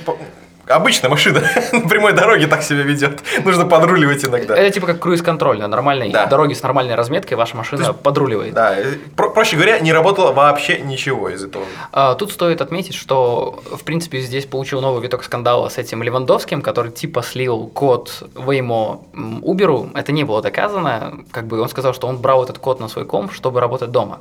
Обычная 0.70 1.10
машина 1.10 1.42
на 1.72 1.88
прямой 1.88 2.14
дороге 2.14 2.48
так 2.48 2.64
себя 2.64 2.82
ведет. 2.84 3.20
Нужно 3.44 3.66
подруливать 3.66 4.24
иногда. 4.26 4.56
Это 4.56 4.72
типа 4.72 4.88
как 4.88 5.00
круиз-контроль 5.00 5.60
на 5.60 5.68
нормальной 5.68 6.12
Да. 6.12 6.26
дороге 6.26 6.56
с 6.56 6.62
нормальной 6.64 6.96
разметкой, 6.96 7.38
ваша 7.38 7.56
машина 7.58 7.84
То 7.84 7.90
есть- 7.92 8.02
подруливает. 8.02 8.54
Да, 8.54 8.78
э, 8.78 8.94
про- 9.16 9.30
проще 9.30 9.56
говоря, 9.56 9.80
не 9.80 9.94
работало 9.94 10.32
вообще 10.32 10.80
ничего 10.80 11.30
из 11.30 11.44
этого. 11.44 11.66
А, 11.92 12.16
Тут 12.16 12.32
стоит 12.32 12.62
отметить, 12.62 12.96
что, 12.96 13.62
в 13.72 13.84
принципе, 13.84 14.20
здесь 14.22 14.46
получил 14.46 14.82
новый 14.82 15.02
виток 15.04 15.24
скандала 15.24 15.70
с 15.70 15.78
этим 15.78 16.04
Левандовским, 16.04 16.62
который 16.62 16.92
типа 16.92 17.22
слил 17.24 17.68
код 17.74 18.24
Waymo 18.36 19.02
Uber. 19.42 19.92
Это 19.96 20.12
не 20.12 20.24
было 20.24 20.42
доказано. 20.42 21.20
Как 21.32 21.46
бы 21.48 21.60
он 21.62 21.70
сказал, 21.70 21.94
что 21.94 22.08
он 22.08 22.18
брал 22.18 22.44
этот 22.44 22.58
код 22.60 22.80
на 22.80 22.88
свой 22.88 23.06
комп, 23.06 23.32
чтобы 23.34 23.60
работать 23.60 23.92
дома. 23.92 24.20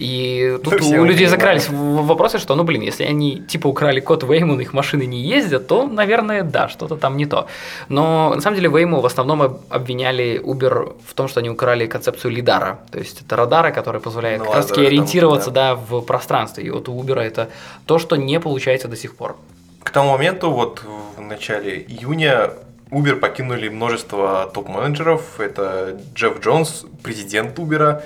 И 0.00 0.58
тут 0.64 0.80
Ну, 0.80 1.02
у 1.02 1.04
людей 1.04 1.26
закрались 1.26 1.68
вопросы, 1.68 2.38
что, 2.38 2.54
ну, 2.54 2.64
блин, 2.64 2.80
если 2.80 3.04
они 3.04 3.36
типа 3.36 3.68
украли 3.68 4.00
код 4.00 4.24
Waymo, 4.24 4.60
их 4.62 4.72
машины 4.72 5.06
не 5.06 5.20
ездят, 5.20 5.66
то, 5.66 5.86
наверное, 5.86 6.42
да, 6.42 6.68
что-то 6.68 6.96
там 6.96 7.16
не 7.16 7.26
то. 7.26 7.46
Но 7.88 8.32
на 8.34 8.40
самом 8.40 8.56
деле 8.56 8.70
Waymo 8.70 9.00
в 9.00 9.06
основном 9.06 9.42
об- 9.42 9.60
обвиняли 9.68 10.40
Uber 10.42 10.94
в 11.06 11.12
том, 11.14 11.28
что 11.28 11.40
они 11.40 11.50
украли 11.50 11.86
концепцию 11.86 12.30
лидара. 12.32 12.78
То 12.90 12.98
есть 12.98 13.22
это 13.26 13.36
радары, 13.36 13.72
которые 13.72 14.00
позволяют 14.00 14.38
Ну, 14.38 14.46
как 14.46 14.54
раз 14.54 14.66
таки 14.66 14.80
лазеры 14.80 14.96
там, 14.96 15.02
ориентироваться 15.02 15.50
да. 15.50 15.74
да, 15.74 15.80
в 15.90 16.00
пространстве. 16.00 16.64
И 16.64 16.70
вот 16.70 16.88
у 16.88 17.02
Uber 17.02 17.20
это 17.20 17.48
то, 17.86 17.98
что 17.98 18.16
не 18.16 18.40
получается 18.40 18.88
до 18.88 18.96
сих 18.96 19.14
пор. 19.14 19.36
К 19.82 19.90
тому 19.90 20.12
моменту, 20.12 20.50
вот 20.50 20.82
в 21.18 21.20
начале 21.20 21.84
июня, 21.88 22.50
Uber 22.90 23.16
покинули 23.16 23.68
множество 23.68 24.50
топ-менеджеров. 24.54 25.20
Это 25.38 26.00
Джефф 26.14 26.40
Джонс, 26.40 26.84
президент 27.02 27.58
Uber, 27.58 28.00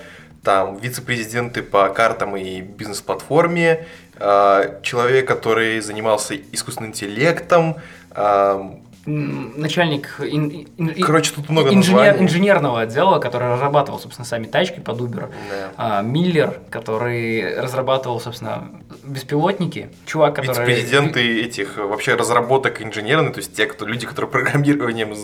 там 0.44 0.76
вице-президенты 0.76 1.62
по 1.62 1.88
картам 1.88 2.36
и 2.36 2.60
бизнес-платформе, 2.60 3.86
э, 4.16 4.80
человек, 4.82 5.26
который 5.26 5.80
занимался 5.80 6.36
искусственным 6.52 6.90
интеллектом, 6.90 7.76
э, 8.10 8.70
начальник 9.06 10.16
ин, 10.20 10.66
ин, 10.78 11.02
Короче, 11.02 11.32
тут 11.34 11.50
много 11.50 11.74
инженер, 11.74 12.16
инженерного 12.18 12.82
отдела, 12.82 13.18
который 13.18 13.48
разрабатывал, 13.48 13.98
собственно, 13.98 14.24
сами 14.24 14.46
тачки 14.46 14.80
под 14.80 14.98
Uber. 15.00 15.30
Да. 15.50 15.70
А, 15.76 16.02
Миллер, 16.02 16.60
который 16.70 17.60
разрабатывал, 17.60 18.20
собственно, 18.20 18.68
беспилотники. 19.02 19.90
Чувак, 20.06 20.36
который... 20.36 20.66
Вице-президенты 20.66 21.42
этих 21.42 21.76
вообще 21.76 22.14
разработок 22.14 22.80
инженерных, 22.82 23.34
то 23.34 23.38
есть 23.40 23.54
те, 23.54 23.66
кто, 23.66 23.84
люди, 23.84 24.06
которые 24.06 24.30
программированием 24.30 25.14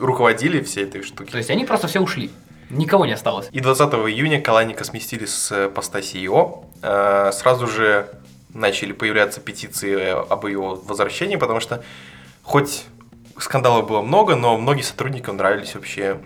руководили 0.00 0.62
всей 0.62 0.84
этой 0.84 1.02
штуки. 1.02 1.30
То 1.30 1.38
есть 1.38 1.50
они 1.50 1.64
просто 1.64 1.88
все 1.88 2.00
ушли. 2.00 2.30
Никого 2.70 3.06
не 3.06 3.12
осталось. 3.12 3.48
И 3.52 3.60
20 3.60 3.92
июня 3.94 4.40
Каланика 4.40 4.84
сместили 4.84 5.24
с 5.24 5.68
поста 5.74 6.00
CEO. 6.00 6.64
Э, 6.82 7.30
сразу 7.32 7.66
же 7.66 8.08
начали 8.52 8.92
появляться 8.92 9.40
петиции 9.40 10.10
об 10.32 10.46
его 10.46 10.74
возвращении, 10.74 11.36
потому 11.36 11.60
что 11.60 11.84
хоть 12.42 12.84
скандалов 13.38 13.86
было 13.86 14.02
много, 14.02 14.34
но 14.34 14.56
многим 14.56 14.82
сотрудникам 14.82 15.36
нравились 15.36 15.74
вообще 15.74 16.18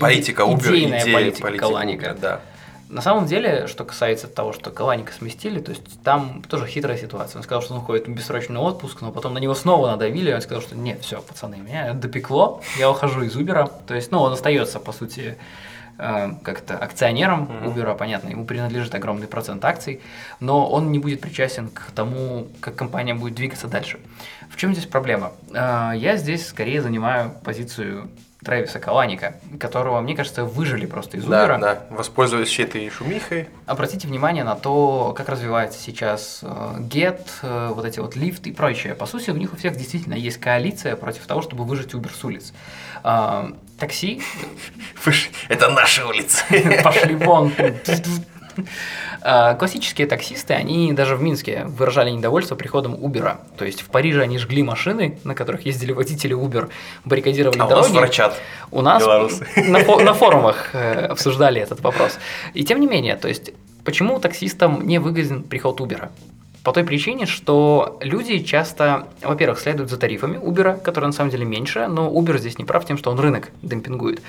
политика 0.00 0.42
Uber, 0.42 0.58
идея 0.58 1.14
политика, 1.14 1.42
политика 1.42 1.66
Каланика. 1.66 2.06
Uber, 2.06 2.18
да. 2.20 2.40
На 2.88 3.02
самом 3.02 3.26
деле, 3.26 3.66
что 3.66 3.84
касается 3.84 4.28
того, 4.28 4.54
что 4.54 4.70
Каланика 4.70 5.12
сместили, 5.12 5.60
то 5.60 5.72
есть 5.72 6.02
там 6.02 6.42
тоже 6.48 6.66
хитрая 6.66 6.96
ситуация. 6.96 7.38
Он 7.38 7.42
сказал, 7.42 7.60
что 7.60 7.74
он 7.74 7.80
уходит 7.80 8.08
в 8.08 8.12
бессрочный 8.12 8.58
отпуск, 8.58 9.02
но 9.02 9.12
потом 9.12 9.34
на 9.34 9.38
него 9.38 9.54
снова 9.54 9.88
надавили, 9.88 10.30
и 10.30 10.34
он 10.34 10.40
сказал, 10.40 10.62
что 10.62 10.74
нет, 10.74 11.02
все, 11.02 11.20
пацаны, 11.20 11.56
меня 11.56 11.92
допекло, 11.92 12.62
я 12.78 12.90
ухожу 12.90 13.22
из 13.22 13.36
Uber. 13.36 13.70
То 13.86 13.94
есть, 13.94 14.10
ну, 14.10 14.20
он 14.20 14.32
остается, 14.32 14.80
по 14.80 14.92
сути, 14.92 15.36
э, 15.98 16.30
как 16.42 16.62
то 16.62 16.78
акционером. 16.78 17.50
Uber, 17.66 17.94
понятно, 17.94 18.30
ему 18.30 18.46
принадлежит 18.46 18.94
огромный 18.94 19.26
процент 19.26 19.62
акций, 19.66 20.00
но 20.40 20.66
он 20.66 20.90
не 20.90 20.98
будет 20.98 21.20
причастен 21.20 21.68
к 21.68 21.90
тому, 21.94 22.48
как 22.60 22.74
компания 22.74 23.14
будет 23.14 23.34
двигаться 23.34 23.66
дальше. 23.66 23.98
В 24.50 24.56
чем 24.56 24.72
здесь 24.72 24.86
проблема? 24.86 25.32
Э, 25.52 25.92
Я 25.94 26.16
здесь 26.16 26.46
скорее 26.46 26.80
занимаю 26.80 27.34
позицию 27.44 28.08
Трэвиса 28.48 28.78
Каланика, 28.78 29.34
которого, 29.60 30.00
мне 30.00 30.16
кажется, 30.16 30.46
выжили 30.46 30.86
просто 30.86 31.18
из 31.18 31.24
Да, 31.26 31.44
Uber. 31.46 31.60
да, 31.60 31.82
воспользуясь 31.90 32.48
всей 32.48 32.64
этой 32.64 32.88
шумихой. 32.88 33.46
Обратите 33.66 34.08
внимание 34.08 34.42
на 34.42 34.54
то, 34.56 35.12
как 35.14 35.28
развивается 35.28 35.78
сейчас 35.78 36.38
э, 36.40 36.46
Get, 36.78 37.26
э, 37.42 37.72
вот 37.74 37.84
эти 37.84 38.00
вот 38.00 38.16
лифты 38.16 38.48
и 38.48 38.52
прочее. 38.54 38.94
По 38.94 39.04
сути, 39.04 39.28
у 39.28 39.36
них 39.36 39.52
у 39.52 39.56
всех 39.58 39.76
действительно 39.76 40.14
есть 40.14 40.38
коалиция 40.38 40.96
против 40.96 41.26
того, 41.26 41.42
чтобы 41.42 41.64
выжить 41.64 41.92
Uber 41.92 42.10
с 42.10 42.24
улиц. 42.24 42.54
А, 43.04 43.52
Такси, 43.78 44.22
Это 45.48 45.68
наша 45.68 46.06
улица. 46.06 46.42
пошли 46.82 47.16
вон. 47.16 47.52
А, 49.22 49.54
Классические 49.54 50.06
таксисты, 50.06 50.54
они 50.54 50.92
даже 50.92 51.16
в 51.16 51.22
Минске 51.22 51.64
выражали 51.66 52.10
недовольство 52.10 52.54
приходом 52.54 52.94
Uber. 52.94 53.36
То 53.56 53.64
есть 53.64 53.82
в 53.82 53.86
Париже 53.86 54.22
они 54.22 54.38
жгли 54.38 54.62
машины, 54.62 55.18
на 55.24 55.34
которых 55.34 55.66
ездили 55.66 55.92
водители 55.92 56.36
Uber, 56.36 56.70
баррикадировали 57.04 57.58
А 57.58 57.66
у 57.66 57.70
нас 57.70 57.80
дороги. 57.86 57.96
врачат. 57.98 58.40
У 58.70 58.82
нас 58.82 59.02
Белорусы. 59.02 59.46
на, 59.56 59.78
на 60.04 60.14
форумах 60.14 60.70
э, 60.74 61.06
обсуждали 61.06 61.60
этот 61.60 61.80
вопрос. 61.80 62.18
И 62.54 62.64
тем 62.64 62.80
не 62.80 62.86
менее, 62.86 63.16
то 63.16 63.28
есть, 63.28 63.52
почему 63.84 64.20
таксистам 64.20 64.86
не 64.86 64.98
выгоден 64.98 65.42
приход 65.42 65.80
Uber? 65.80 66.08
По 66.68 66.74
той 66.74 66.84
причине, 66.84 67.24
что 67.24 67.96
люди 68.02 68.40
часто, 68.40 69.06
во-первых, 69.22 69.58
следуют 69.58 69.88
за 69.88 69.96
тарифами 69.96 70.36
Uber, 70.36 70.78
которые 70.78 71.06
на 71.06 71.14
самом 71.14 71.30
деле 71.30 71.46
меньше, 71.46 71.86
но 71.86 72.12
Uber 72.12 72.36
здесь 72.36 72.58
не 72.58 72.66
прав 72.66 72.84
тем, 72.84 72.98
что 72.98 73.10
он 73.10 73.18
рынок 73.18 73.48
демпингует. 73.62 74.20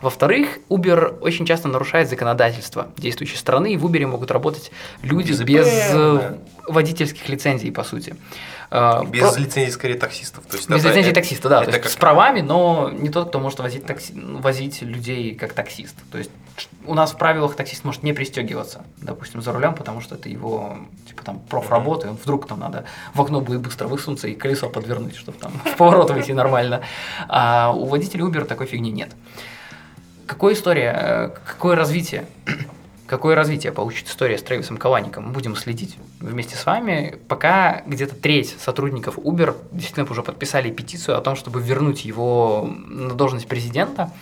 Во-вторых, 0.00 0.60
Uber 0.70 1.18
очень 1.18 1.44
часто 1.44 1.66
нарушает 1.66 2.08
законодательство 2.08 2.86
действующей 2.96 3.36
страны, 3.36 3.72
и 3.72 3.76
в 3.76 3.84
Uber 3.84 4.06
могут 4.06 4.30
работать 4.30 4.70
люди 5.02 5.30
Без 5.30 5.40
без, 5.40 5.66
э, 5.66 6.36
водительских 6.68 7.28
лицензий, 7.28 7.72
по 7.72 7.82
сути. 7.82 8.14
Э, 8.70 9.02
Без 9.06 9.32
про- 9.32 9.40
лицензии 9.40 9.70
скорее 9.70 9.94
таксистов. 9.94 10.44
То 10.44 10.56
есть 10.56 10.68
без 10.68 10.80
это- 10.80 10.88
лицензии 10.88 11.10
это- 11.10 11.20
таксиста, 11.20 11.48
да. 11.48 11.62
это 11.62 11.70
то 11.70 11.76
есть 11.76 11.82
как- 11.84 11.92
с 11.92 11.96
правами, 11.96 12.42
но 12.42 12.90
не 12.92 13.08
тот, 13.08 13.30
кто 13.30 13.38
может 13.40 13.58
возить, 13.60 13.86
такси, 13.86 14.12
возить 14.14 14.82
людей 14.82 15.34
как 15.34 15.54
таксист. 15.54 15.96
То 16.12 16.18
есть 16.18 16.30
у 16.84 16.92
нас 16.94 17.12
в 17.12 17.16
правилах 17.16 17.56
таксист 17.56 17.84
может 17.84 18.02
не 18.02 18.12
пристегиваться, 18.12 18.82
допустим, 18.98 19.40
за 19.40 19.52
рулем, 19.52 19.74
потому 19.74 20.00
что 20.02 20.16
это 20.16 20.28
его 20.28 20.76
типа 21.06 21.22
там 21.24 21.38
профработа, 21.38 22.10
вдруг 22.12 22.46
там 22.46 22.60
надо 22.60 22.84
в 23.14 23.20
окно 23.22 23.40
будет 23.40 23.60
быстро 23.60 23.86
высунуться 23.88 24.28
и 24.28 24.34
колесо 24.34 24.68
подвернуть, 24.68 25.16
чтобы 25.16 25.38
там 25.38 25.52
в 25.64 25.76
поворот 25.76 26.10
выйти 26.10 26.32
нормально. 26.32 26.82
А 27.28 27.72
у 27.74 27.86
водителей 27.86 28.24
Uber 28.24 28.44
такой 28.44 28.66
фигни 28.66 28.90
нет. 28.90 29.10
Какая 30.26 30.52
история, 30.52 30.92
э, 30.94 31.28
какое 31.46 31.74
развитие? 31.74 32.26
Какое 33.08 33.34
развитие 33.34 33.72
получит 33.72 34.06
история 34.08 34.36
с 34.36 34.42
Трэвисом 34.42 34.76
Калаником? 34.76 35.24
Мы 35.24 35.32
будем 35.32 35.56
следить 35.56 35.96
вместе 36.20 36.56
с 36.56 36.66
вами. 36.66 37.18
Пока 37.26 37.82
где-то 37.86 38.14
треть 38.14 38.54
сотрудников 38.60 39.16
Uber 39.18 39.56
действительно 39.72 40.06
уже 40.10 40.22
подписали 40.22 40.70
петицию 40.70 41.16
о 41.16 41.22
том, 41.22 41.34
чтобы 41.34 41.62
вернуть 41.62 42.04
его 42.04 42.68
на 42.70 43.14
должность 43.14 43.48
президента. 43.48 44.12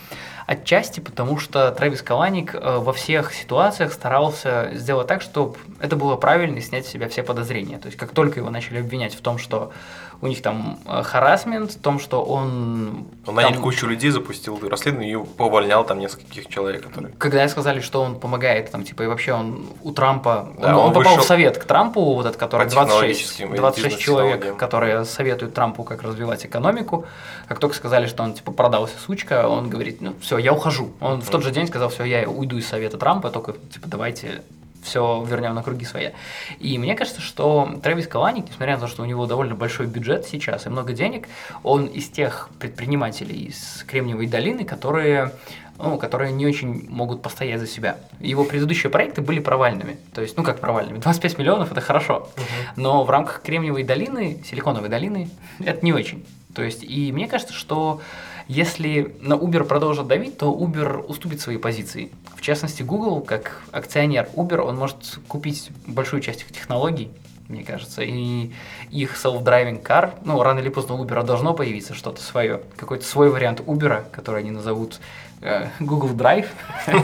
Отчасти 0.46 1.00
потому, 1.00 1.38
что 1.38 1.72
Трэвис 1.72 2.02
Каланик 2.02 2.54
э, 2.54 2.78
во 2.78 2.92
всех 2.92 3.34
ситуациях 3.34 3.92
старался 3.92 4.70
сделать 4.74 5.08
так, 5.08 5.20
чтобы 5.20 5.56
это 5.80 5.96
было 5.96 6.14
правильно 6.14 6.58
и 6.58 6.60
снять 6.60 6.86
с 6.86 6.88
себя 6.88 7.08
все 7.08 7.24
подозрения. 7.24 7.78
То 7.78 7.86
есть, 7.86 7.98
как 7.98 8.12
только 8.12 8.38
его 8.38 8.50
начали 8.50 8.78
обвинять 8.78 9.16
в 9.16 9.20
том, 9.20 9.38
что 9.38 9.72
у 10.20 10.26
них 10.26 10.42
там 10.42 10.78
э, 10.86 11.02
харасмент, 11.02 11.72
в 11.72 11.80
том, 11.80 11.98
что 11.98 12.22
он... 12.22 13.06
Он 13.26 13.34
нанял 13.34 13.52
там- 13.52 13.62
кучу 13.62 13.86
людей, 13.86 14.10
запустил 14.10 14.58
расследование 14.68 15.20
и 15.20 15.24
повольнял 15.24 15.84
там 15.84 15.98
нескольких 15.98 16.48
человек, 16.48 16.86
которые... 16.86 17.12
когда 17.18 17.46
сказали, 17.48 17.80
что 17.80 18.02
он 18.02 18.18
помогает, 18.18 18.70
там, 18.70 18.84
типа, 18.84 19.02
и 19.02 19.06
вообще 19.06 19.32
он 19.32 19.66
у 19.82 19.92
Трампа, 19.92 20.52
Да, 20.58 20.68
он, 20.68 20.74
он 20.74 20.86
он 20.88 20.92
попал 20.94 21.16
в 21.18 21.22
совет 21.22 21.58
к 21.58 21.64
Трампу, 21.64 22.14
вот 22.14 22.26
этот, 22.26 22.38
который 22.38 22.64
по 22.64 22.70
26, 22.70 22.90
технологическим 22.90 23.54
и 23.54 23.58
26 23.58 23.98
человек, 23.98 24.56
которые 24.56 25.04
советуют 25.04 25.54
Трампу, 25.54 25.84
как 25.84 26.02
развивать 26.02 26.46
экономику. 26.46 27.04
Как 27.48 27.58
только 27.58 27.76
сказали, 27.76 28.06
что 28.06 28.22
он, 28.22 28.34
типа, 28.34 28.52
продался, 28.52 28.94
сучка, 29.04 29.48
он 29.48 29.68
говорит, 29.68 30.00
ну, 30.00 30.14
все, 30.20 30.38
я 30.38 30.52
ухожу. 30.52 30.90
Он 31.00 31.20
в 31.20 31.28
тот 31.28 31.42
же 31.42 31.50
день 31.50 31.66
сказал, 31.66 31.88
все, 31.90 32.04
я 32.04 32.28
уйду 32.28 32.56
из 32.56 32.66
совета 32.66 32.96
Трампа, 32.96 33.30
только, 33.30 33.52
типа, 33.72 33.88
давайте 33.88 34.42
все 34.86 35.24
вернем 35.28 35.54
на 35.54 35.62
круги 35.62 35.84
своя. 35.84 36.12
И 36.58 36.78
мне 36.78 36.94
кажется, 36.94 37.20
что 37.20 37.78
Трэвис 37.82 38.06
Каланик, 38.06 38.46
несмотря 38.48 38.76
на 38.76 38.80
то, 38.82 38.86
что 38.86 39.02
у 39.02 39.06
него 39.06 39.26
довольно 39.26 39.54
большой 39.54 39.86
бюджет 39.86 40.26
сейчас 40.26 40.66
и 40.66 40.70
много 40.70 40.92
денег, 40.92 41.28
он 41.62 41.86
из 41.86 42.08
тех 42.08 42.48
предпринимателей 42.58 43.46
из 43.46 43.84
Кремниевой 43.86 44.26
долины, 44.26 44.64
которые 44.64 45.32
ну, 45.78 45.98
которые 45.98 46.32
не 46.32 46.46
очень 46.46 46.88
могут 46.88 47.20
постоять 47.20 47.60
за 47.60 47.66
себя. 47.66 47.98
Его 48.18 48.44
предыдущие 48.44 48.90
проекты 48.90 49.20
были 49.20 49.40
провальными. 49.40 49.98
То 50.14 50.22
есть, 50.22 50.36
ну 50.36 50.42
как 50.42 50.58
провальными? 50.58 50.98
25 50.98 51.38
миллионов 51.38 51.70
это 51.70 51.82
хорошо. 51.82 52.30
Но 52.76 53.04
в 53.04 53.10
рамках 53.10 53.42
Кремниевой 53.42 53.82
долины, 53.82 54.42
Силиконовой 54.48 54.88
долины, 54.88 55.28
это 55.58 55.84
не 55.84 55.92
очень. 55.92 56.24
То 56.54 56.62
есть, 56.62 56.82
и 56.82 57.12
мне 57.12 57.28
кажется, 57.28 57.52
что 57.52 58.00
если 58.48 59.16
на 59.20 59.34
Uber 59.34 59.64
продолжат 59.64 60.06
давить, 60.06 60.38
то 60.38 60.54
Uber 60.54 61.04
уступит 61.04 61.40
свои 61.40 61.56
позиции. 61.56 62.10
В 62.36 62.40
частности, 62.40 62.82
Google, 62.82 63.20
как 63.20 63.62
акционер 63.72 64.28
Uber, 64.34 64.58
он 64.58 64.76
может 64.76 65.18
купить 65.26 65.70
большую 65.86 66.22
часть 66.22 66.42
их 66.42 66.52
технологий, 66.52 67.10
мне 67.48 67.64
кажется, 67.64 68.02
и 68.02 68.50
их 68.90 69.14
self-driving 69.16 69.82
car, 69.82 70.14
ну, 70.24 70.42
рано 70.42 70.58
или 70.58 70.68
поздно 70.68 70.94
у 70.94 71.04
Uber 71.04 71.24
должно 71.24 71.54
появиться 71.54 71.94
что-то 71.94 72.20
свое, 72.22 72.60
какой-то 72.76 73.04
свой 73.04 73.30
вариант 73.30 73.60
Uber, 73.60 74.04
который 74.10 74.40
они 74.40 74.50
назовут 74.50 75.00
э, 75.42 75.68
Google 75.80 76.10
Drive. 76.10 76.46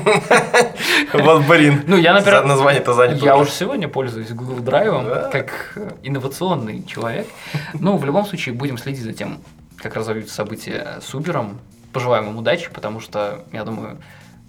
Вот, 1.12 1.46
блин. 1.46 1.82
Ну, 1.86 1.96
я, 1.96 2.14
например, 2.14 2.44
Название-то 2.44 2.94
занято. 2.94 3.24
я 3.24 3.36
уже. 3.36 3.50
сегодня 3.50 3.88
пользуюсь 3.88 4.30
Google 4.30 4.58
Drive 4.58 5.30
как 5.30 5.78
инновационный 6.02 6.82
человек. 6.84 7.26
Ну, 7.74 7.96
в 7.96 8.04
любом 8.04 8.24
случае, 8.26 8.54
будем 8.54 8.78
следить 8.78 9.02
за 9.02 9.12
тем, 9.12 9.38
как 9.82 9.96
разовьются 9.96 10.34
события 10.34 11.00
с 11.02 11.12
Uber. 11.12 11.56
Пожелаем 11.92 12.28
им 12.28 12.38
удачи, 12.38 12.70
потому 12.72 13.00
что, 13.00 13.44
я 13.52 13.64
думаю, 13.64 13.98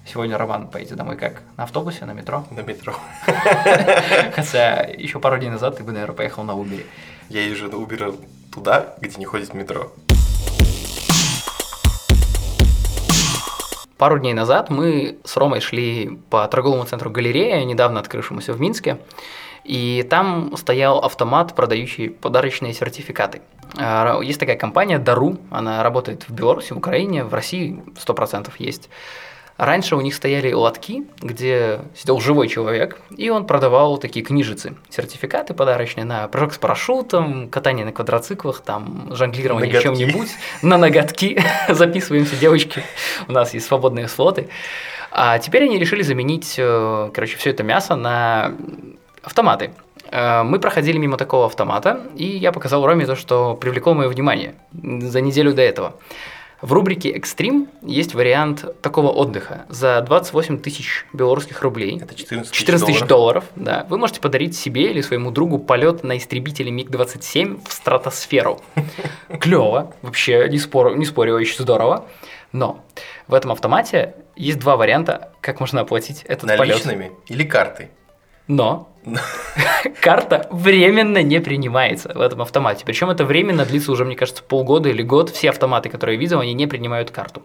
сегодня 0.06 0.38
Роман 0.38 0.68
поедет 0.68 0.96
домой 0.96 1.18
как? 1.18 1.42
На 1.58 1.64
автобусе, 1.64 2.06
на 2.06 2.12
метро? 2.12 2.46
На 2.52 2.62
метро. 2.62 2.94
Хотя 4.36 4.84
еще 4.84 5.20
пару 5.20 5.40
дней 5.40 5.50
назад 5.50 5.78
ты 5.78 5.84
бы, 5.84 5.92
наверное, 5.92 6.16
поехал 6.16 6.44
на 6.44 6.52
Uber. 6.52 6.86
Я 7.30 7.46
езжу 7.46 7.68
на 7.68 7.76
Uber 7.76 8.24
туда, 8.54 8.96
где 9.02 9.18
не 9.18 9.26
ходит 9.26 9.54
метро. 9.56 9.92
Пару 13.98 14.20
дней 14.20 14.34
назад 14.34 14.70
мы 14.70 15.18
с 15.24 15.36
Ромой 15.36 15.62
шли 15.62 16.20
по 16.30 16.48
торговому 16.48 16.86
центру 16.86 17.10
галерея, 17.10 17.64
недавно 17.64 18.00
открывшемуся 18.00 18.54
в 18.54 18.62
Минске, 18.62 19.00
и 19.64 20.06
там 20.10 20.56
стоял 20.58 21.00
автомат, 21.00 21.56
продающий 21.56 22.10
подарочные 22.10 22.74
сертификаты. 22.74 23.42
А, 23.78 24.20
Есть 24.22 24.40
такая 24.40 24.58
компания 24.58 25.00
Дару, 25.00 25.38
она 25.50 25.82
работает 25.84 26.24
в 26.28 26.34
Беларуси, 26.34 26.74
в 26.74 26.78
Украине, 26.78 27.24
в 27.24 27.34
России 27.34 27.82
100% 27.96 28.52
есть. 28.60 28.90
Раньше 29.56 29.96
у 29.96 30.02
них 30.02 30.16
стояли 30.16 30.52
лотки, 30.52 31.04
где 31.22 31.82
сидел 31.96 32.20
живой 32.20 32.48
человек, 32.48 33.00
и 33.16 33.30
он 33.30 33.46
продавал 33.46 34.00
такие 34.00 34.26
книжицы, 34.26 34.76
сертификаты 34.90 35.54
подарочные 35.54 36.06
на 36.06 36.28
прыжок 36.28 36.54
с 36.54 36.58
парашютом, 36.58 37.50
катание 37.50 37.86
на 37.86 37.92
квадроциклах, 37.92 38.62
там, 38.62 39.10
жонглирование 39.12 39.68
Ноготки. 39.72 39.84
чем-нибудь, 39.84 40.30
на 40.64 40.78
ноготки. 40.80 41.40
Записываемся, 41.70 42.36
девочки, 42.36 42.84
у 43.28 43.32
нас 43.32 43.54
есть 43.54 43.68
свободные 43.68 44.08
слоты. 44.08 44.50
А 45.12 45.38
теперь 45.38 45.66
они 45.66 45.78
решили 45.78 46.02
заменить, 46.02 46.56
э, 46.58 47.12
короче, 47.14 47.38
все 47.38 47.52
это 47.52 47.62
мясо 47.62 47.96
на 47.96 48.56
автоматы. 49.24 49.72
Э, 50.12 50.44
Мы 50.44 50.60
проходили 50.60 50.98
мимо 50.98 51.18
такого 51.18 51.46
автомата, 51.46 52.02
и 52.16 52.26
я 52.26 52.52
показал 52.52 52.86
Роме 52.86 53.06
то, 53.06 53.16
что 53.16 53.56
привлекло 53.56 53.94
мое 53.94 54.08
внимание 54.10 54.56
за 54.74 55.22
неделю 55.22 55.54
до 55.54 55.62
этого. 55.62 55.96
В 56.62 56.72
рубрике 56.72 57.10
«Экстрим» 57.10 57.68
есть 57.82 58.16
вариант 58.16 58.64
такого 58.82 59.10
отдыха. 59.10 59.66
За 59.68 60.00
28 60.00 60.60
тысяч 60.60 61.06
белорусских 61.12 61.62
рублей 61.62 62.00
Это 62.02 62.16
14 62.16 62.50
тысяч 62.52 62.58
14 62.58 62.88
тысяч 62.88 63.00
долларов. 63.06 63.44
долларов, 63.56 63.82
да. 63.82 63.86
Вы 63.90 63.98
можете 63.98 64.22
подарить 64.22 64.56
себе 64.56 64.90
или 64.90 65.02
своему 65.02 65.32
другу 65.32 65.60
полет 65.60 66.04
на 66.06 66.16
истребителе 66.16 66.72
МиГ-27 66.72 67.68
в 67.68 67.74
стратосферу. 67.74 68.62
Клево, 69.42 69.94
вообще, 70.02 70.48
не 70.50 70.58
спорю, 70.58 70.96
не 70.96 71.04
спорю, 71.06 71.36
очень 71.36 71.62
здорово. 71.62 72.06
Но 72.54 72.86
в 73.28 73.34
этом 73.34 73.52
автомате 73.52 74.16
есть 74.38 74.60
два 74.60 74.78
варианта, 74.78 75.34
как 75.42 75.60
можно 75.60 75.82
оплатить 75.82 76.24
этот 76.30 76.56
полет. 76.56 76.60
Наличными 76.86 77.12
или 77.28 77.44
картой? 77.44 77.90
Но 78.48 78.90
карта 80.02 80.48
временно 80.52 81.22
не 81.22 81.40
принимается 81.42 82.12
в 82.14 82.22
этом 82.22 82.42
автомате. 82.42 82.84
Причем 82.86 83.10
это 83.10 83.26
временно 83.26 83.66
длится 83.66 83.92
уже, 83.92 84.06
мне 84.06 84.16
кажется, 84.16 84.44
полгода 84.44 84.90
или 84.90 85.02
год. 85.02 85.30
Все 85.30 85.50
автоматы, 85.50 85.90
которые 85.90 86.16
я 86.16 86.20
видел, 86.20 86.40
они 86.40 86.54
не 86.54 86.68
принимают 86.68 87.12
карту. 87.12 87.44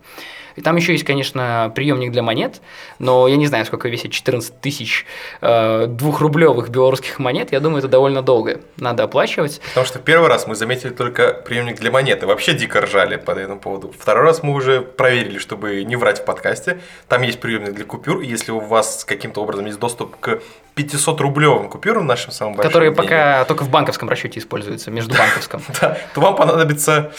И 0.58 0.60
там 0.60 0.74
еще 0.74 0.90
есть, 0.90 1.04
конечно, 1.04 1.70
приемник 1.72 2.10
для 2.10 2.22
монет, 2.22 2.60
но 2.98 3.28
я 3.28 3.36
не 3.36 3.46
знаю, 3.46 3.64
сколько 3.64 3.88
весит 3.88 4.10
14 4.10 4.60
тысяч 4.60 5.06
э, 5.40 5.86
двухрублевых 5.86 6.68
белорусских 6.68 7.20
монет. 7.20 7.52
Я 7.52 7.60
думаю, 7.60 7.78
это 7.78 7.86
довольно 7.86 8.22
долго. 8.22 8.60
Надо 8.76 9.04
оплачивать. 9.04 9.60
Потому 9.68 9.86
что 9.86 10.00
первый 10.00 10.28
раз 10.28 10.48
мы 10.48 10.56
заметили 10.56 10.90
только 10.90 11.32
приемник 11.32 11.78
для 11.78 11.92
монеты. 11.92 12.26
Вообще 12.26 12.54
дико 12.54 12.80
ржали 12.80 13.14
по 13.16 13.30
этому 13.30 13.60
поводу. 13.60 13.94
Второй 13.96 14.24
раз 14.24 14.42
мы 14.42 14.52
уже 14.52 14.80
проверили, 14.80 15.38
чтобы 15.38 15.84
не 15.84 15.94
врать 15.94 16.22
в 16.22 16.24
подкасте. 16.24 16.80
Там 17.06 17.22
есть 17.22 17.38
приемник 17.38 17.74
для 17.74 17.84
купюр. 17.84 18.20
И 18.20 18.26
если 18.26 18.50
у 18.50 18.58
вас 18.58 19.04
каким-то 19.04 19.40
образом 19.40 19.66
есть 19.66 19.78
доступ 19.78 20.16
к 20.18 20.40
500-рублевым 20.74 21.68
купюрам, 21.68 22.04
нашим 22.04 22.32
самым 22.32 22.54
большим 22.54 22.68
которые 22.68 22.90
пока 22.90 23.44
только 23.44 23.62
в 23.62 23.70
банковском 23.70 24.08
расчете 24.08 24.40
используются, 24.40 24.90
междубанковском. 24.90 25.62
да, 25.80 25.98
то 26.14 26.20
вам 26.20 26.34
понадобится 26.34 27.12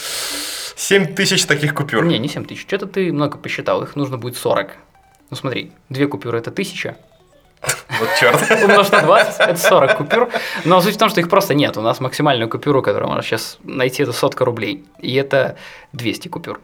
7 0.79 1.13
тысяч 1.13 1.45
таких 1.45 1.75
купюр. 1.75 2.05
Не, 2.05 2.17
не 2.19 2.29
7 2.29 2.45
тысяч. 2.45 2.61
Что-то 2.61 2.87
ты 2.87 3.11
много 3.11 3.37
посчитал, 3.37 3.83
их 3.83 3.97
нужно 3.97 4.17
будет 4.17 4.37
40. 4.37 4.71
Ну 5.29 5.35
смотри, 5.35 5.73
две 5.89 6.07
купюры 6.07 6.37
это 6.39 6.51
тысяча, 6.51 6.95
Вот 7.99 8.09
черт. 8.17 8.41
умножь 8.63 8.89
на 8.89 9.01
20, 9.01 9.39
это 9.41 9.57
40 9.57 9.97
купюр. 9.97 10.29
Но 10.63 10.79
суть 10.79 10.95
в 10.95 10.97
том, 10.97 11.09
что 11.09 11.19
их 11.19 11.29
просто 11.29 11.53
нет. 11.53 11.75
У 11.75 11.81
нас 11.81 11.99
максимальную 11.99 12.49
купюру, 12.49 12.81
которую 12.81 13.09
можно 13.09 13.21
сейчас 13.21 13.57
найти, 13.63 14.03
это 14.03 14.13
сотка 14.13 14.45
рублей. 14.45 14.85
И 14.99 15.13
это 15.15 15.57
200 15.91 16.29
купюр. 16.29 16.61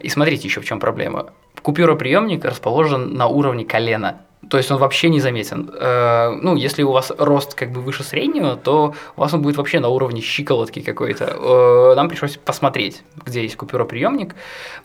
И 0.00 0.08
смотрите 0.08 0.48
еще 0.48 0.62
в 0.62 0.64
чем 0.64 0.80
проблема. 0.80 1.26
Купюроприемник 1.60 2.46
расположен 2.46 3.14
на 3.14 3.26
уровне 3.26 3.66
колена. 3.66 4.22
То 4.50 4.56
есть 4.56 4.70
он 4.72 4.78
вообще 4.78 5.08
не 5.08 5.20
заметен. 5.20 5.70
Э, 5.72 6.30
Ну, 6.42 6.56
если 6.56 6.82
у 6.82 6.90
вас 6.92 7.12
рост 7.16 7.54
как 7.54 7.70
бы 7.70 7.80
выше 7.80 8.02
среднего, 8.02 8.56
то 8.56 8.94
у 9.16 9.20
вас 9.20 9.32
он 9.32 9.40
будет 9.42 9.56
вообще 9.56 9.78
на 9.80 9.88
уровне 9.88 10.20
щиколотки 10.20 10.80
какой-то. 10.82 11.24
Э, 11.24 11.94
Нам 11.94 12.08
пришлось 12.08 12.36
посмотреть, 12.36 13.02
где 13.24 13.42
есть 13.42 13.56
купюроприемник. 13.56 14.34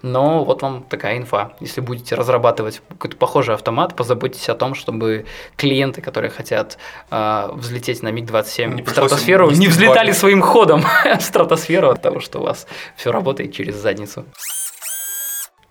Но 0.03 0.43
вот 0.45 0.61
вам 0.61 0.83
такая 0.83 1.17
инфа. 1.17 1.53
Если 1.59 1.81
будете 1.81 2.15
разрабатывать 2.15 2.81
какой-то 2.89 3.17
похожий 3.17 3.55
автомат, 3.55 3.95
позаботьтесь 3.95 4.47
о 4.49 4.53
том, 4.55 4.75
чтобы 4.75 5.25
клиенты, 5.55 6.01
которые 6.01 6.29
хотят 6.29 6.77
э, 7.09 7.49
взлететь 7.53 8.03
на 8.03 8.11
МиГ-27 8.11 8.75
Не 8.75 8.83
в 8.83 8.89
стратосферу, 8.89 9.49
не 9.51 9.67
взлетали 9.67 10.07
баги. 10.09 10.15
своим 10.15 10.41
ходом 10.41 10.83
в 11.19 11.21
стратосферу 11.21 11.89
от 11.89 12.01
того, 12.01 12.19
что 12.19 12.39
у 12.39 12.43
вас 12.43 12.67
все 12.95 13.11
работает 13.11 13.53
через 13.53 13.75
задницу. 13.75 14.25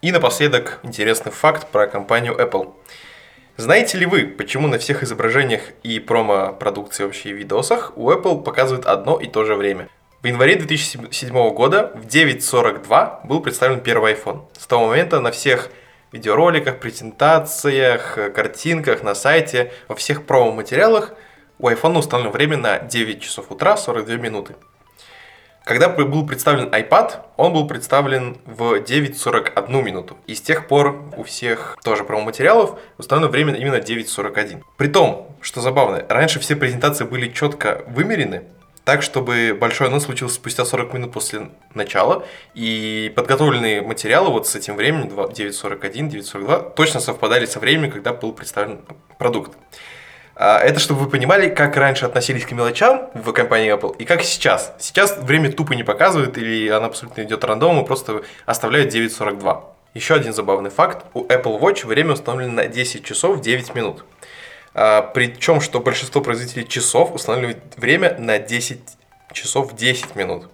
И 0.02 0.12
напоследок 0.12 0.80
интересный 0.82 1.32
факт 1.32 1.68
про 1.70 1.86
компанию 1.86 2.34
Apple. 2.34 2.72
Знаете 3.58 3.96
ли 3.96 4.04
вы, 4.04 4.26
почему 4.26 4.68
на 4.68 4.78
всех 4.78 5.02
изображениях 5.02 5.62
и 5.82 5.98
промо-продукции 5.98 7.04
вообще 7.04 7.32
видосах 7.32 7.92
у 7.96 8.10
Apple 8.10 8.42
показывают 8.42 8.84
одно 8.84 9.18
и 9.18 9.28
то 9.28 9.44
же 9.44 9.54
время? 9.54 9.88
В 10.20 10.26
январе 10.26 10.56
2007 10.56 11.32
года 11.54 11.90
в 11.94 12.06
9.42 12.06 13.26
был 13.26 13.40
представлен 13.40 13.80
первый 13.80 14.12
iPhone. 14.12 14.42
С 14.58 14.66
того 14.66 14.88
момента 14.88 15.20
на 15.20 15.30
всех 15.30 15.70
видеороликах, 16.12 16.80
презентациях, 16.80 18.18
картинках, 18.34 19.02
на 19.02 19.14
сайте, 19.14 19.72
во 19.88 19.94
всех 19.94 20.26
промо-материалах 20.26 21.14
у 21.58 21.70
iPhone 21.70 21.96
установлено 21.96 22.32
время 22.32 22.58
на 22.58 22.78
9 22.80 23.22
часов 23.22 23.50
утра 23.50 23.78
42 23.78 24.16
минуты. 24.16 24.54
Когда 25.66 25.88
был 25.88 26.24
представлен 26.24 26.68
iPad, 26.68 27.22
он 27.36 27.52
был 27.52 27.66
представлен 27.66 28.36
в 28.46 28.74
9.41 28.74 29.82
минуту. 29.82 30.16
И 30.28 30.36
с 30.36 30.40
тех 30.40 30.68
пор 30.68 31.02
у 31.16 31.24
всех 31.24 31.76
тоже 31.82 32.04
промо-материалов 32.04 32.78
установлено 32.98 33.32
время 33.32 33.54
именно 33.54 33.80
9.41. 33.80 34.62
При 34.76 34.86
том, 34.86 35.36
что 35.40 35.60
забавно, 35.60 36.06
раньше 36.08 36.38
все 36.38 36.54
презентации 36.54 37.02
были 37.04 37.32
четко 37.32 37.82
вымерены, 37.88 38.44
так, 38.84 39.02
чтобы 39.02 39.58
большой 39.60 39.88
анонс 39.88 40.04
случился 40.04 40.36
спустя 40.36 40.64
40 40.64 40.94
минут 40.94 41.12
после 41.12 41.50
начала, 41.74 42.24
и 42.54 43.12
подготовленные 43.16 43.82
материалы 43.82 44.30
вот 44.30 44.46
с 44.46 44.54
этим 44.54 44.76
временем, 44.76 45.08
2 45.08 45.24
9.41, 45.24 46.10
9.42, 46.10 46.74
точно 46.76 47.00
совпадали 47.00 47.44
со 47.44 47.58
временем, 47.58 47.90
когда 47.90 48.12
был 48.12 48.32
представлен 48.32 48.82
продукт. 49.18 49.58
А, 50.38 50.58
Это 50.58 50.78
чтобы 50.78 51.00
вы 51.00 51.08
понимали, 51.08 51.48
как 51.48 51.76
раньше 51.76 52.04
относились 52.04 52.44
к 52.44 52.52
мелочам 52.52 53.08
в 53.14 53.32
компании 53.32 53.74
Apple 53.74 53.96
и 53.96 54.04
как 54.04 54.22
сейчас. 54.22 54.74
Сейчас 54.78 55.16
время 55.16 55.50
тупо 55.50 55.72
не 55.72 55.82
показывают 55.82 56.36
или 56.36 56.68
она 56.68 56.86
абсолютно 56.86 57.22
идет 57.22 57.42
рандомом 57.42 57.84
и 57.84 57.86
просто 57.86 58.22
оставляют 58.44 58.94
9.42. 58.94 59.64
Еще 59.94 60.14
один 60.14 60.34
забавный 60.34 60.68
факт. 60.68 61.06
У 61.14 61.24
Apple 61.24 61.58
Watch 61.58 61.86
время 61.86 62.12
установлено 62.12 62.52
на 62.52 62.66
10 62.66 63.02
часов 63.02 63.40
9 63.40 63.74
минут. 63.74 64.04
Причем, 64.74 65.62
что 65.62 65.80
большинство 65.80 66.20
производителей 66.20 66.68
часов 66.68 67.14
устанавливают 67.14 67.58
время 67.78 68.14
на 68.18 68.38
10 68.38 68.78
часов 69.32 69.74
10 69.74 70.16
минут. 70.16 70.50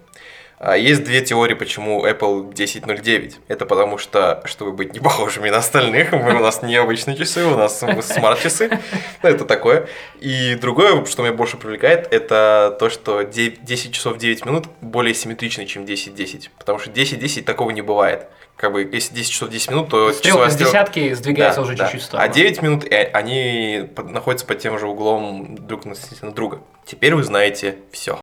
А, 0.65 0.77
Есть 0.77 1.03
две 1.03 1.21
теории, 1.23 1.55
почему 1.55 2.07
Apple 2.07 2.53
10.09. 2.55 3.35
Это 3.49 3.67
потому 3.67 3.99
что, 3.99 4.41
чтобы 4.45 4.71
быть 4.71 4.95
не 4.95 5.01
похожими 5.01 5.51
на 5.51 5.57
остальных, 5.57 6.13
мы, 6.13 6.37
у 6.37 6.39
нас 6.39 6.63
не 6.63 6.77
обычные 6.77 7.17
часы, 7.17 7.45
у 7.45 7.57
нас 7.57 7.81
смарт-часы. 7.81 8.79
Ну, 9.25 9.29
это 9.29 9.45
такое. 9.45 9.89
И 10.21 10.55
другое, 10.55 11.05
что 11.07 11.23
меня 11.23 11.33
больше 11.33 11.57
привлекает, 11.57 12.07
это 12.13 12.77
то, 12.79 12.91
что 12.91 13.23
9 13.23 13.65
10 13.65 13.93
часов 13.93 14.19
9 14.19 14.47
минут 14.47 14.67
более 14.81 15.15
симметричны, 15.15 15.67
чем 15.67 15.83
10.10. 15.85 16.51
Потому 16.57 16.79
что 16.79 16.91
10.10 16.91 17.43
такого 17.43 17.71
не 17.71 17.83
бывает. 17.83 18.29
Как 18.57 18.71
бы, 18.71 18.89
если 18.93 19.15
10 19.15 19.33
часов 19.33 19.49
10 19.49 19.71
минут, 19.73 19.89
то 19.89 20.13
Стрелка 20.13 20.49
с 20.49 20.55
десятки 20.55 21.13
сдвигается 21.15 21.61
Да, 21.61 21.67
уже 21.67 21.77
да. 21.77 21.87
чуть-чуть 21.87 22.03
в 22.03 22.05
А 22.05 22.07
сторону. 22.07 22.35
9 22.35 22.63
минут, 22.63 22.85
э, 22.85 23.11
они 23.13 23.91
находятся 23.97 24.47
под 24.47 24.61
тем 24.61 24.79
же 24.79 24.87
углом 24.87 25.57
друг 25.57 25.81
относительно 25.81 26.31
друга. 26.31 26.61
Теперь 26.87 27.17
вы 27.17 27.25
знаете 27.25 27.79
все. 27.91 28.21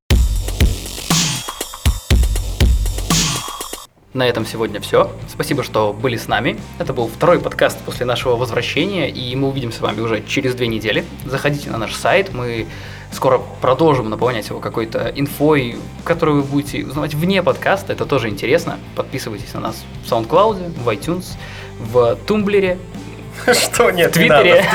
На 4.14 4.28
этом 4.28 4.44
сегодня 4.44 4.82
все. 4.82 5.12
Спасибо, 5.28 5.64
что 5.64 5.94
были 5.94 6.18
с 6.18 6.28
нами. 6.28 6.60
Это 6.80 6.94
был 6.94 7.08
второй 7.08 7.40
подкаст 7.40 7.78
после 7.82 8.08
нашего 8.08 8.36
возвращения, 8.38 9.08
и 9.08 9.36
мы 9.36 9.50
увидимся 9.50 9.78
с 9.78 9.82
вами 9.82 10.02
уже 10.02 10.24
через 10.26 10.56
две 10.56 10.68
недели. 10.68 11.06
Заходите 11.26 11.70
на 11.70 11.78
наш 11.78 11.94
сайт, 11.94 12.34
мы 12.34 12.66
скоро 13.12 13.40
продолжим 13.62 14.10
наполнять 14.10 14.50
его 14.50 14.60
какой-то 14.60 15.12
инфой, 15.16 15.78
которую 16.06 16.42
вы 16.42 16.44
будете 16.44 16.84
узнавать 16.86 17.14
вне 17.14 17.44
подкаста. 17.44 17.94
Это 17.94 18.08
тоже 18.08 18.30
интересно. 18.30 18.80
Подписывайтесь 18.96 19.54
на 19.54 19.60
нас 19.60 19.84
в 20.04 20.12
SoundCloud, 20.12 20.82
в 20.84 20.90
iTunes, 20.90 21.26
в 21.80 22.18
Тумблере. 22.26 22.80
Что? 23.54 23.92
Нет, 23.92 24.10
в 24.10 24.14
Твиттере. 24.16 24.66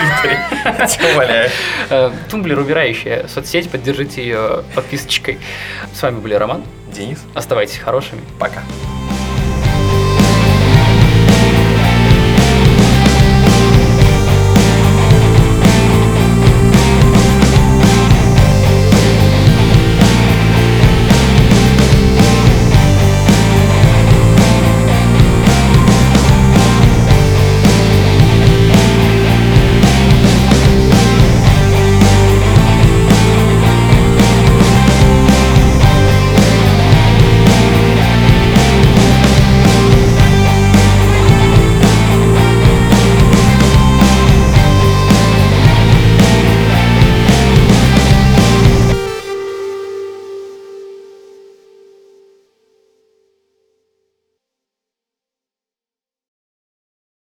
Э, 1.91 2.11
Тумблер 2.31 2.61
умирающая 2.61 3.27
соцсеть, 3.27 3.69
поддержите 3.69 4.23
ее 4.23 4.65
подписочкой. 4.77 5.39
С 5.93 6.01
вами 6.01 6.21
были 6.21 6.35
Роман. 6.35 6.63
Денис, 6.95 7.19
Оставайтесь 7.35 7.79
хорошими. 7.79 8.23
пока. 8.39 8.63